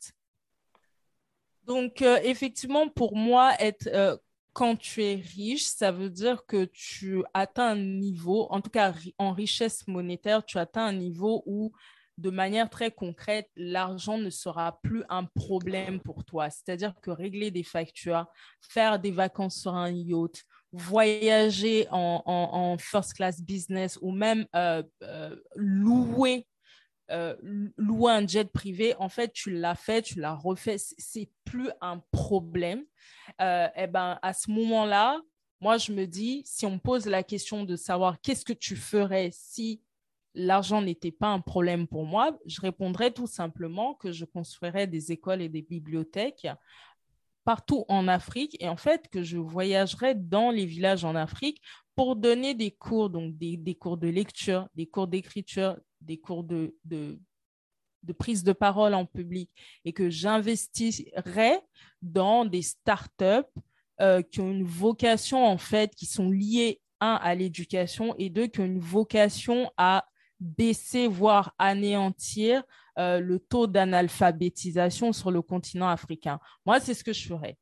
Donc, 1.64 2.02
euh, 2.02 2.18
effectivement, 2.22 2.88
pour 2.88 3.16
moi, 3.16 3.54
être 3.58 3.88
euh, 3.92 4.16
quand 4.56 4.76
tu 4.76 5.04
es 5.04 5.16
riche, 5.16 5.64
ça 5.64 5.92
veut 5.92 6.08
dire 6.08 6.46
que 6.46 6.64
tu 6.64 7.22
atteins 7.34 7.72
un 7.72 7.76
niveau, 7.76 8.46
en 8.50 8.62
tout 8.62 8.70
cas 8.70 8.94
en 9.18 9.32
richesse 9.32 9.86
monétaire, 9.86 10.46
tu 10.46 10.56
atteins 10.56 10.86
un 10.86 10.94
niveau 10.94 11.42
où, 11.44 11.72
de 12.16 12.30
manière 12.30 12.70
très 12.70 12.90
concrète, 12.90 13.50
l'argent 13.54 14.16
ne 14.16 14.30
sera 14.30 14.80
plus 14.80 15.04
un 15.10 15.24
problème 15.24 16.00
pour 16.00 16.24
toi. 16.24 16.48
C'est-à-dire 16.48 16.94
que 17.02 17.10
régler 17.10 17.50
des 17.50 17.64
factures, 17.64 18.24
faire 18.62 18.98
des 18.98 19.10
vacances 19.10 19.60
sur 19.60 19.74
un 19.74 19.90
yacht, 19.90 20.42
voyager 20.72 21.86
en, 21.90 22.76
first 22.78 23.12
class 23.12 23.42
business 23.42 23.98
ou 24.00 24.10
même 24.10 24.46
euh, 24.56 24.82
euh, 25.02 25.36
louer 25.54 26.46
euh, 27.10 27.36
louer 27.76 28.12
un 28.12 28.26
jet 28.26 28.50
privé, 28.50 28.94
en 28.98 29.08
fait, 29.08 29.32
tu 29.32 29.50
l'as 29.50 29.74
fait, 29.74 30.02
tu 30.02 30.18
l'as 30.20 30.34
refait, 30.34 30.76
c'est 30.78 31.30
plus 31.44 31.70
un 31.80 32.02
problème. 32.10 32.84
Euh, 33.40 33.68
eh 33.76 33.86
ben, 33.86 34.18
à 34.22 34.32
ce 34.32 34.50
moment-là, 34.50 35.20
moi, 35.60 35.78
je 35.78 35.92
me 35.92 36.06
dis, 36.06 36.42
si 36.44 36.66
on 36.66 36.72
me 36.72 36.78
pose 36.78 37.06
la 37.06 37.22
question 37.22 37.64
de 37.64 37.76
savoir 37.76 38.20
qu'est-ce 38.20 38.44
que 38.44 38.52
tu 38.52 38.76
ferais 38.76 39.30
si 39.32 39.82
l'argent 40.34 40.82
n'était 40.82 41.12
pas 41.12 41.28
un 41.28 41.40
problème 41.40 41.86
pour 41.86 42.04
moi, 42.04 42.36
je 42.44 42.60
répondrais 42.60 43.10
tout 43.10 43.26
simplement 43.26 43.94
que 43.94 44.12
je 44.12 44.24
construirais 44.24 44.86
des 44.86 45.12
écoles 45.12 45.40
et 45.42 45.48
des 45.48 45.62
bibliothèques 45.62 46.46
partout 47.44 47.84
en 47.88 48.08
Afrique 48.08 48.56
et 48.60 48.68
en 48.68 48.76
fait 48.76 49.08
que 49.08 49.22
je 49.22 49.38
voyagerais 49.38 50.16
dans 50.16 50.50
les 50.50 50.66
villages 50.66 51.04
en 51.04 51.14
Afrique 51.14 51.62
pour 51.94 52.16
donner 52.16 52.54
des 52.54 52.72
cours, 52.72 53.08
donc 53.08 53.36
des 53.36 53.76
cours 53.80 53.96
de 53.96 54.08
lecture, 54.08 54.68
des 54.74 54.86
cours 54.86 55.06
d'écriture, 55.06 55.78
des 56.00 56.18
cours 56.18 56.44
de, 56.44 56.74
prise 58.18 58.44
de 58.44 58.52
parole 58.52 58.94
en 58.94 59.06
public 59.06 59.50
et 59.84 59.92
que 59.92 60.10
j'investirais 60.10 61.60
dans 62.02 62.44
des 62.44 62.62
startups 62.62 63.48
euh, 64.00 64.22
qui 64.22 64.40
ont 64.40 64.50
une 64.50 64.64
vocation, 64.64 65.44
en 65.44 65.58
fait, 65.58 65.94
qui 65.94 66.06
sont 66.06 66.30
liées, 66.30 66.80
un, 67.00 67.18
à 67.22 67.34
l'éducation 67.34 68.14
et 68.18 68.30
deux, 68.30 68.46
qui 68.46 68.60
ont 68.60 68.64
une 68.64 68.78
vocation 68.78 69.70
à 69.76 70.06
baisser, 70.40 71.08
voire 71.08 71.54
anéantir 71.58 72.62
euh, 72.98 73.20
le 73.20 73.38
taux 73.38 73.66
d'analphabétisation 73.66 75.12
sur 75.12 75.30
le 75.30 75.42
continent 75.42 75.88
africain. 75.88 76.38
Moi, 76.64 76.80
c'est 76.80 76.94
ce 76.94 77.04
que 77.04 77.12
je 77.12 77.26
ferais. 77.26 77.58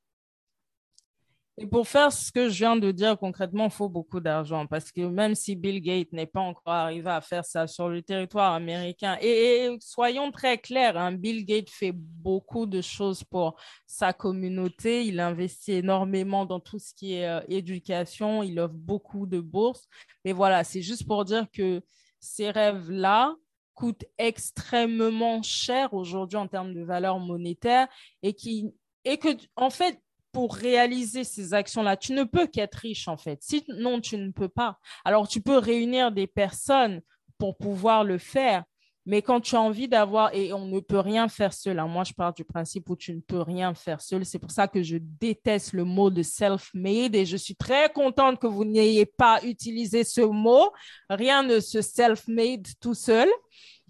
Et 1.57 1.69
pour 1.69 1.87
faire 1.87 2.13
ce 2.13 2.33
que 2.33 2.49
je 2.49 2.59
viens 2.59 2.75
de 2.75 2.91
dire 2.91 3.17
concrètement, 3.17 3.67
il 3.67 3.71
faut 3.71 3.89
beaucoup 3.89 4.19
d'argent 4.19 4.67
parce 4.67 4.91
que 4.91 5.03
même 5.03 5.37
si 5.37 5.55
Bill 5.55 5.81
Gates 5.81 6.13
n'est 6.13 6.27
pas 6.27 6.41
encore 6.41 6.73
arrivé 6.73 7.09
à 7.09 7.21
faire 7.21 7.45
ça 7.45 7.69
sur 7.69 7.89
le 7.89 8.03
territoire 8.03 8.55
américain, 8.55 9.17
et, 9.21 9.71
soyons 9.81 10.33
très 10.33 10.59
clairs, 10.59 10.97
hein, 10.97 11.13
Bill 11.13 11.47
Gates 11.47 11.71
fait 11.71 11.93
beaucoup 11.95 12.67
de 12.67 12.81
choses 12.81 13.23
pour 13.23 13.57
sa 13.87 14.13
communauté. 14.13 15.07
Il 15.07 15.21
investit 15.21 15.75
énormément 15.75 16.45
dans 16.45 16.59
tout 16.59 16.81
ce 16.81 16.93
qui 16.93 17.15
est 17.15 17.29
euh, 17.29 17.41
éducation. 17.47 18.43
Il 18.43 18.59
offre 18.59 18.75
beaucoup 18.75 19.27
de 19.27 19.39
bourses. 19.39 19.87
Mais 20.25 20.33
voilà, 20.33 20.65
c'est 20.65 20.83
juste 20.83 21.07
pour 21.07 21.25
dire 21.25 21.47
que 21.53 21.83
ces 22.19 22.51
rêves-là 22.51 23.33
coûtent 23.75 24.05
extrêmement 24.19 25.43
cher 25.43 25.95
aujourd'hui 25.95 26.37
en 26.37 26.49
termes 26.49 26.75
de 26.75 26.83
valeur 26.83 27.21
monétaire 27.21 27.87
et 28.23 28.35
qui 28.35 28.73
et 29.05 29.19
que 29.19 29.29
en 29.57 29.69
fait 29.69 30.01
pour 30.35 30.57
réaliser 30.57 31.23
ces 31.23 31.55
actions-là, 31.55 31.97
tu 31.97 32.13
ne 32.13 32.25
peux 32.25 32.49
qu'être 32.49 32.75
riche 32.75 33.09
en 33.09 33.17
fait. 33.17 33.39
Sinon, 33.41 34.01
tu 34.01 34.19
ne 34.19 34.33
peux 34.33 34.49
pas. 34.49 34.79
Alors, 35.05 35.29
tu 35.29 35.41
peux 35.41 35.59
réunir 35.59 36.11
des 36.11 36.27
personnes 36.27 37.01
pour 37.39 37.57
pouvoir 37.57 38.05
le 38.05 38.19
faire, 38.19 38.65
mais 39.07 39.23
quand 39.23 39.41
tu 39.41 39.55
as 39.55 39.61
envie 39.61 39.87
d'avoir, 39.87 40.35
et 40.35 40.53
on 40.53 40.67
ne 40.67 40.81
peut 40.81 40.99
rien 40.99 41.29
faire 41.29 41.53
seul, 41.53 41.79
hein. 41.79 41.87
moi 41.87 42.05
je 42.05 42.15
pars 42.15 42.33
du 42.33 42.43
principe 42.43 42.89
où 42.89 42.97
tu 42.97 43.15
ne 43.15 43.21
peux 43.21 43.43
rien 43.43 43.75
faire 43.75 44.01
seul, 44.01 44.25
c'est 44.25 44.39
pour 44.39 44.51
ça 44.51 44.67
que 44.67 44.83
je 44.83 44.97
déteste 44.99 45.73
le 45.73 45.85
mot 45.85 46.11
de 46.11 46.23
self-made 46.23 47.15
et 47.15 47.27
je 47.27 47.37
suis 47.37 47.55
très 47.55 47.93
contente 47.93 48.41
que 48.41 48.47
vous 48.47 48.65
n'ayez 48.65 49.07
pas 49.07 49.41
utilisé 49.45 50.05
ce 50.05 50.23
mot. 50.23 50.71
Rien 51.11 51.43
ne 51.43 51.61
se 51.61 51.83
self-made 51.83 52.67
tout 52.81 52.95
seul. 52.95 53.29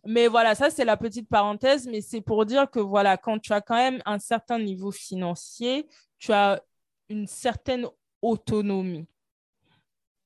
Mais 0.06 0.28
voilà, 0.28 0.54
ça 0.54 0.70
c'est 0.70 0.84
la 0.84 0.96
petite 0.96 1.28
parenthèse, 1.28 1.86
mais 1.86 2.00
c'est 2.00 2.20
pour 2.20 2.44
dire 2.46 2.70
que 2.70 2.80
voilà, 2.80 3.16
quand 3.16 3.38
tu 3.38 3.52
as 3.52 3.60
quand 3.60 3.76
même 3.76 4.02
un 4.04 4.18
certain 4.18 4.58
niveau 4.58 4.90
financier, 4.90 5.86
tu 6.18 6.32
as 6.32 6.62
une 7.08 7.26
certaine 7.26 7.86
autonomie. 8.22 9.06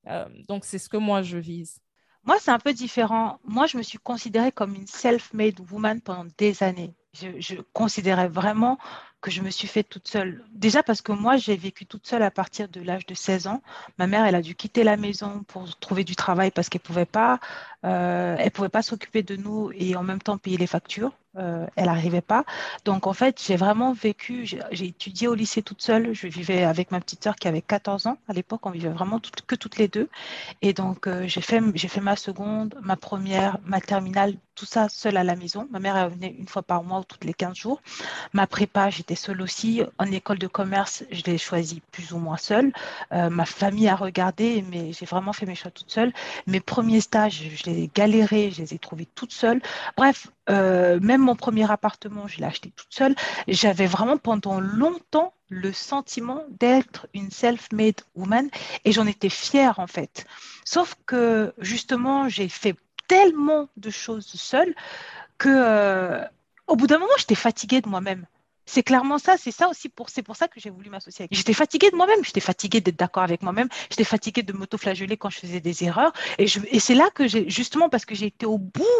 Euh, 0.07 0.27
donc, 0.47 0.65
c'est 0.65 0.79
ce 0.79 0.89
que 0.89 0.97
moi, 0.97 1.21
je 1.21 1.37
vise. 1.37 1.79
Moi, 2.23 2.37
c'est 2.39 2.51
un 2.51 2.59
peu 2.59 2.73
différent. 2.73 3.39
Moi, 3.43 3.67
je 3.67 3.77
me 3.77 3.83
suis 3.83 3.97
considérée 3.97 4.51
comme 4.51 4.75
une 4.75 4.87
self-made 4.87 5.59
woman 5.71 6.01
pendant 6.01 6.27
des 6.37 6.63
années. 6.63 6.93
Je, 7.13 7.39
je, 7.39 7.55
considérais 7.73 8.27
vraiment 8.27 8.77
que 9.21 9.31
je 9.31 9.41
me 9.41 9.49
suis 9.49 9.67
fait 9.67 9.83
toute 9.83 10.07
seule. 10.07 10.43
Déjà 10.51 10.83
parce 10.83 11.01
que 11.01 11.11
moi, 11.11 11.37
j'ai 11.37 11.57
vécu 11.57 11.85
toute 11.85 12.07
seule 12.07 12.23
à 12.23 12.31
partir 12.31 12.69
de 12.69 12.81
l'âge 12.81 13.05
de 13.05 13.13
16 13.13 13.47
ans. 13.47 13.61
Ma 13.97 14.07
mère, 14.07 14.25
elle 14.25 14.35
a 14.35 14.41
dû 14.41 14.55
quitter 14.55 14.83
la 14.83 14.97
maison 14.97 15.43
pour 15.47 15.77
trouver 15.77 16.03
du 16.03 16.15
travail 16.15 16.51
parce 16.51 16.69
qu'elle 16.69 16.81
pouvait 16.81 17.05
pas, 17.05 17.39
euh, 17.85 18.35
elle 18.39 18.51
pouvait 18.51 18.69
pas 18.69 18.81
s'occuper 18.81 19.23
de 19.23 19.35
nous 19.35 19.71
et 19.73 19.95
en 19.95 20.03
même 20.03 20.21
temps 20.21 20.37
payer 20.37 20.57
les 20.57 20.67
factures. 20.67 21.11
Euh, 21.37 21.67
elle 21.75 21.85
n'arrivait 21.85 22.21
pas. 22.21 22.43
Donc, 22.85 23.05
en 23.05 23.13
fait, 23.13 23.41
j'ai 23.45 23.55
vraiment 23.55 23.93
vécu, 23.93 24.45
j'ai 24.45 24.85
étudié 24.85 25.27
au 25.27 25.35
lycée 25.35 25.61
toute 25.61 25.81
seule. 25.81 26.13
Je 26.13 26.27
vivais 26.27 26.63
avec 26.63 26.91
ma 26.91 26.99
petite 26.99 27.23
sœur 27.23 27.35
qui 27.35 27.47
avait 27.47 27.61
14 27.61 28.07
ans. 28.07 28.17
À 28.27 28.33
l'époque, 28.33 28.65
on 28.65 28.71
vivait 28.71 28.89
vraiment 28.89 29.19
que 29.47 29.55
toutes 29.55 29.77
les 29.77 29.87
deux. 29.87 30.09
Et 30.61 30.73
donc, 30.73 31.07
euh, 31.07 31.27
j'ai 31.27 31.41
fait, 31.41 31.61
fait 31.77 32.01
ma 32.01 32.15
seconde, 32.15 32.79
ma 32.81 32.95
première, 32.95 33.57
ma 33.63 33.79
terminale, 33.79 34.35
tout 34.59 34.65
ça 34.65 34.89
seule 34.89 35.15
à 35.15 35.23
la 35.23 35.37
maison. 35.37 35.69
Ma 35.71 35.79
mère, 35.79 35.95
elle 35.95 36.11
venait 36.11 36.35
une 36.37 36.47
fois 36.49 36.61
par 36.61 36.83
mois 36.83 36.99
ou 36.99 37.03
toutes 37.05 37.23
les 37.23 37.33
15 37.33 37.55
jours. 37.55 37.81
Ma 38.33 38.45
prépa, 38.45 38.89
j'étais 38.89 39.15
seule 39.15 39.41
aussi. 39.41 39.81
En 39.97 40.11
école 40.11 40.37
de 40.37 40.47
commerce, 40.47 41.05
je 41.11 41.23
l'ai 41.23 41.37
choisie 41.37 41.81
plus 41.93 42.11
ou 42.11 42.17
moins 42.17 42.35
seule. 42.35 42.73
Euh, 43.13 43.29
ma 43.29 43.45
famille 43.45 43.87
a 43.87 43.95
regardé, 43.95 44.65
mais 44.69 44.91
j'ai 44.91 45.05
vraiment 45.05 45.31
fait 45.31 45.45
mes 45.45 45.55
choix 45.55 45.71
toute 45.71 45.89
seule. 45.89 46.11
Mes 46.45 46.59
premiers 46.59 46.99
stages, 46.99 47.41
je 47.55 47.69
les 47.69 47.83
ai 47.83 47.91
galérés, 47.95 48.51
je 48.51 48.61
les 48.61 48.73
ai 48.73 48.79
trouvés 48.79 49.07
toute 49.15 49.31
seule. 49.31 49.61
Bref, 49.95 50.27
euh, 50.49 50.99
même 50.99 51.21
mon 51.21 51.37
premier 51.37 51.71
appartement, 51.71 52.27
je 52.27 52.39
l'ai 52.39 52.45
acheté 52.45 52.73
toute 52.75 52.93
seule. 52.93 53.15
J'avais 53.47 53.87
vraiment 53.87 54.17
pendant 54.17 54.59
longtemps 54.59 55.33
le 55.47 55.71
sentiment 55.71 56.43
d'être 56.59 57.07
une 57.13 57.31
self-made 57.31 58.01
woman 58.15 58.49
et 58.83 58.91
j'en 58.91 59.07
étais 59.07 59.29
fière 59.29 59.79
en 59.79 59.87
fait. 59.87 60.25
Sauf 60.65 60.95
que 61.05 61.53
justement, 61.59 62.29
j'ai 62.29 62.49
fait 62.49 62.75
tellement 63.09 63.67
de 63.75 63.89
choses 63.89 64.27
seule 64.27 64.73
que 65.37 65.49
euh, 65.49 66.23
au 66.67 66.77
bout 66.77 66.87
d'un 66.87 66.99
moment, 66.99 67.11
j'étais 67.17 67.35
fatiguée 67.35 67.81
de 67.81 67.89
moi-même. 67.89 68.25
C'est 68.65 68.83
clairement 68.83 69.17
ça, 69.17 69.35
c'est 69.35 69.51
ça 69.51 69.67
aussi 69.67 69.89
pour 69.89 70.11
c'est 70.11 70.21
pour 70.21 70.35
ça 70.35 70.47
que 70.47 70.59
j'ai 70.59 70.69
voulu 70.69 70.91
m'associer. 70.91 71.27
J'étais 71.31 71.53
fatiguée 71.53 71.89
de 71.89 71.95
moi-même, 71.95 72.23
j'étais 72.23 72.39
fatiguée 72.39 72.81
d'être 72.81 72.99
d'accord 72.99 73.23
avec 73.23 73.41
moi-même, 73.41 73.67
j'étais 73.89 74.03
fatiguée 74.03 74.43
de 74.43 74.53
m'auto-flageller 74.53 75.17
quand 75.17 75.31
je 75.31 75.39
faisais 75.39 75.59
des 75.59 75.83
erreurs 75.83 76.13
et 76.37 76.45
et 76.45 76.79
c'est 76.79 76.93
là 76.93 77.09
que 77.09 77.27
j'ai 77.27 77.49
justement 77.49 77.89
parce 77.89 78.05
que 78.05 78.13
j'ai 78.13 78.27
été 78.27 78.45
au 78.45 78.59
bout 78.59 78.99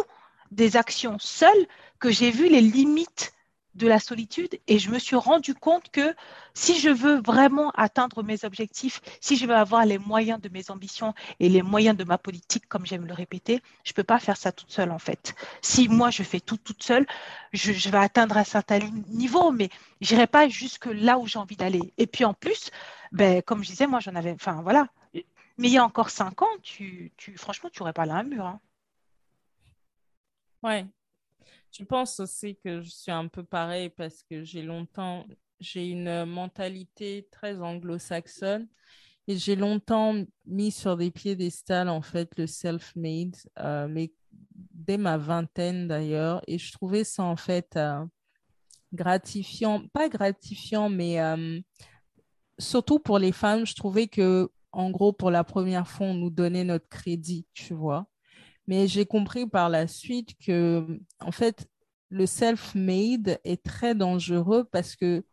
des 0.50 0.76
actions 0.76 1.16
seules 1.20 1.66
que 2.00 2.10
j'ai 2.10 2.32
vu 2.32 2.48
les 2.48 2.60
limites 2.60 3.32
de 3.74 3.86
la 3.86 4.00
solitude 4.00 4.58
et 4.66 4.78
je 4.78 4.90
me 4.90 4.98
suis 4.98 5.16
rendu 5.16 5.54
compte 5.54 5.90
que 5.90 6.14
si 6.54 6.78
je 6.80 6.90
veux 6.90 7.20
vraiment 7.20 7.70
atteindre 7.76 8.22
mes 8.22 8.44
objectifs, 8.44 9.00
si 9.20 9.36
je 9.36 9.46
veux 9.46 9.54
avoir 9.54 9.86
les 9.86 9.98
moyens 9.98 10.40
de 10.40 10.48
mes 10.48 10.70
ambitions 10.70 11.14
et 11.38 11.48
les 11.48 11.62
moyens 11.62 11.96
de 11.96 12.04
ma 12.04 12.18
politique, 12.18 12.66
comme 12.68 12.84
j'aime 12.84 13.06
le 13.06 13.14
répéter, 13.14 13.62
je 13.84 13.92
ne 13.92 13.94
peux 13.94 14.04
pas 14.04 14.18
faire 14.18 14.36
ça 14.36 14.52
toute 14.52 14.70
seule 14.70 14.90
en 14.90 14.98
fait. 14.98 15.34
Si 15.62 15.88
moi 15.88 16.10
je 16.10 16.22
fais 16.22 16.40
tout 16.40 16.56
toute 16.56 16.82
seule, 16.82 17.06
je, 17.52 17.90
vais 17.90 17.98
atteindre 17.98 18.36
un 18.36 18.44
certain 18.44 18.80
niveau, 19.08 19.52
mais 19.52 19.70
je 20.00 20.14
n'irai 20.14 20.26
pas 20.26 20.48
jusque 20.48 20.86
là 20.86 21.18
où 21.18 21.26
j'ai 21.26 21.38
envie 21.38 21.56
d'aller. 21.56 21.92
Et 21.98 22.06
puis 22.06 22.24
en 22.24 22.34
plus, 22.34 22.70
ben, 23.12 23.42
comme 23.42 23.62
je 23.62 23.70
disais, 23.70 23.86
moi 23.86 24.00
j'en 24.00 24.14
avais, 24.16 24.32
enfin 24.32 24.62
voilà, 24.62 24.88
mais 25.58 25.68
il 25.68 25.72
y 25.72 25.78
a 25.78 25.84
encore 25.84 26.10
cinq 26.10 26.42
ans, 26.42 26.56
tu, 26.62 27.12
tu 27.16 27.36
franchement, 27.36 27.70
tu 27.72 27.80
n'aurais 27.82 27.92
pas 27.92 28.06
là 28.06 28.14
un 28.14 28.22
mur. 28.24 28.46
Hein. 28.46 28.60
Je 31.72 31.84
pense 31.84 32.18
aussi 32.20 32.56
que 32.56 32.82
je 32.82 32.90
suis 32.90 33.12
un 33.12 33.28
peu 33.28 33.44
pareil 33.44 33.90
parce 33.90 34.22
que 34.22 34.42
j'ai 34.42 34.62
longtemps, 34.62 35.24
j'ai 35.60 35.88
une 35.88 36.24
mentalité 36.24 37.28
très 37.30 37.60
anglo-saxonne 37.60 38.68
et 39.28 39.36
j'ai 39.36 39.54
longtemps 39.54 40.14
mis 40.46 40.72
sur 40.72 40.96
des 40.96 41.10
piédestals 41.10 41.88
en 41.88 42.02
fait 42.02 42.36
le 42.36 42.46
self-made, 42.46 43.36
euh, 43.60 43.86
mais 43.88 44.12
dès 44.74 44.98
ma 44.98 45.16
vingtaine 45.16 45.86
d'ailleurs, 45.86 46.42
et 46.48 46.58
je 46.58 46.72
trouvais 46.72 47.04
ça 47.04 47.22
en 47.22 47.36
fait 47.36 47.76
euh, 47.76 48.04
gratifiant, 48.92 49.86
pas 49.92 50.08
gratifiant, 50.08 50.88
mais 50.88 51.20
euh, 51.20 51.60
surtout 52.58 52.98
pour 52.98 53.20
les 53.20 53.32
femmes, 53.32 53.64
je 53.64 53.76
trouvais 53.76 54.08
que 54.08 54.50
en 54.72 54.90
gros 54.90 55.12
pour 55.12 55.30
la 55.30 55.44
première 55.44 55.86
fois 55.86 56.08
on 56.08 56.14
nous 56.14 56.30
donnait 56.30 56.64
notre 56.64 56.88
crédit, 56.88 57.46
tu 57.54 57.74
vois. 57.74 58.08
Mais 58.70 58.86
j'ai 58.86 59.04
compris 59.04 59.48
par 59.48 59.68
la 59.68 59.88
suite 59.88 60.38
que, 60.38 61.00
en 61.18 61.32
fait, 61.32 61.68
le 62.08 62.24
self-made 62.24 63.40
est 63.42 63.64
très 63.64 63.96
dangereux 63.96 64.62
parce 64.62 64.94
que 64.94 65.24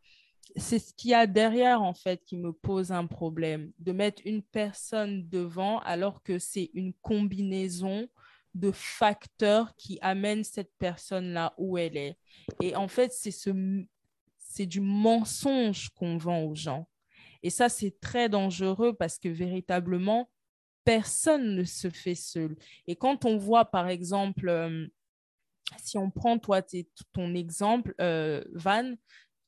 c'est 0.55 0.79
ce 0.79 0.91
qu'il 0.95 1.11
y 1.11 1.13
a 1.13 1.27
derrière, 1.27 1.83
en 1.83 1.93
fait, 1.93 2.25
qui 2.25 2.35
me 2.35 2.51
pose 2.51 2.91
un 2.91 3.05
problème. 3.05 3.71
De 3.77 3.91
mettre 3.91 4.23
une 4.25 4.41
personne 4.41 5.29
devant 5.29 5.77
alors 5.81 6.23
que 6.23 6.39
c'est 6.39 6.71
une 6.73 6.93
combinaison 7.03 8.07
de 8.55 8.71
facteurs 8.71 9.75
qui 9.75 9.99
amènent 10.01 10.43
cette 10.43 10.73
personne 10.79 11.31
là 11.31 11.53
où 11.59 11.77
elle 11.77 11.95
est. 11.95 12.17
Et 12.59 12.75
en 12.75 12.87
fait, 12.87 13.13
c'est 13.13 13.29
ce, 13.29 13.51
c'est 14.39 14.65
du 14.65 14.81
mensonge 14.81 15.89
qu'on 15.89 16.17
vend 16.17 16.41
aux 16.41 16.55
gens. 16.55 16.87
Et 17.43 17.51
ça, 17.51 17.69
c'est 17.69 17.99
très 17.99 18.29
dangereux 18.29 18.95
parce 18.95 19.19
que 19.19 19.29
véritablement, 19.29 20.27
personne 20.87 21.53
ne 21.53 21.65
se 21.65 21.89
fait 21.89 22.15
seul. 22.15 22.55
Et 22.87 22.95
quand 22.95 23.25
on 23.25 23.35
voit, 23.35 23.65
par 23.65 23.89
exemple, 23.89 24.47
euh, 24.47 24.87
si 25.83 25.97
on 25.97 26.09
prend 26.09 26.39
toi 26.39 26.61
ton 27.11 27.35
exemple, 27.35 27.93
euh, 27.99 28.41
Van, 28.53 28.93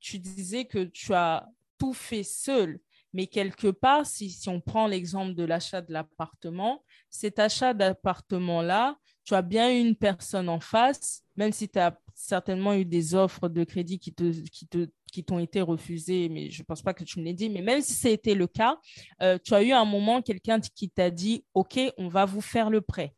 tu 0.02 0.20
disais 0.20 0.66
que 0.66 0.84
tu 0.84 1.14
as 1.14 1.48
tout 1.78 1.94
fait 1.94 2.24
seul. 2.24 2.82
Mais 3.14 3.26
quelque 3.26 3.70
part, 3.70 4.06
si, 4.06 4.38
on 4.48 4.60
prend 4.60 4.86
l'exemple 4.86 5.34
de 5.34 5.46
l'achat 5.46 5.82
de 5.82 5.94
l'appartement, 5.94 6.84
cet 7.10 7.40
achat 7.40 7.74
d'appartement-là, 7.74 8.98
tu 9.24 9.34
as 9.34 9.42
bien 9.42 9.72
une 9.72 9.96
personne 9.96 10.50
en 10.50 10.60
face, 10.60 11.24
même 11.38 11.54
si 11.54 11.70
tu 11.70 11.80
as 11.80 11.98
certainement 12.14 12.74
eu 12.74 12.84
des 12.84 13.16
offres 13.16 13.48
de 13.48 13.64
crédit 13.64 13.98
qui 13.98 14.14
qui 14.14 14.68
te 14.68 14.90
qui 15.12 15.24
t'ont 15.24 15.40
été 15.40 15.62
refusés, 15.62 16.30
mais 16.30 16.50
je 16.50 16.62
ne 16.62 16.66
pense 16.66 16.82
pas 16.82 16.94
que 16.94 17.04
tu 17.04 17.20
me 17.20 17.26
l'aies 17.26 17.34
dit, 17.34 17.50
mais 17.50 17.62
même 17.62 17.82
si 17.82 17.94
c'était 17.94 18.36
le 18.36 18.48
cas, 18.48 18.78
euh, 19.22 19.38
tu 19.44 19.54
as 19.54 19.64
eu 19.64 19.72
un 19.72 19.86
moment 19.86 20.22
quelqu'un 20.22 20.60
qui 20.60 20.90
t'a 20.90 21.10
dit, 21.10 21.46
OK, 21.54 21.80
on 21.98 22.08
va 22.08 22.26
vous 22.26 22.42
faire 22.42 22.70
le 22.70 22.82
prêt. 22.82 23.14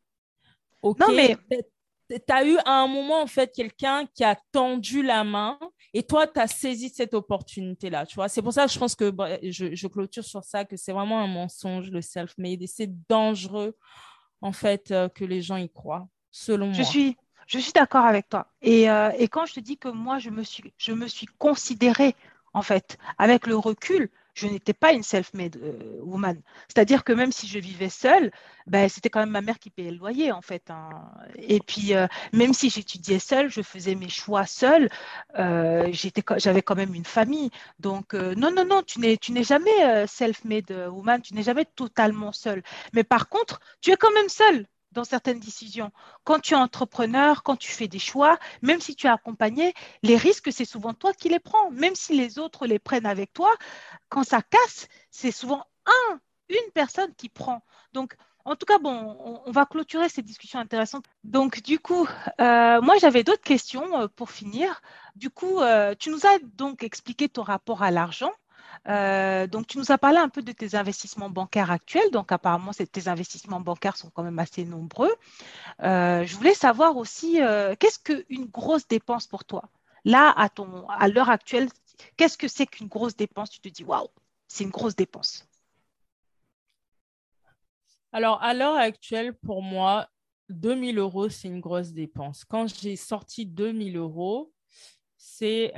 OK, 0.81 0.99
non, 0.99 1.13
mais... 1.13 1.37
tu 1.49 2.17
as 2.29 2.45
eu 2.45 2.57
à 2.65 2.81
un 2.81 2.87
moment, 2.87 3.21
en 3.21 3.27
fait, 3.27 3.51
quelqu'un 3.53 4.05
qui 4.13 4.23
a 4.23 4.37
tendu 4.51 5.03
la 5.03 5.23
main 5.23 5.57
et 5.93 6.03
toi, 6.03 6.25
tu 6.25 6.39
as 6.39 6.47
saisi 6.47 6.89
cette 6.89 7.13
opportunité-là, 7.13 8.05
tu 8.05 8.15
vois. 8.15 8.29
C'est 8.29 8.41
pour 8.41 8.53
ça 8.53 8.65
que 8.65 8.71
je 8.71 8.79
pense 8.79 8.95
que 8.95 9.11
je, 9.43 9.75
je, 9.75 9.87
clôture 9.87 10.23
sur 10.23 10.43
ça, 10.43 10.63
que 10.63 10.77
c'est 10.77 10.93
vraiment 10.93 11.19
un 11.19 11.27
mensonge, 11.27 11.91
le 11.91 12.01
self-made, 12.01 12.61
et 12.61 12.67
c'est 12.67 12.89
dangereux, 13.09 13.75
en 14.41 14.53
fait, 14.53 14.91
euh, 14.91 15.09
que 15.09 15.25
les 15.25 15.41
gens 15.41 15.57
y 15.57 15.69
croient, 15.69 16.07
selon 16.31 16.71
je 16.71 16.81
moi. 16.81 16.89
Suis, 16.89 17.17
je 17.51 17.59
suis 17.59 17.73
d'accord 17.73 18.05
avec 18.05 18.29
toi. 18.29 18.47
Et, 18.61 18.89
euh, 18.89 19.11
et, 19.17 19.27
quand 19.27 19.45
je 19.45 19.55
te 19.55 19.59
dis 19.59 19.77
que 19.77 19.89
moi, 19.89 20.19
je 20.19 20.29
me 20.29 20.43
suis, 20.43 20.73
je 20.77 20.93
me 20.93 21.07
suis 21.07 21.27
considérée, 21.37 22.15
en 22.53 22.61
fait, 22.61 22.97
avec 23.17 23.45
le 23.45 23.57
recul, 23.57 24.09
je 24.33 24.47
n'étais 24.47 24.73
pas 24.73 24.93
une 24.93 25.03
self-made 25.03 25.57
euh, 25.57 25.99
woman. 26.01 26.41
C'est-à-dire 26.69 27.03
que 27.03 27.11
même 27.11 27.33
si 27.33 27.47
je 27.47 27.59
vivais 27.59 27.89
seule, 27.89 28.31
ben, 28.67 28.87
c'était 28.87 29.09
quand 29.09 29.19
même 29.19 29.31
ma 29.31 29.41
mère 29.41 29.59
qui 29.59 29.69
payait 29.69 29.91
le 29.91 29.97
loyer, 29.97 30.31
en 30.31 30.41
fait. 30.41 30.71
Hein. 30.71 30.89
Et 31.35 31.59
puis, 31.59 31.93
euh, 31.93 32.07
même 32.31 32.53
si 32.53 32.69
j'étudiais 32.69 33.19
seule, 33.19 33.49
je 33.49 33.61
faisais 33.61 33.95
mes 33.95 34.07
choix 34.07 34.45
seule, 34.45 34.89
euh, 35.37 35.91
j'avais 36.37 36.61
quand 36.61 36.75
même 36.75 36.95
une 36.95 37.05
famille. 37.05 37.49
Donc, 37.79 38.13
non, 38.13 38.51
non, 38.51 38.63
non, 38.65 38.81
tu 38.83 38.99
n'es 39.01 39.43
jamais 39.43 40.07
self-made 40.07 40.71
woman, 40.89 41.21
tu 41.21 41.33
n'es 41.33 41.43
jamais 41.43 41.65
totalement 41.65 42.31
seule. 42.31 42.63
Mais 42.93 43.03
par 43.03 43.27
contre, 43.27 43.59
tu 43.81 43.91
es 43.91 43.97
quand 43.97 44.13
même 44.13 44.29
seule 44.29 44.65
dans 44.91 45.03
certaines 45.03 45.39
décisions. 45.39 45.91
Quand 46.23 46.39
tu 46.39 46.53
es 46.53 46.57
entrepreneur, 46.57 47.43
quand 47.43 47.55
tu 47.55 47.71
fais 47.71 47.87
des 47.87 47.99
choix, 47.99 48.37
même 48.61 48.81
si 48.81 48.95
tu 48.95 49.07
es 49.07 49.09
accompagné, 49.09 49.73
les 50.03 50.17
risques, 50.17 50.51
c'est 50.51 50.65
souvent 50.65 50.93
toi 50.93 51.13
qui 51.13 51.29
les 51.29 51.39
prends. 51.39 51.71
Même 51.71 51.95
si 51.95 52.15
les 52.15 52.39
autres 52.39 52.67
les 52.67 52.79
prennent 52.79 53.05
avec 53.05 53.33
toi, 53.33 53.53
quand 54.09 54.23
ça 54.23 54.41
casse, 54.41 54.87
c'est 55.09 55.31
souvent 55.31 55.65
un, 55.85 56.19
une 56.49 56.71
personne 56.73 57.13
qui 57.15 57.29
prend. 57.29 57.63
Donc, 57.93 58.15
en 58.45 58.55
tout 58.55 58.65
cas, 58.65 58.79
bon, 58.79 59.41
on, 59.45 59.51
va 59.51 59.65
clôturer 59.65 60.09
cette 60.09 60.25
discussion 60.25 60.59
intéressante. 60.59 61.05
Donc, 61.23 61.61
du 61.61 61.79
coup, 61.79 62.07
euh, 62.39 62.81
moi, 62.81 62.97
j'avais 62.97 63.23
d'autres 63.23 63.43
questions 63.43 64.01
euh, 64.01 64.07
pour 64.07 64.31
finir. 64.31 64.81
Du 65.15 65.29
coup, 65.29 65.59
euh, 65.59 65.93
tu 65.97 66.09
nous 66.09 66.25
as 66.25 66.39
donc 66.55 66.83
expliqué 66.83 67.29
ton 67.29 67.43
rapport 67.43 67.83
à 67.83 67.91
l'argent. 67.91 68.31
Euh, 68.87 69.47
donc, 69.47 69.67
tu 69.67 69.77
nous 69.77 69.91
as 69.91 69.97
parlé 69.97 70.17
un 70.17 70.29
peu 70.29 70.41
de 70.41 70.51
tes 70.51 70.75
investissements 70.75 71.29
bancaires 71.29 71.71
actuels. 71.71 72.11
Donc, 72.11 72.31
apparemment, 72.31 72.71
tes 72.71 73.07
investissements 73.07 73.59
bancaires 73.61 73.97
sont 73.97 74.09
quand 74.09 74.23
même 74.23 74.39
assez 74.39 74.65
nombreux. 74.65 75.11
Euh, 75.83 76.25
je 76.25 76.35
voulais 76.35 76.53
savoir 76.53 76.97
aussi, 76.97 77.41
euh, 77.41 77.75
qu'est-ce 77.79 77.99
qu'une 77.99 78.45
grosse 78.45 78.87
dépense 78.87 79.27
pour 79.27 79.45
toi? 79.45 79.69
Là, 80.05 80.29
à, 80.35 80.49
à 80.99 81.07
l'heure 81.07 81.29
actuelle, 81.29 81.69
qu'est-ce 82.17 82.37
que 82.37 82.47
c'est 82.47 82.65
qu'une 82.65 82.87
grosse 82.87 83.15
dépense? 83.15 83.49
Tu 83.49 83.59
te 83.59 83.69
dis, 83.69 83.83
waouh, 83.83 84.07
c'est 84.47 84.63
une 84.63 84.71
grosse 84.71 84.95
dépense. 84.95 85.47
Alors, 88.11 88.41
à 88.43 88.53
l'heure 88.53 88.75
actuelle, 88.75 89.33
pour 89.33 89.61
moi, 89.61 90.07
2000 90.49 90.97
euros, 90.97 91.29
c'est 91.29 91.47
une 91.47 91.61
grosse 91.61 91.93
dépense. 91.93 92.43
Quand 92.45 92.67
j'ai 92.67 92.95
sorti 92.95 93.45
2000 93.45 93.95
euros, 93.95 94.51
c'est 95.41 95.73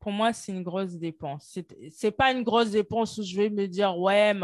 pour 0.00 0.12
moi, 0.12 0.32
c'est 0.32 0.52
une 0.52 0.62
grosse 0.62 0.94
dépense. 0.94 1.58
C'est 1.90 2.10
pas 2.10 2.32
une 2.32 2.42
grosse 2.42 2.70
dépense 2.70 3.18
où 3.18 3.22
je 3.22 3.36
vais 3.36 3.50
me 3.50 3.66
dire, 3.66 3.98
ouais, 3.98 4.34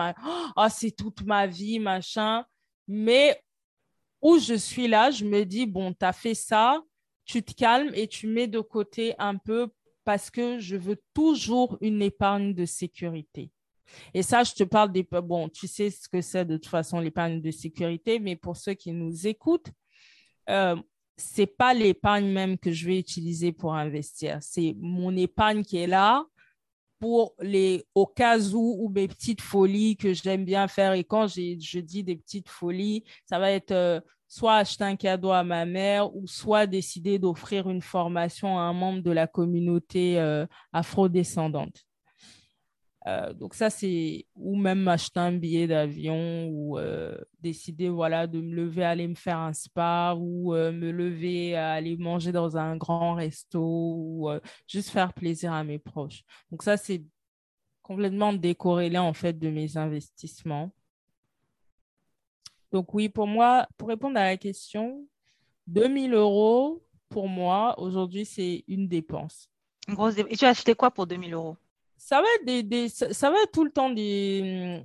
oh, 0.56 0.66
c'est 0.70 0.90
toute 0.90 1.22
ma 1.22 1.46
vie, 1.46 1.78
machin. 1.78 2.44
Mais 2.86 3.42
où 4.20 4.38
je 4.38 4.54
suis 4.54 4.88
là, 4.88 5.10
je 5.10 5.24
me 5.24 5.44
dis, 5.44 5.66
bon, 5.66 5.92
tu 5.92 6.04
as 6.04 6.12
fait 6.12 6.34
ça, 6.34 6.82
tu 7.24 7.42
te 7.42 7.54
calmes 7.54 7.92
et 7.94 8.06
tu 8.06 8.26
mets 8.26 8.46
de 8.46 8.60
côté 8.60 9.14
un 9.18 9.36
peu 9.36 9.68
parce 10.04 10.30
que 10.30 10.58
je 10.58 10.76
veux 10.76 11.00
toujours 11.14 11.78
une 11.80 12.02
épargne 12.02 12.54
de 12.54 12.64
sécurité. 12.64 13.50
Et 14.14 14.22
ça, 14.22 14.44
je 14.44 14.52
te 14.52 14.64
parle 14.64 14.92
des... 14.92 15.02
Bon, 15.02 15.48
tu 15.48 15.66
sais 15.66 15.90
ce 15.90 16.08
que 16.08 16.20
c'est 16.20 16.44
de 16.44 16.56
toute 16.56 16.70
façon 16.70 17.00
l'épargne 17.00 17.40
de 17.40 17.50
sécurité, 17.50 18.18
mais 18.18 18.36
pour 18.36 18.56
ceux 18.56 18.74
qui 18.74 18.92
nous 18.92 19.26
écoutent, 19.26 19.70
euh, 20.48 20.76
c'est 21.20 21.46
pas 21.46 21.74
l'épargne 21.74 22.26
même 22.26 22.58
que 22.58 22.72
je 22.72 22.86
vais 22.86 22.98
utiliser 22.98 23.52
pour 23.52 23.74
investir. 23.74 24.38
C'est 24.40 24.74
mon 24.78 25.16
épargne 25.16 25.62
qui 25.62 25.76
est 25.76 25.86
là 25.86 26.24
pour 26.98 27.34
les 27.40 27.84
où 27.94 28.76
ou 28.84 28.88
mes 28.90 29.08
petites 29.08 29.40
folies 29.40 29.96
que 29.96 30.12
j'aime 30.12 30.44
bien 30.44 30.68
faire. 30.68 30.92
Et 30.92 31.04
quand 31.04 31.26
je 31.28 31.78
dis 31.78 32.04
des 32.04 32.16
petites 32.16 32.48
folies, 32.48 33.04
ça 33.24 33.38
va 33.38 33.50
être 33.50 33.72
euh, 33.72 34.00
soit 34.28 34.56
acheter 34.56 34.84
un 34.84 34.96
cadeau 34.96 35.30
à 35.30 35.42
ma 35.42 35.64
mère 35.64 36.14
ou 36.14 36.26
soit 36.26 36.66
décider 36.66 37.18
d'offrir 37.18 37.68
une 37.68 37.82
formation 37.82 38.58
à 38.58 38.62
un 38.62 38.72
membre 38.72 39.02
de 39.02 39.10
la 39.10 39.26
communauté 39.26 40.20
euh, 40.20 40.46
afro-descendante. 40.72 41.84
Euh, 43.07 43.32
donc 43.32 43.55
ça, 43.55 43.70
c'est 43.70 44.26
ou 44.34 44.57
même 44.57 44.86
acheter 44.86 45.20
un 45.20 45.32
billet 45.32 45.66
d'avion 45.66 46.48
ou 46.48 46.78
euh, 46.78 47.16
décider 47.40 47.88
voilà, 47.88 48.26
de 48.26 48.40
me 48.40 48.55
lever, 48.55 48.84
aller 48.84 49.09
me 49.09 49.14
faire 49.14 49.38
un 49.38 49.53
spa 49.53 50.14
ou 50.18 50.55
euh, 50.55 50.70
me 50.70 50.90
lever, 50.90 51.57
aller 51.57 51.96
manger 51.96 52.32
dans 52.32 52.57
un 52.57 52.76
grand 52.76 53.14
resto 53.14 53.61
ou 53.62 54.28
juste 54.66 54.90
faire 54.90 55.14
plaisir 55.14 55.53
à 55.53 55.64
mes 55.64 55.78
proches. 55.78 56.24
Donc 56.51 56.62
ça, 56.62 56.76
c'est 56.76 57.03
complètement 57.82 58.32
décorrélé 58.32 58.98
en 58.98 59.14
fait 59.14 59.38
de 59.38 59.48
mes 59.48 59.76
investissements. 59.76 60.70
Donc 62.72 62.94
oui, 62.94 63.09
pour 63.09 63.26
moi, 63.26 63.66
pour 63.76 63.88
répondre 63.88 64.18
à 64.18 64.24
la 64.24 64.36
question, 64.36 65.07
2000 65.66 66.14
euros, 66.14 66.84
pour 67.09 67.28
moi, 67.28 67.78
aujourd'hui, 67.80 68.24
c'est 68.24 68.64
une 68.68 68.86
dépense. 68.88 69.51
Une 69.88 69.94
grosse 69.94 70.16
Et 70.18 70.36
tu 70.36 70.44
as 70.44 70.51
acheté 70.51 70.74
quoi 70.74 70.90
pour 70.90 71.07
2000 71.07 71.34
euros? 71.34 71.57
Ça 72.01 72.22
va 72.22 72.26
être 72.36 72.68
des, 72.68 72.88
tout 73.53 73.64
le 73.64 73.70
temps 73.70 73.90
des 73.90 74.82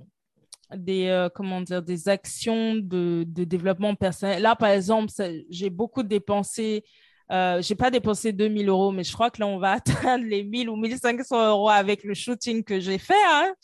des 0.74 1.06
euh, 1.06 1.28
comment 1.32 1.60
dire 1.60 1.82
des 1.82 2.08
actions 2.08 2.74
de, 2.74 3.24
de, 3.26 3.44
développement 3.44 3.94
personnel. 3.94 4.42
Là, 4.42 4.56
par 4.56 4.70
exemple, 4.70 5.12
j'ai 5.48 5.70
beaucoup 5.70 6.02
dépensé. 6.02 6.84
Euh, 7.32 7.60
j'ai 7.62 7.74
pas 7.74 7.90
dépensé 7.90 8.32
2000 8.32 8.68
euros, 8.68 8.92
mais 8.92 9.02
je 9.02 9.12
crois 9.12 9.30
que 9.30 9.40
là, 9.40 9.46
on 9.46 9.58
va 9.58 9.72
atteindre 9.72 10.24
les 10.24 10.44
1000 10.44 10.68
ou 10.68 10.76
1500 10.76 11.50
euros 11.50 11.68
avec 11.68 12.04
le 12.04 12.14
shooting 12.14 12.62
que 12.62 12.80
j'ai 12.80 12.98
fait. 12.98 13.14
Hein. 13.28 13.54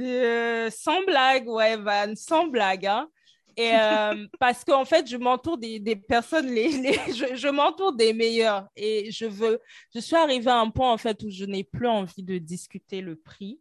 Euh, 0.00 0.70
sans 0.70 1.02
blague, 1.04 1.48
ouais, 1.48 1.76
Van, 1.76 2.14
sans 2.14 2.46
blague. 2.46 2.86
Hein. 2.86 3.08
Et 3.56 3.72
euh, 3.74 4.26
parce 4.38 4.64
qu'en 4.64 4.84
fait, 4.84 5.08
je 5.08 5.16
m'entoure 5.16 5.58
des, 5.58 5.96
personnes, 5.96 6.46
les, 6.46 6.70
je, 7.36 7.48
m'entoure 7.48 7.94
des 7.94 8.12
meilleurs. 8.12 8.68
Et 8.76 9.10
je 9.10 9.26
veux, 9.26 9.60
je 9.94 10.00
suis 10.00 10.16
arrivée 10.16 10.50
à 10.50 10.58
un 10.58 10.70
point 10.70 10.92
en 10.92 10.98
fait 10.98 11.22
où 11.22 11.30
je 11.30 11.44
n'ai 11.44 11.64
plus 11.64 11.86
envie 11.86 12.22
de 12.22 12.38
discuter 12.38 13.00
le 13.00 13.16
prix 13.16 13.60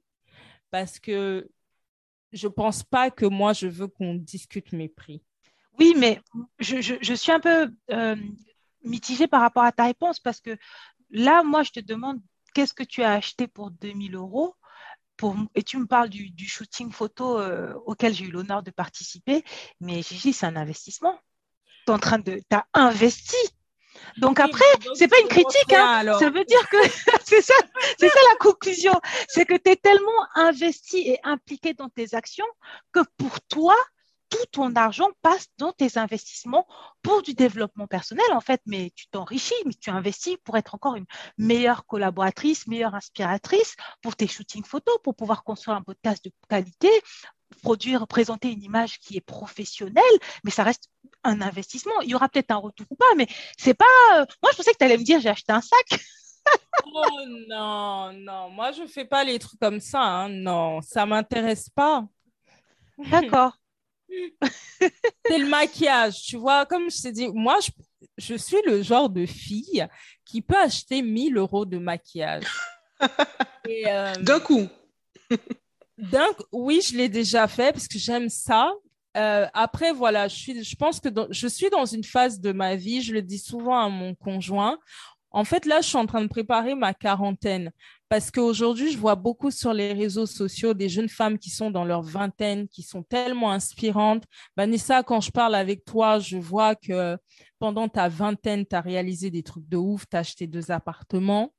parce 0.70 1.00
que 1.00 1.50
je 2.32 2.48
pense 2.48 2.84
pas 2.84 3.12
que 3.12 3.26
moi 3.26 3.52
je 3.54 3.68
veux 3.68 3.88
qu'on 3.88 4.16
discute 4.16 4.72
mes 4.72 4.88
prix. 4.88 5.22
Oui, 5.80 5.94
mais 5.98 6.22
je, 6.60 6.82
je, 6.82 6.96
je 7.02 7.14
suis 7.14 7.32
un 7.32 7.40
peu 7.40 7.70
euh, 7.92 8.16
mitigée 8.84 9.28
par 9.28 9.42
rapport 9.42 9.64
à 9.64 9.72
ta 9.72 9.86
réponse 9.86 10.20
parce 10.20 10.42
que 10.42 10.58
là, 11.12 11.44
moi, 11.44 11.64
je 11.64 11.72
te 11.72 11.80
demande 11.80 12.22
qu'est-ce 12.54 12.74
que 12.74 12.84
tu 12.84 13.04
as 13.04 13.14
acheté 13.14 13.48
pour 13.48 13.72
2000 13.72 14.16
euros? 14.16 14.56
Et 15.56 15.64
tu 15.64 15.78
me 15.78 15.86
parles 15.86 16.10
du, 16.10 16.48
shooting 16.48 16.92
photo 16.92 17.40
euh, 17.40 17.74
auquel 17.86 18.14
j'ai 18.14 18.26
eu 18.26 18.32
l'honneur 18.32 18.64
de 18.64 18.72
participer, 18.72 19.44
mais 19.80 20.02
Gigi, 20.02 20.34
c'est 20.34 20.46
un 20.46 20.56
investissement. 20.56 21.20
Tu 21.86 21.92
en 21.92 22.00
train 22.00 22.20
de, 22.20 22.42
as 22.52 22.66
investi. 22.74 23.38
Donc 24.18 24.40
après, 24.40 24.66
c'est 24.96 25.08
pas 25.08 25.20
une 25.20 25.28
critique, 25.28 25.74
hein. 25.74 26.18
ça 26.18 26.30
veut 26.30 26.46
dire 26.46 26.70
que 26.70 26.78
c'est 27.26 27.42
ça, 27.42 27.54
c'est 28.00 28.10
ça 28.10 28.20
la 28.32 28.38
conclusion, 28.40 28.94
c'est 29.28 29.46
que 29.46 29.56
tu 29.56 29.72
es 29.72 29.76
tellement 29.76 30.26
investi 30.36 31.00
et 31.00 31.20
impliqué 31.24 31.74
dans 31.74 31.90
tes 31.90 32.16
actions 32.16 32.46
que 32.92 33.02
pour 33.18 33.42
toi, 33.42 33.76
tout 34.32 34.46
ton 34.52 34.76
argent 34.76 35.10
passe 35.22 35.48
dans 35.58 35.74
tes 35.74 36.00
investissements 36.00 36.66
pour 37.04 37.22
du 37.22 37.36
développement 37.36 37.86
personnel, 37.86 38.26
en 38.32 38.42
fait, 38.42 38.62
mais 38.66 38.92
tu 38.96 39.08
t'enrichis, 39.08 39.54
mais 39.66 39.74
tu 39.74 39.92
investis 39.92 40.38
pour 40.44 40.58
être 40.58 40.74
encore 40.74 40.96
une 40.96 41.06
meilleure 41.38 41.86
collaboratrice, 41.86 42.66
meilleure 42.66 42.96
inspiratrice 42.96 43.76
pour 44.02 44.16
tes 44.16 44.28
shootings 44.28 44.64
photos, 44.64 44.98
pour 45.04 45.16
pouvoir 45.16 45.44
construire 45.44 45.78
un 45.78 45.84
podcast 45.84 46.24
de 46.24 46.32
qualité, 46.50 46.90
produire, 47.62 48.08
présenter 48.08 48.50
une 48.50 48.64
image 48.64 49.00
qui 49.00 49.18
est 49.18 49.22
professionnelle, 49.22 50.04
mais 50.44 50.52
ça 50.52 50.64
reste 50.64 50.90
un 51.24 51.42
investissement. 51.42 52.00
Il 52.02 52.10
y 52.10 52.16
aura 52.16 52.30
peut-être 52.30 52.52
un 52.52 52.58
retour 52.58 52.88
ou 52.90 52.96
pas, 52.96 53.14
mais 53.18 53.28
c'est 53.58 53.74
pas. 53.74 53.86
Euh, 54.14 54.26
moi, 54.42 54.52
je 54.52 54.58
pensais 54.58 54.72
que 54.72 54.78
tu 54.78 54.86
allais 54.86 54.98
me 54.98 55.04
dire 55.04 55.20
j'ai 55.20 55.30
acheté 55.30 55.52
un 55.52 55.62
sac. 55.62 56.00
oh 56.86 57.04
non, 57.48 58.14
non, 58.14 58.50
moi 58.50 58.72
je 58.72 58.88
fais 58.88 59.06
pas 59.06 59.24
les 59.24 59.38
trucs 59.38 59.60
comme 59.60 59.80
ça. 59.80 60.02
Hein. 60.02 60.30
Non, 60.30 60.82
ça 60.82 61.06
m'intéresse 61.06 61.70
pas. 61.70 62.06
D'accord. 62.98 63.54
c'est 65.26 65.38
le 65.38 65.48
maquillage, 65.48 66.22
tu 66.24 66.38
vois. 66.38 66.66
Comme 66.66 66.90
je 66.90 67.02
t'ai 67.02 67.12
dit, 67.12 67.28
moi, 67.28 67.60
je, 68.18 68.36
suis 68.36 68.62
le 68.66 68.82
genre 68.82 69.10
de 69.10 69.26
fille 69.26 69.86
qui 70.26 70.42
peut 70.42 70.58
acheter 70.58 71.02
1000 71.02 71.38
euros 71.38 71.66
de 71.66 71.78
maquillage. 71.78 72.46
Euh, 73.88 74.14
d'un 74.16 74.40
coup. 74.40 74.68
d'un 75.98 76.28
oui, 76.52 76.82
je 76.82 76.98
l'ai 76.98 77.10
déjà 77.10 77.48
fait 77.48 77.72
parce 77.72 77.88
que 77.88 77.98
j'aime 77.98 78.28
ça. 78.28 78.74
Euh, 79.16 79.46
après, 79.54 79.92
voilà, 79.92 80.28
je, 80.28 80.36
suis, 80.36 80.64
je 80.64 80.76
pense 80.76 81.00
que 81.00 81.10
je 81.30 81.48
suis 81.48 81.70
dans 81.70 81.86
une 81.86 82.04
phase 82.04 82.40
de 82.40 82.52
ma 82.52 82.76
vie, 82.76 83.02
je 83.02 83.14
le 83.14 83.22
dis 83.22 83.38
souvent 83.38 83.80
à 83.80 83.88
mon 83.90 84.16
conjoint. 84.16 84.80
En 85.32 85.46
fait, 85.46 85.66
là, 85.66 85.82
je 85.82 85.88
suis 85.88 85.98
en 85.98 86.06
train 86.06 86.22
de 86.22 86.28
préparer 86.28 86.76
ma 86.76 86.94
quarantaine 86.94 87.72
parce 88.10 88.30
qu'aujourd'hui, 88.30 88.92
je 88.92 88.98
vois 88.98 89.16
beaucoup 89.16 89.52
sur 89.52 89.74
les 89.74 89.94
réseaux 89.94 90.26
sociaux 90.26 90.74
des 90.74 90.90
jeunes 90.90 91.08
femmes 91.08 91.38
qui 91.40 91.50
sont 91.50 91.72
dans 91.72 91.86
leur 91.86 92.02
vingtaine, 92.02 92.68
qui 92.68 92.84
sont 92.84 93.04
tellement 93.04 93.52
inspirantes. 93.52 94.26
Vanessa, 94.58 95.04
quand 95.04 95.22
je 95.22 95.32
parle 95.32 95.56
avec 95.56 95.86
toi, 95.86 96.20
je 96.20 96.38
vois 96.38 96.76
que 96.76 97.18
pendant 97.60 97.88
ta 97.88 98.10
vingtaine, 98.10 98.66
tu 98.66 98.76
as 98.76 98.82
réalisé 98.82 99.32
des 99.32 99.44
trucs 99.44 99.68
de 99.70 99.78
ouf, 99.78 100.04
tu 100.10 100.18
as 100.18 100.20
acheté 100.20 100.48
deux 100.48 100.72
appartements. 100.72 101.54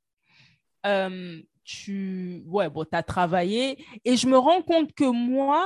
Euh, 0.85 1.41
tu 1.63 2.43
ouais, 2.45 2.69
bon, 2.69 2.85
as 2.91 3.03
travaillé. 3.03 3.83
Et 4.05 4.15
je 4.15 4.27
me 4.27 4.37
rends 4.37 4.61
compte 4.61 4.93
que 4.93 5.05
moi, 5.05 5.65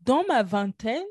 dans 0.00 0.24
ma 0.26 0.42
vingtaine, 0.42 1.04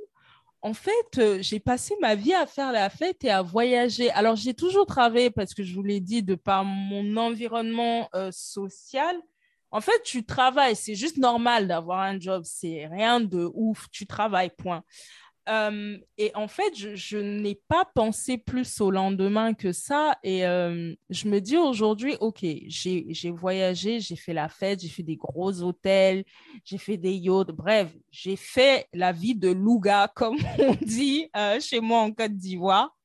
en 0.63 0.73
fait, 0.73 1.17
euh, 1.17 1.39
j'ai 1.41 1.59
passé 1.59 1.93
ma 2.01 2.15
vie 2.15 2.33
à 2.33 2.47
faire 2.47 2.71
la 2.71 2.89
fête 2.89 3.23
et 3.25 3.29
à 3.29 3.41
voyager. 3.41 4.09
Alors, 4.11 4.37
j'ai 4.37 4.53
toujours 4.53 4.85
travaillé 4.85 5.29
parce 5.29 5.53
que 5.53 5.61
je 5.61 5.75
vous 5.75 5.83
l'ai 5.83 5.99
dit, 5.99 6.23
de 6.23 6.35
par 6.35 6.63
mon 6.63 7.17
environnement 7.17 8.09
euh, 8.15 8.31
social, 8.31 9.15
En 9.71 9.81
fait, 9.81 10.03
tu 10.05 10.25
travailles, 10.25 10.75
c'est 10.75 10.95
juste 10.95 11.17
normal 11.17 11.67
d'avoir 11.67 12.01
un 12.01 12.19
job, 12.19 12.43
c'est 12.45 12.87
rien 12.87 13.19
de 13.19 13.49
ouf, 13.55 13.87
tu 13.91 14.05
travailles, 14.07 14.51
point. 14.57 14.83
Euh, 15.49 15.97
et 16.17 16.31
en 16.35 16.47
fait, 16.47 16.73
je, 16.75 17.17
n'ai 17.17 17.55
pas 17.67 17.85
pensé 17.93 18.37
plus 18.37 18.79
au 18.79 18.91
lendemain 18.91 19.53
que 19.53 19.71
ça. 19.71 20.17
Et 20.23 20.45
euh, 20.45 20.93
je 21.09 21.27
me 21.27 21.39
dis 21.39 21.57
aujourd'hui, 21.57 22.15
OK, 22.19 22.45
j'ai 22.67 23.31
voyagé, 23.31 23.99
j'ai 23.99 24.15
fait 24.15 24.33
la 24.33 24.47
fête, 24.47 24.81
j'ai 24.81 24.89
fait 24.89 25.03
des 25.03 25.17
gros 25.17 25.61
hôtels, 25.61 26.23
j'ai 26.63 26.77
fait 26.77 26.97
des 26.97 27.13
yachts, 27.13 27.51
bref, 27.51 27.89
j'ai 28.11 28.35
fait 28.35 28.87
la 28.93 29.11
vie 29.11 29.35
de 29.35 29.49
Louga, 29.49 30.11
comme 30.15 30.37
on 30.59 30.75
dit 30.81 31.29
euh, 31.35 31.59
chez 31.59 31.79
moi 31.79 31.99
en 31.99 32.11
Côte 32.11 32.35
d'Ivoire. 32.35 32.95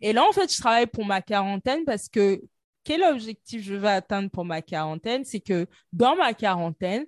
Et 0.00 0.12
là, 0.12 0.24
en 0.28 0.32
fait, 0.32 0.52
je 0.52 0.58
travaille 0.58 0.86
pour 0.86 1.04
ma 1.04 1.22
quarantaine 1.22 1.84
parce 1.84 2.08
que 2.08 2.42
quel 2.84 3.02
objectif 3.02 3.64
je 3.64 3.74
veux 3.74 3.88
atteindre 3.88 4.30
pour 4.30 4.44
ma 4.44 4.62
quarantaine? 4.62 5.24
C'est 5.24 5.40
que 5.40 5.66
dans 5.92 6.14
ma 6.14 6.34
quarantaine, 6.34 7.04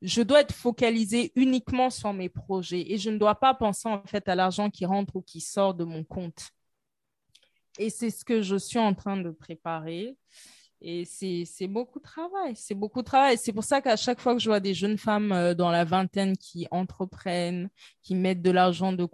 je 0.00 0.22
dois 0.22 0.40
être 0.40 0.54
focalisée 0.54 1.32
uniquement 1.34 1.90
sur 1.90 2.12
mes 2.12 2.28
projets 2.28 2.92
et 2.92 2.98
je 2.98 3.10
ne 3.10 3.18
dois 3.18 3.34
pas 3.34 3.54
penser 3.54 3.88
en 3.88 4.02
fait 4.04 4.28
à 4.28 4.34
l'argent 4.34 4.70
qui 4.70 4.86
rentre 4.86 5.16
ou 5.16 5.22
qui 5.22 5.40
sort 5.40 5.74
de 5.74 5.84
mon 5.84 6.04
compte. 6.04 6.50
Et 7.78 7.90
c'est 7.90 8.10
ce 8.10 8.24
que 8.24 8.42
je 8.42 8.56
suis 8.56 8.78
en 8.78 8.94
train 8.94 9.16
de 9.16 9.30
préparer. 9.30 10.16
Et 10.80 11.04
c'est 11.04 11.66
beaucoup 11.66 11.98
de 11.98 12.04
travail. 12.04 12.54
C'est 12.54 12.74
beaucoup 12.74 13.00
de 13.00 13.04
travail. 13.04 13.36
C'est 13.36 13.52
pour 13.52 13.64
ça 13.64 13.80
qu'à 13.80 13.96
chaque 13.96 14.20
fois 14.20 14.34
que 14.34 14.40
je 14.40 14.48
vois 14.48 14.60
des 14.60 14.74
jeunes 14.74 14.98
femmes 14.98 15.32
euh, 15.32 15.54
dans 15.54 15.70
la 15.70 15.84
vingtaine 15.84 16.36
qui 16.36 16.68
entreprennent, 16.70 17.68
qui 18.02 18.14
mettent 18.14 18.42
de 18.42 18.50
l'argent 18.50 18.92
de, 18.92 19.08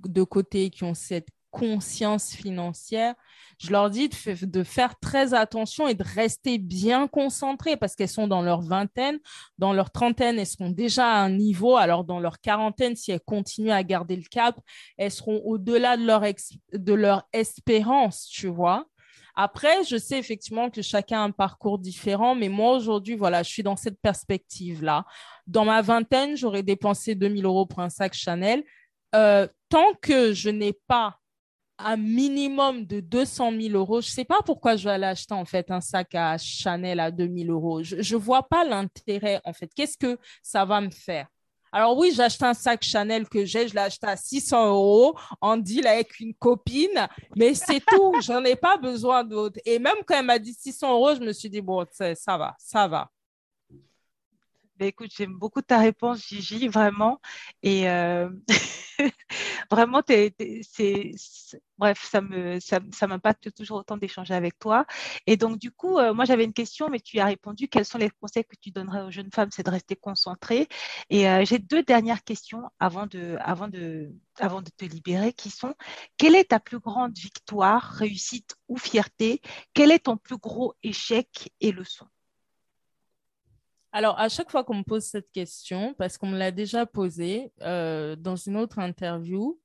de 0.00 0.22
côté, 0.24 0.70
qui 0.70 0.82
ont 0.82 0.94
cette 0.94 1.28
conscience 1.54 2.34
financière, 2.34 3.14
je 3.58 3.70
leur 3.70 3.88
dis 3.88 4.08
de, 4.08 4.64
faire 4.64 4.98
très 4.98 5.34
attention 5.34 5.86
et 5.86 5.94
de 5.94 6.02
rester 6.02 6.58
bien 6.58 7.06
concentrées 7.06 7.76
parce 7.76 7.94
qu'elles 7.94 8.08
sont 8.08 8.26
dans 8.26 8.42
leur 8.42 8.60
vingtaine, 8.60 9.20
dans 9.56 9.72
leur 9.72 9.92
trentaine, 9.92 10.40
elles 10.40 10.48
seront 10.48 10.70
déjà 10.70 11.06
à 11.06 11.18
un 11.18 11.30
niveau, 11.30 11.76
alors 11.76 12.02
dans 12.02 12.18
leur 12.18 12.40
quarantaine, 12.40 12.96
si 12.96 13.12
elles 13.12 13.20
continuent 13.20 13.70
à 13.70 13.84
garder 13.84 14.16
le 14.16 14.24
cap, 14.28 14.58
elles 14.98 15.12
seront 15.12 15.40
au-delà 15.44 15.96
de 15.96 16.04
leur, 16.04 16.22
de 16.72 16.92
leur 16.92 17.22
espérance, 17.32 18.26
tu 18.26 18.48
vois. 18.48 18.86
Après, 19.36 19.84
je 19.84 19.96
sais 19.96 20.18
effectivement 20.18 20.70
que 20.70 20.82
chacun 20.82 21.20
a 21.20 21.24
un 21.24 21.30
parcours 21.30 21.78
différent, 21.78 22.34
mais 22.34 22.48
moi 22.48 22.76
aujourd'hui, 22.76 23.14
voilà, 23.14 23.44
je 23.44 23.50
suis 23.50 23.62
dans 23.62 23.76
cette 23.76 24.00
perspective-là. 24.00 25.04
Dans 25.46 25.64
ma 25.64 25.82
vingtaine, 25.82 26.36
j'aurais 26.36 26.62
dépensé 26.64 27.14
2000 27.14 27.44
euros 27.44 27.66
pour 27.66 27.80
un 27.80 27.90
sac 27.90 28.14
Chanel. 28.14 28.64
Euh, 29.14 29.46
tant 29.68 29.94
que 30.00 30.32
je 30.32 30.50
n'ai 30.50 30.72
pas 30.72 31.18
un 31.78 31.96
minimum 31.96 32.84
de 32.84 33.00
200 33.00 33.52
000 33.60 33.74
euros. 33.76 34.00
Je 34.00 34.08
ne 34.08 34.12
sais 34.12 34.24
pas 34.24 34.40
pourquoi 34.44 34.76
je 34.76 34.84
vais 34.84 34.94
aller 34.94 35.06
acheter 35.06 35.34
en 35.34 35.44
fait 35.44 35.70
un 35.70 35.80
sac 35.80 36.14
à 36.14 36.38
Chanel 36.38 37.00
à 37.00 37.10
2 37.10 37.28
000 37.28 37.52
euros. 37.52 37.82
Je 37.82 37.96
ne 37.96 38.20
vois 38.20 38.42
pas 38.42 38.64
l'intérêt 38.64 39.40
en 39.44 39.52
fait. 39.52 39.70
Qu'est-ce 39.74 39.98
que 39.98 40.18
ça 40.42 40.64
va 40.64 40.80
me 40.80 40.90
faire? 40.90 41.26
Alors 41.72 41.98
oui, 41.98 42.12
j'ai 42.14 42.22
acheté 42.22 42.44
un 42.44 42.54
sac 42.54 42.84
Chanel 42.84 43.28
que 43.28 43.44
j'ai, 43.44 43.66
je 43.66 43.74
l'ai 43.74 43.80
acheté 43.80 44.06
à 44.06 44.16
600 44.16 44.68
euros 44.68 45.18
en 45.40 45.56
deal 45.56 45.88
avec 45.88 46.20
une 46.20 46.32
copine, 46.32 47.08
mais 47.34 47.52
c'est 47.54 47.80
tout, 47.88 48.14
j'en 48.20 48.44
ai 48.44 48.54
pas 48.54 48.76
besoin 48.76 49.24
d'autres. 49.24 49.58
Et 49.64 49.80
même 49.80 49.96
quand 50.06 50.16
elle 50.16 50.26
m'a 50.26 50.38
dit 50.38 50.54
600 50.54 50.92
euros, 50.92 51.16
je 51.16 51.20
me 51.20 51.32
suis 51.32 51.50
dit, 51.50 51.60
bon, 51.60 51.84
ça 51.90 52.38
va, 52.38 52.54
ça 52.58 52.86
va. 52.86 53.10
Ben, 54.76 54.88
écoute, 54.88 55.12
j'aime 55.16 55.38
beaucoup 55.38 55.62
ta 55.62 55.78
réponse, 55.78 56.26
Gigi, 56.26 56.66
vraiment. 56.66 57.20
Et 57.62 57.88
euh, 57.88 58.28
vraiment, 59.70 60.02
c'est, 60.06 60.34
bref, 61.78 62.04
ça, 62.10 62.20
me, 62.20 62.58
ça, 62.58 62.80
m'impacte 63.06 63.52
toujours 63.54 63.78
autant 63.78 63.96
d'échanger 63.96 64.34
avec 64.34 64.58
toi. 64.58 64.84
Et 65.28 65.36
donc, 65.36 65.58
du 65.58 65.70
coup, 65.70 65.98
euh, 65.98 66.12
moi, 66.12 66.24
j'avais 66.24 66.42
une 66.44 66.52
question, 66.52 66.90
mais 66.90 66.98
tu 66.98 67.20
as 67.20 67.26
répondu. 67.26 67.68
Quels 67.68 67.84
sont 67.84 67.98
les 67.98 68.10
conseils 68.10 68.44
que 68.44 68.56
tu 68.60 68.72
donnerais 68.72 69.02
aux 69.02 69.12
jeunes 69.12 69.30
femmes? 69.32 69.50
C'est 69.52 69.62
de 69.64 69.70
rester 69.70 69.94
concentrée. 69.94 70.66
Et 71.08 71.28
euh, 71.28 71.44
j'ai 71.44 71.60
deux 71.60 71.84
dernières 71.84 72.24
questions 72.24 72.64
avant 72.80 73.06
de, 73.06 73.36
avant, 73.40 73.68
de, 73.68 74.12
avant 74.40 74.60
de 74.60 74.70
te 74.76 74.84
libérer 74.84 75.32
qui 75.32 75.50
sont 75.50 75.74
quelle 76.18 76.34
est 76.34 76.50
ta 76.50 76.58
plus 76.58 76.80
grande 76.80 77.16
victoire, 77.16 77.82
réussite 77.92 78.56
ou 78.68 78.76
fierté? 78.76 79.40
Quel 79.72 79.92
est 79.92 80.00
ton 80.06 80.16
plus 80.16 80.36
gros 80.38 80.74
échec 80.82 81.52
et 81.60 81.70
leçon? 81.70 82.06
Alors, 83.94 84.18
à 84.18 84.28
chaque 84.28 84.50
fois 84.50 84.64
qu'on 84.64 84.74
me 84.74 84.82
pose 84.82 85.04
cette 85.04 85.30
question, 85.30 85.94
parce 85.94 86.18
qu'on 86.18 86.26
me 86.26 86.36
l'a 86.36 86.50
déjà 86.50 86.84
posée 86.84 87.52
euh, 87.62 88.16
dans 88.16 88.34
une 88.34 88.56
autre 88.56 88.80
interview, 88.80 89.60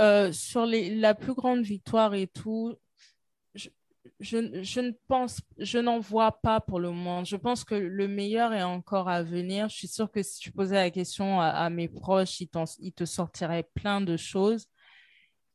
euh, 0.00 0.32
sur 0.32 0.64
la 0.64 1.14
plus 1.14 1.34
grande 1.34 1.60
victoire 1.60 2.14
et 2.14 2.26
tout, 2.26 2.74
je, 4.18 4.38
ne 4.38 4.92
pense, 5.08 5.42
je 5.58 5.78
n'en 5.78 5.98
vois 5.98 6.32
pas 6.40 6.58
pour 6.58 6.80
le 6.80 6.90
moment. 6.90 7.22
Je 7.24 7.36
pense 7.36 7.64
que 7.64 7.74
le 7.74 8.08
meilleur 8.08 8.54
est 8.54 8.62
encore 8.62 9.10
à 9.10 9.22
venir. 9.22 9.68
Je 9.68 9.76
suis 9.76 9.88
sûre 9.88 10.10
que 10.10 10.22
si 10.22 10.40
tu 10.40 10.50
posais 10.50 10.76
la 10.76 10.90
question 10.90 11.38
à, 11.38 11.68
mes 11.68 11.88
proches, 11.88 12.40
ils, 12.40 12.48
te 12.92 13.04
sortiraient 13.04 13.68
plein 13.74 14.00
de 14.00 14.16
choses. 14.16 14.68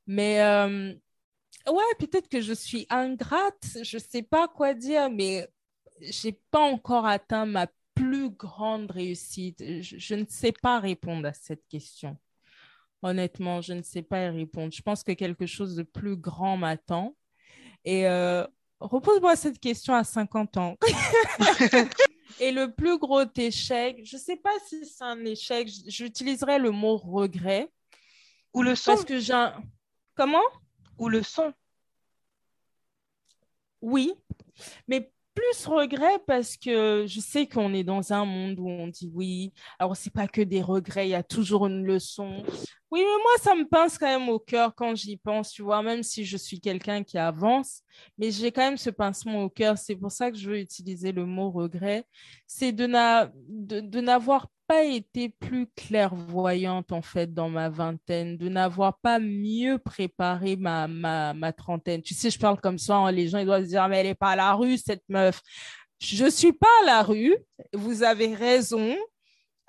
Mais 0.05 0.43
euh, 0.43 0.93
ouais, 1.67 1.95
peut-être 1.97 2.29
que 2.29 2.41
je 2.41 2.53
suis 2.53 2.85
ingrate, 2.91 3.79
je 3.81 3.97
ne 3.97 4.01
sais 4.01 4.21
pas 4.21 4.47
quoi 4.47 4.75
dire, 4.75 5.09
mais 5.09 5.47
j'ai 6.01 6.39
pas 6.51 6.61
encore 6.61 7.07
atteint 7.07 7.47
ma 7.47 7.65
plus 7.99 8.29
grande 8.29 8.89
réussite 8.91 9.61
je, 9.81 10.15
ne 10.15 10.23
sais 10.29 10.53
pas 10.53 10.79
répondre 10.79 11.27
à 11.27 11.33
cette 11.33 11.67
question. 11.67 12.17
Honnêtement, 13.01 13.61
je 13.61 13.73
ne 13.73 13.81
sais 13.81 14.01
pas 14.01 14.25
y 14.25 14.29
répondre. 14.29 14.73
Je 14.73 14.81
pense 14.81 15.03
que 15.03 15.11
quelque 15.11 15.45
chose 15.45 15.75
de 15.75 15.83
plus 15.83 16.15
grand 16.15 16.55
m'attend. 16.55 17.15
Et 17.83 18.07
euh, 18.07 18.45
repose-moi 18.79 19.35
cette 19.35 19.59
question 19.59 19.93
à 19.93 20.03
50 20.03 20.57
ans. 20.57 20.77
Et 22.39 22.51
le 22.51 22.73
plus 22.73 22.97
gros 22.97 23.23
échec, 23.35 23.99
je 24.05 24.15
ne 24.15 24.21
sais 24.21 24.37
pas 24.37 24.53
si 24.65 24.85
c'est 24.85 25.03
un 25.03 25.25
échec, 25.25 25.69
j'utiliserais 25.87 26.59
le 26.59 26.71
mot 26.71 26.95
regret. 26.95 27.69
Ou 28.53 28.63
le 28.63 28.75
son. 28.75 28.93
Parce 28.93 29.05
que 29.05 29.19
j'ai 29.19 29.47
Comment? 30.15 30.43
Ou 30.97 31.09
le 31.09 31.21
son. 31.21 31.53
Oui, 33.81 34.13
mais 34.87 35.11
plus 35.39 35.67
regret 35.67 36.19
parce 36.27 36.57
que 36.57 37.05
je 37.07 37.19
sais 37.19 37.47
qu'on 37.47 37.73
est 37.73 37.83
dans 37.83 38.11
un 38.11 38.25
monde 38.25 38.59
où 38.59 38.69
on 38.69 38.87
dit 38.87 39.09
oui. 39.13 39.53
Alors, 39.77 39.95
c'est 39.95 40.11
pas 40.11 40.27
que 40.27 40.41
des 40.41 40.61
regrets, 40.61 41.07
il 41.07 41.11
y 41.11 41.15
a 41.15 41.23
toujours 41.23 41.67
une 41.67 41.83
leçon. 41.83 42.43
Oui, 42.91 43.01
mais 43.01 43.05
moi, 43.05 43.31
ça 43.41 43.55
me 43.55 43.67
pince 43.67 43.97
quand 43.97 44.07
même 44.07 44.29
au 44.29 44.39
cœur 44.39 44.73
quand 44.75 44.95
j'y 44.95 45.17
pense, 45.17 45.51
tu 45.51 45.61
vois, 45.61 45.81
même 45.83 46.03
si 46.03 46.25
je 46.25 46.37
suis 46.37 46.59
quelqu'un 46.59 47.03
qui 47.03 47.17
avance, 47.17 47.83
mais 48.17 48.31
j'ai 48.31 48.51
quand 48.51 48.63
même 48.63 48.77
ce 48.77 48.89
pincement 48.89 49.43
au 49.43 49.49
cœur. 49.49 49.77
C'est 49.77 49.95
pour 49.95 50.11
ça 50.11 50.31
que 50.31 50.37
je 50.37 50.49
veux 50.49 50.59
utiliser 50.59 51.11
le 51.11 51.25
mot 51.25 51.51
regret. 51.51 52.03
C'est 52.47 52.71
de, 52.71 52.85
n'avoir 54.01 54.49
pas 54.69 54.83
été 54.83 55.29
plus 55.29 55.65
clairvoyante 55.75 56.91
en 56.91 57.01
fait 57.01 57.33
dans 57.33 57.49
ma 57.49 57.69
vingtaine, 57.69 58.37
de 58.37 58.49
n'avoir 58.49 58.99
pas 58.99 59.17
mieux 59.17 59.79
préparé 59.79 60.57
ma, 60.57 60.87
ma, 60.87 61.33
ma, 61.33 61.51
trentaine. 61.51 62.03
Tu 62.03 62.13
sais, 62.13 62.29
je 62.29 62.37
parle 62.37 62.61
comme 62.61 62.77
ça, 62.77 62.97
hein, 62.97 63.11
les 63.11 63.27
gens 63.27 63.39
ils 63.39 63.47
doivent 63.47 63.63
se 63.63 63.69
dire, 63.69 63.87
mais 63.89 63.97
elle 63.97 64.05
n'est 64.05 64.15
pas 64.15 64.29
à 64.29 64.35
la 64.35 64.53
rue, 64.53 64.77
cette 64.77 65.01
meuf. 65.09 65.41
Je 65.99 66.23
ne 66.25 66.29
suis 66.29 66.53
pas 66.53 66.67
à 66.83 66.85
la 66.85 67.01
rue, 67.01 67.35
vous 67.73 68.03
avez 68.03 68.35
raison. 68.35 68.95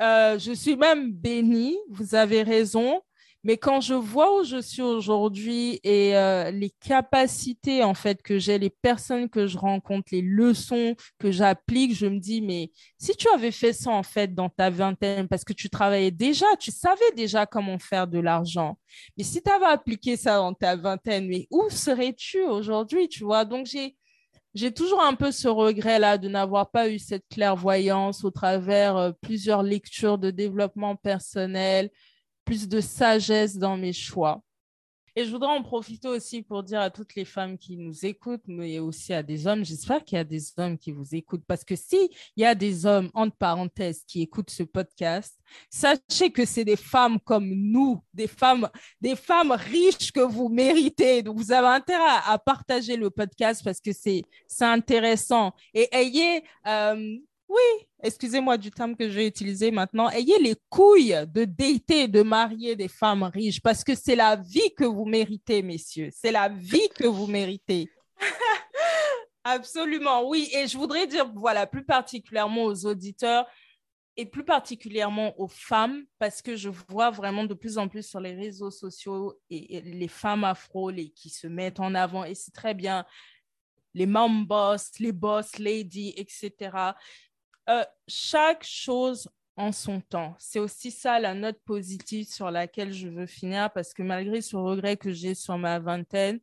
Euh, 0.02 0.38
je 0.38 0.52
suis 0.52 0.76
même 0.76 1.10
bénie, 1.12 1.78
vous 1.88 2.14
avez 2.14 2.42
raison. 2.42 3.00
Mais 3.42 3.56
quand 3.56 3.80
je 3.80 3.94
vois 3.94 4.38
où 4.38 4.44
je 4.44 4.60
suis 4.60 4.82
aujourd'hui 4.82 5.80
et 5.82 6.14
euh, 6.16 6.50
les 6.50 6.70
capacités 6.70 7.82
en 7.82 7.94
fait 7.94 8.22
que 8.22 8.38
j'ai, 8.38 8.58
les 8.58 8.70
personnes 8.70 9.30
que 9.30 9.46
je 9.46 9.56
rencontre, 9.56 10.08
les 10.12 10.20
leçons 10.20 10.94
que 11.18 11.30
j'applique, 11.30 11.94
je 11.94 12.06
me 12.06 12.18
dis 12.18 12.42
mais 12.42 12.70
si 12.98 13.16
tu 13.16 13.28
avais 13.34 13.50
fait 13.50 13.72
ça 13.72 13.90
en 13.90 14.02
fait 14.02 14.34
dans 14.34 14.50
ta 14.50 14.68
vingtaine 14.68 15.26
parce 15.26 15.44
que 15.44 15.54
tu 15.54 15.70
travaillais 15.70 16.10
déjà, 16.10 16.44
tu 16.58 16.70
savais 16.70 17.12
déjà 17.16 17.46
comment 17.46 17.78
faire 17.78 18.06
de 18.06 18.18
l'argent. 18.18 18.76
Mais 19.16 19.24
si 19.24 19.42
tu 19.42 19.50
avais 19.50 19.66
appliqué 19.66 20.16
ça 20.16 20.36
dans 20.36 20.52
ta 20.52 20.76
vingtaine, 20.76 21.26
mais 21.26 21.46
où 21.50 21.70
serais-tu 21.70 22.42
aujourd'hui, 22.42 23.08
tu 23.08 23.24
vois? 23.24 23.46
Donc 23.46 23.66
j'ai 24.54 24.72
toujours 24.72 25.02
un 25.02 25.14
peu 25.14 25.32
ce 25.32 25.48
regret-là 25.48 26.18
de 26.18 26.28
n'avoir 26.28 26.70
pas 26.70 26.90
eu 26.90 26.98
cette 26.98 27.26
clairvoyance 27.28 28.24
au 28.24 28.30
travers 28.30 28.96
euh, 28.96 29.12
plusieurs 29.22 29.62
lectures 29.62 30.18
de 30.18 30.30
développement 30.30 30.96
personnel, 30.96 31.90
plus 32.50 32.68
de 32.68 32.80
sagesse 32.80 33.56
dans 33.56 33.76
mes 33.76 33.92
choix. 33.92 34.42
Et 35.14 35.24
je 35.24 35.30
voudrais 35.30 35.50
en 35.50 35.62
profiter 35.62 36.08
aussi 36.08 36.42
pour 36.42 36.64
dire 36.64 36.80
à 36.80 36.90
toutes 36.90 37.14
les 37.14 37.24
femmes 37.24 37.56
qui 37.56 37.76
nous 37.76 38.04
écoutent, 38.04 38.42
mais 38.48 38.80
aussi 38.80 39.12
à 39.12 39.22
des 39.22 39.46
hommes, 39.46 39.64
j'espère 39.64 40.04
qu'il 40.04 40.16
y 40.16 40.20
a 40.20 40.24
des 40.24 40.42
hommes 40.58 40.76
qui 40.76 40.90
vous 40.90 41.14
écoutent, 41.14 41.44
parce 41.46 41.62
que 41.62 41.76
s'il 41.76 42.08
y 42.36 42.44
a 42.44 42.56
des 42.56 42.86
hommes, 42.86 43.08
entre 43.14 43.36
parenthèses, 43.36 44.02
qui 44.04 44.22
écoutent 44.22 44.50
ce 44.50 44.64
podcast, 44.64 45.38
sachez 45.68 46.32
que 46.32 46.44
c'est 46.44 46.64
des 46.64 46.74
femmes 46.74 47.20
comme 47.20 47.48
nous, 47.48 48.02
des 48.12 48.26
femmes, 48.26 48.68
des 49.00 49.14
femmes 49.14 49.52
riches 49.52 50.10
que 50.10 50.18
vous 50.18 50.48
méritez. 50.48 51.22
Donc, 51.22 51.36
vous 51.36 51.52
avez 51.52 51.68
intérêt 51.68 52.18
à, 52.26 52.36
partager 52.36 52.96
le 52.96 53.10
podcast 53.10 53.62
parce 53.62 53.80
que 53.80 53.92
c'est 53.92 54.24
intéressant. 54.60 55.52
Et 55.72 55.88
ayez... 55.92 56.42
Euh, 56.66 57.16
oui, 57.50 57.86
excusez-moi 58.00 58.56
du 58.56 58.70
terme 58.70 58.94
que 58.94 59.10
je 59.10 59.16
vais 59.16 59.26
utiliser 59.26 59.72
maintenant, 59.72 60.08
ayez 60.10 60.38
les 60.38 60.54
couilles 60.68 61.16
de 61.26 61.44
dater, 61.44 62.06
de 62.06 62.22
marier 62.22 62.76
des 62.76 62.86
femmes 62.86 63.24
riches, 63.24 63.60
parce 63.60 63.82
que 63.82 63.96
c'est 63.96 64.14
la 64.14 64.36
vie 64.36 64.72
que 64.76 64.84
vous 64.84 65.04
méritez, 65.04 65.60
messieurs. 65.60 66.10
C'est 66.12 66.30
la 66.30 66.48
vie 66.48 66.88
que 66.94 67.08
vous 67.08 67.26
méritez. 67.26 67.90
Absolument, 69.44 70.28
oui. 70.28 70.48
Et 70.54 70.68
je 70.68 70.78
voudrais 70.78 71.08
dire, 71.08 71.28
voilà, 71.34 71.66
plus 71.66 71.84
particulièrement 71.84 72.66
aux 72.66 72.86
auditeurs 72.86 73.46
et 74.16 74.26
plus 74.26 74.44
particulièrement 74.44 75.34
aux 75.40 75.48
femmes, 75.48 76.04
parce 76.20 76.42
que 76.42 76.54
je 76.54 76.68
vois 76.88 77.10
vraiment 77.10 77.42
de 77.44 77.54
plus 77.54 77.78
en 77.78 77.88
plus 77.88 78.06
sur 78.06 78.20
les 78.20 78.34
réseaux 78.34 78.70
sociaux 78.70 79.40
et, 79.50 79.80
les 79.80 80.08
femmes 80.08 80.44
afro 80.44 80.90
les, 80.90 81.10
qui 81.10 81.30
se 81.30 81.48
mettent 81.48 81.80
en 81.80 81.96
avant, 81.96 82.24
et 82.24 82.36
c'est 82.36 82.52
très 82.52 82.74
bien, 82.74 83.04
les 83.94 84.06
mom 84.06 84.46
boss, 84.46 84.90
les 85.00 85.12
boss 85.12 85.58
lady, 85.58 86.14
etc. 86.16 86.92
Euh, 87.70 87.84
chaque 88.08 88.64
chose 88.64 89.28
en 89.56 89.72
son 89.72 90.00
temps. 90.00 90.34
C'est 90.38 90.58
aussi 90.58 90.90
ça 90.90 91.20
la 91.20 91.34
note 91.34 91.58
positive 91.64 92.26
sur 92.26 92.50
laquelle 92.50 92.92
je 92.92 93.08
veux 93.08 93.26
finir, 93.26 93.70
parce 93.72 93.94
que 93.94 94.02
malgré 94.02 94.40
ce 94.40 94.56
regret 94.56 94.96
que 94.96 95.12
j'ai 95.12 95.34
sur 95.34 95.56
ma 95.56 95.78
vingtaine, 95.78 96.40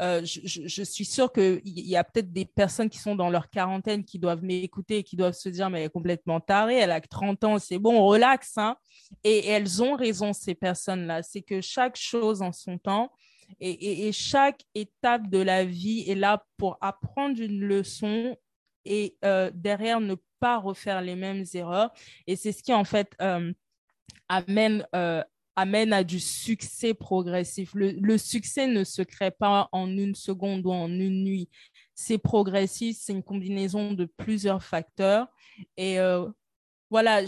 euh, 0.00 0.20
je, 0.24 0.84
suis 0.84 1.04
sûre 1.04 1.32
qu'il 1.32 1.60
y 1.64 1.96
a 1.96 2.04
peut-être 2.04 2.32
des 2.32 2.44
personnes 2.44 2.88
qui 2.88 2.98
sont 2.98 3.16
dans 3.16 3.30
leur 3.30 3.50
quarantaine 3.50 4.04
qui 4.04 4.20
doivent 4.20 4.44
m'écouter 4.44 4.98
et 4.98 5.02
qui 5.02 5.16
doivent 5.16 5.34
se 5.34 5.48
dire, 5.48 5.70
mais 5.70 5.80
elle 5.80 5.86
est 5.86 5.90
complètement 5.90 6.38
tarée, 6.38 6.76
elle 6.76 6.92
a 6.92 7.00
que 7.00 7.08
30 7.08 7.42
ans, 7.42 7.58
c'est 7.58 7.78
bon, 7.78 8.06
relax. 8.06 8.56
Hein. 8.58 8.76
Et, 9.24 9.46
elles 9.48 9.82
ont 9.82 9.96
raison, 9.96 10.32
ces 10.32 10.54
personnes-là. 10.54 11.24
C'est 11.24 11.42
que 11.42 11.60
chaque 11.60 11.96
chose 11.96 12.42
en 12.42 12.52
son 12.52 12.78
temps 12.78 13.10
et, 13.60 14.12
chaque 14.12 14.62
étape 14.74 15.28
de 15.28 15.38
la 15.38 15.64
vie 15.64 16.04
est 16.06 16.14
là 16.14 16.44
pour 16.58 16.78
apprendre 16.80 17.40
une 17.40 17.60
leçon 17.60 18.36
et 18.84 19.16
euh, 19.24 19.50
derrière 19.54 20.00
ne 20.00 20.14
pas 20.40 20.58
refaire 20.58 21.02
les 21.02 21.16
mêmes 21.16 21.44
erreurs. 21.54 21.92
Et 22.26 22.36
c'est 22.36 22.52
ce 22.52 22.62
qui, 22.62 22.72
en 22.72 22.84
fait, 22.84 23.14
euh, 23.20 23.52
amène 24.28 24.84
amène 25.58 25.92
à 25.92 26.04
du 26.04 26.20
succès 26.20 26.94
progressif. 26.94 27.72
Le, 27.74 28.16
succès 28.16 28.68
ne 28.68 28.84
se 28.84 29.02
crée 29.02 29.32
pas 29.32 29.68
en 29.72 29.88
une 29.88 30.14
seconde 30.14 30.64
ou 30.64 30.70
en 30.70 30.88
une 30.88 31.24
nuit. 31.24 31.48
C'est 31.96 32.18
progressif, 32.18 32.96
c'est 33.00 33.12
une 33.12 33.24
combinaison 33.24 33.92
de 33.92 34.04
plusieurs 34.04 34.62
facteurs. 34.62 35.26
Et 35.76 35.98
euh, 35.98 36.28
voilà, 36.90 37.22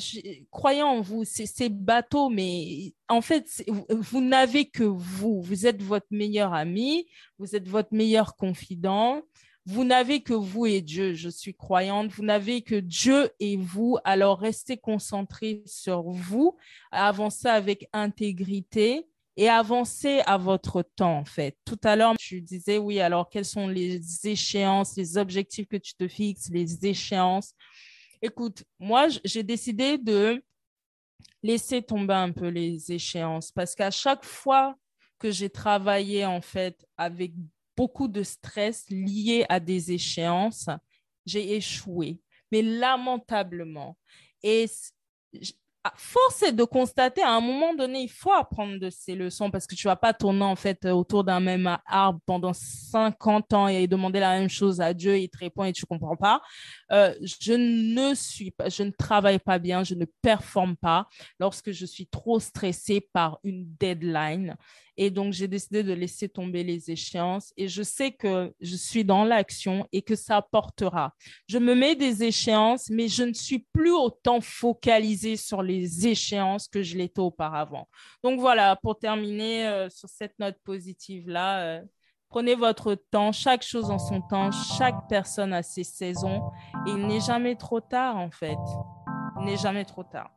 croyez 0.53 0.83
en 0.83 1.01
vous, 1.01 1.25
c'est 1.25 1.69
bateau, 1.71 2.29
mais 2.29 2.95
en 3.09 3.21
fait, 3.21 3.65
vous 3.91 4.21
n'avez 4.21 4.71
que 4.71 4.85
vous. 4.85 5.43
Vous 5.43 5.67
êtes 5.67 5.83
votre 5.83 6.07
meilleur 6.13 6.55
ami, 6.55 7.09
vous 7.37 7.57
êtes 7.57 7.67
votre 7.67 7.93
meilleur 7.93 8.37
confident, 8.37 9.23
vous 9.67 9.85
n'avez 9.85 10.23
que 10.23 10.33
vous 10.33 10.67
et 10.67 10.81
Dieu, 10.81 11.15
je 11.15 11.29
suis 11.29 11.55
croyante, 11.55 12.11
vous 12.13 12.25
n'avez 12.25 12.63
que 12.63 12.75
Dieu 12.75 13.31
et 13.41 13.57
vous, 13.57 13.99
alors 14.05 14.39
restez 14.39 14.77
concentrés 14.77 15.63
sur 15.67 16.03
vous, 16.03 16.57
avancez 16.91 17.49
avec 17.49 17.89
intégrité 17.93 19.07
et 19.37 19.49
avancez 19.49 20.21
à 20.27 20.37
votre 20.39 20.83
temps, 20.83 21.19
en 21.19 21.25
fait. 21.25 21.57
Tout 21.65 21.79
à 21.85 21.95
l'heure, 21.97 22.15
tu 22.19 22.41
disais, 22.41 22.79
oui, 22.79 23.01
alors 23.01 23.29
quelles 23.29 23.45
sont 23.45 23.69
les 23.69 24.01
échéances, 24.27 24.97
les 24.97 25.17
objectifs 25.17 25.69
que 25.69 25.77
tu 25.77 25.95
te 25.95 26.09
fixes, 26.09 26.49
les 26.51 26.85
échéances? 26.87 27.55
Écoute, 28.23 28.65
moi, 28.79 29.09
j'ai 29.25 29.43
décidé 29.43 29.97
de 29.99 30.43
laisser 31.43 31.81
tomber 31.81 32.15
un 32.15 32.33
peu 32.33 32.49
les 32.49 32.93
échéances 32.93 33.51
parce 33.51 33.75
qu'à 33.75 33.91
chaque 33.91 34.25
fois 34.25 34.77
que 35.19 35.31
j'ai 35.31 35.49
travaillé, 35.49 36.27
en 36.27 36.41
fait, 36.41 36.87
avec 36.97 37.33
beaucoup 37.81 38.09
de 38.09 38.23
stress 38.23 38.85
lié 38.91 39.47
à 39.49 39.59
des 39.59 39.91
échéances, 39.91 40.69
j'ai 41.25 41.57
échoué, 41.57 42.21
mais 42.53 42.61
lamentablement. 42.61 43.97
Et 44.43 44.67
force 45.97 46.43
est 46.43 46.53
de 46.53 46.65
constater 46.65 47.23
à 47.23 47.31
un 47.31 47.41
moment 47.41 47.75
donné, 47.75 48.03
il 48.03 48.11
faut 48.11 48.33
apprendre 48.33 48.79
de 48.79 48.91
ces 48.91 49.15
leçons 49.15 49.51
parce 49.51 49.67
que 49.67 49.75
tu 49.75 49.87
vas 49.87 49.97
pas 49.97 50.13
tourner 50.13 50.45
en 50.45 50.57
fait 50.57 50.85
autour 50.85 51.25
d'un 51.25 51.41
même 51.41 51.79
arbre 51.87 52.21
pendant 52.27 52.53
50 52.53 53.53
ans 53.55 53.69
et 53.69 53.87
demander 53.87 54.21
la 54.21 54.39
même 54.39 54.51
chose 54.51 54.81
à 54.81 54.93
Dieu, 54.93 55.19
il 55.19 55.29
te 55.31 55.39
répond 55.39 55.65
et 55.65 55.73
tu 55.73 55.87
comprends 55.87 56.17
pas. 56.17 56.43
Euh, 56.93 57.15
je 57.23 57.53
ne 57.53 58.15
suis 58.15 58.51
pas, 58.51 58.69
je 58.69 58.83
ne 58.83 58.91
travaille 58.91 59.39
pas 59.39 59.59
bien, 59.59 59.83
je 59.83 59.95
ne 59.95 60.05
performe 60.23 60.77
pas 60.77 61.09
lorsque 61.39 61.73
je 61.73 61.87
suis 61.87 62.07
trop 62.07 62.41
stressée 62.41 63.01
par 63.13 63.39
une 63.43 63.65
deadline. 63.79 64.57
Et 65.03 65.09
donc, 65.09 65.33
j'ai 65.33 65.49
décidé 65.49 65.83
de 65.83 65.95
laisser 65.95 66.29
tomber 66.29 66.63
les 66.63 66.91
échéances 66.91 67.55
et 67.57 67.69
je 67.69 67.83
sais 67.83 68.13
que 68.13 68.53
je 68.61 68.77
suis 68.77 69.03
dans 69.03 69.25
l'action 69.25 69.89
et 69.93 70.03
que 70.03 70.15
ça 70.15 70.43
portera. 70.43 71.15
Je 71.49 71.57
me 71.57 71.75
mets 71.75 71.97
des 71.97 72.23
échéances, 72.23 72.91
mais 72.91 73.09
je 73.09 73.23
ne 73.23 73.33
suis 73.33 73.67
plus 73.73 73.93
autant 73.93 74.43
focalisée 74.43 75.37
sur 75.37 75.63
les 75.71 76.07
échéances 76.07 76.69
que 76.69 76.83
je 76.83 76.97
l'étais 76.97 77.21
auparavant. 77.21 77.89
Donc, 78.23 78.41
voilà, 78.41 78.77
pour 78.77 78.99
terminer 78.99 79.67
euh, 79.67 79.89
sur 79.89 80.09
cette 80.09 80.39
note 80.39 80.57
positive-là, 80.65 81.61
euh, 81.61 81.81
prenez 82.29 82.55
votre 82.55 82.95
temps, 82.95 83.33
chaque 83.33 83.63
chose 83.63 83.91
en 83.91 83.99
son 83.99 84.21
temps, 84.23 84.51
chaque 84.51 85.09
personne 85.09 85.53
a 85.53 85.63
ses 85.63 85.85
saisons 85.85 86.43
et 86.87 86.91
il 86.91 87.07
n'est 87.07 87.21
jamais 87.21 87.57
trop 87.57 87.81
tard 87.81 88.17
en 88.17 88.31
fait. 88.31 88.59
Il 89.41 89.47
n'est 89.47 89.57
jamais 89.57 89.85
trop 89.85 90.05
tard. 90.05 90.31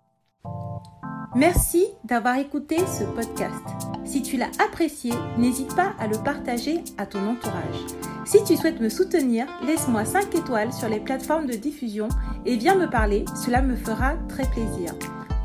Merci 1.35 1.87
d'avoir 2.03 2.37
écouté 2.37 2.77
ce 2.77 3.03
podcast. 3.03 3.63
Si 4.05 4.21
tu 4.21 4.37
l'as 4.37 4.51
apprécié, 4.63 5.13
n'hésite 5.37 5.75
pas 5.75 5.93
à 5.97 6.07
le 6.07 6.17
partager 6.23 6.83
à 6.97 7.07
ton 7.07 7.27
entourage. 7.27 7.79
Si 8.25 8.43
tu 8.43 8.55
souhaites 8.55 8.79
me 8.79 8.89
soutenir, 8.89 9.47
laisse-moi 9.65 10.05
5 10.05 10.33
étoiles 10.35 10.71
sur 10.71 10.89
les 10.89 10.99
plateformes 10.99 11.47
de 11.47 11.53
diffusion 11.53 12.07
et 12.45 12.55
viens 12.55 12.75
me 12.75 12.89
parler, 12.89 13.25
cela 13.35 13.61
me 13.61 13.75
fera 13.75 14.15
très 14.29 14.47
plaisir. 14.49 14.93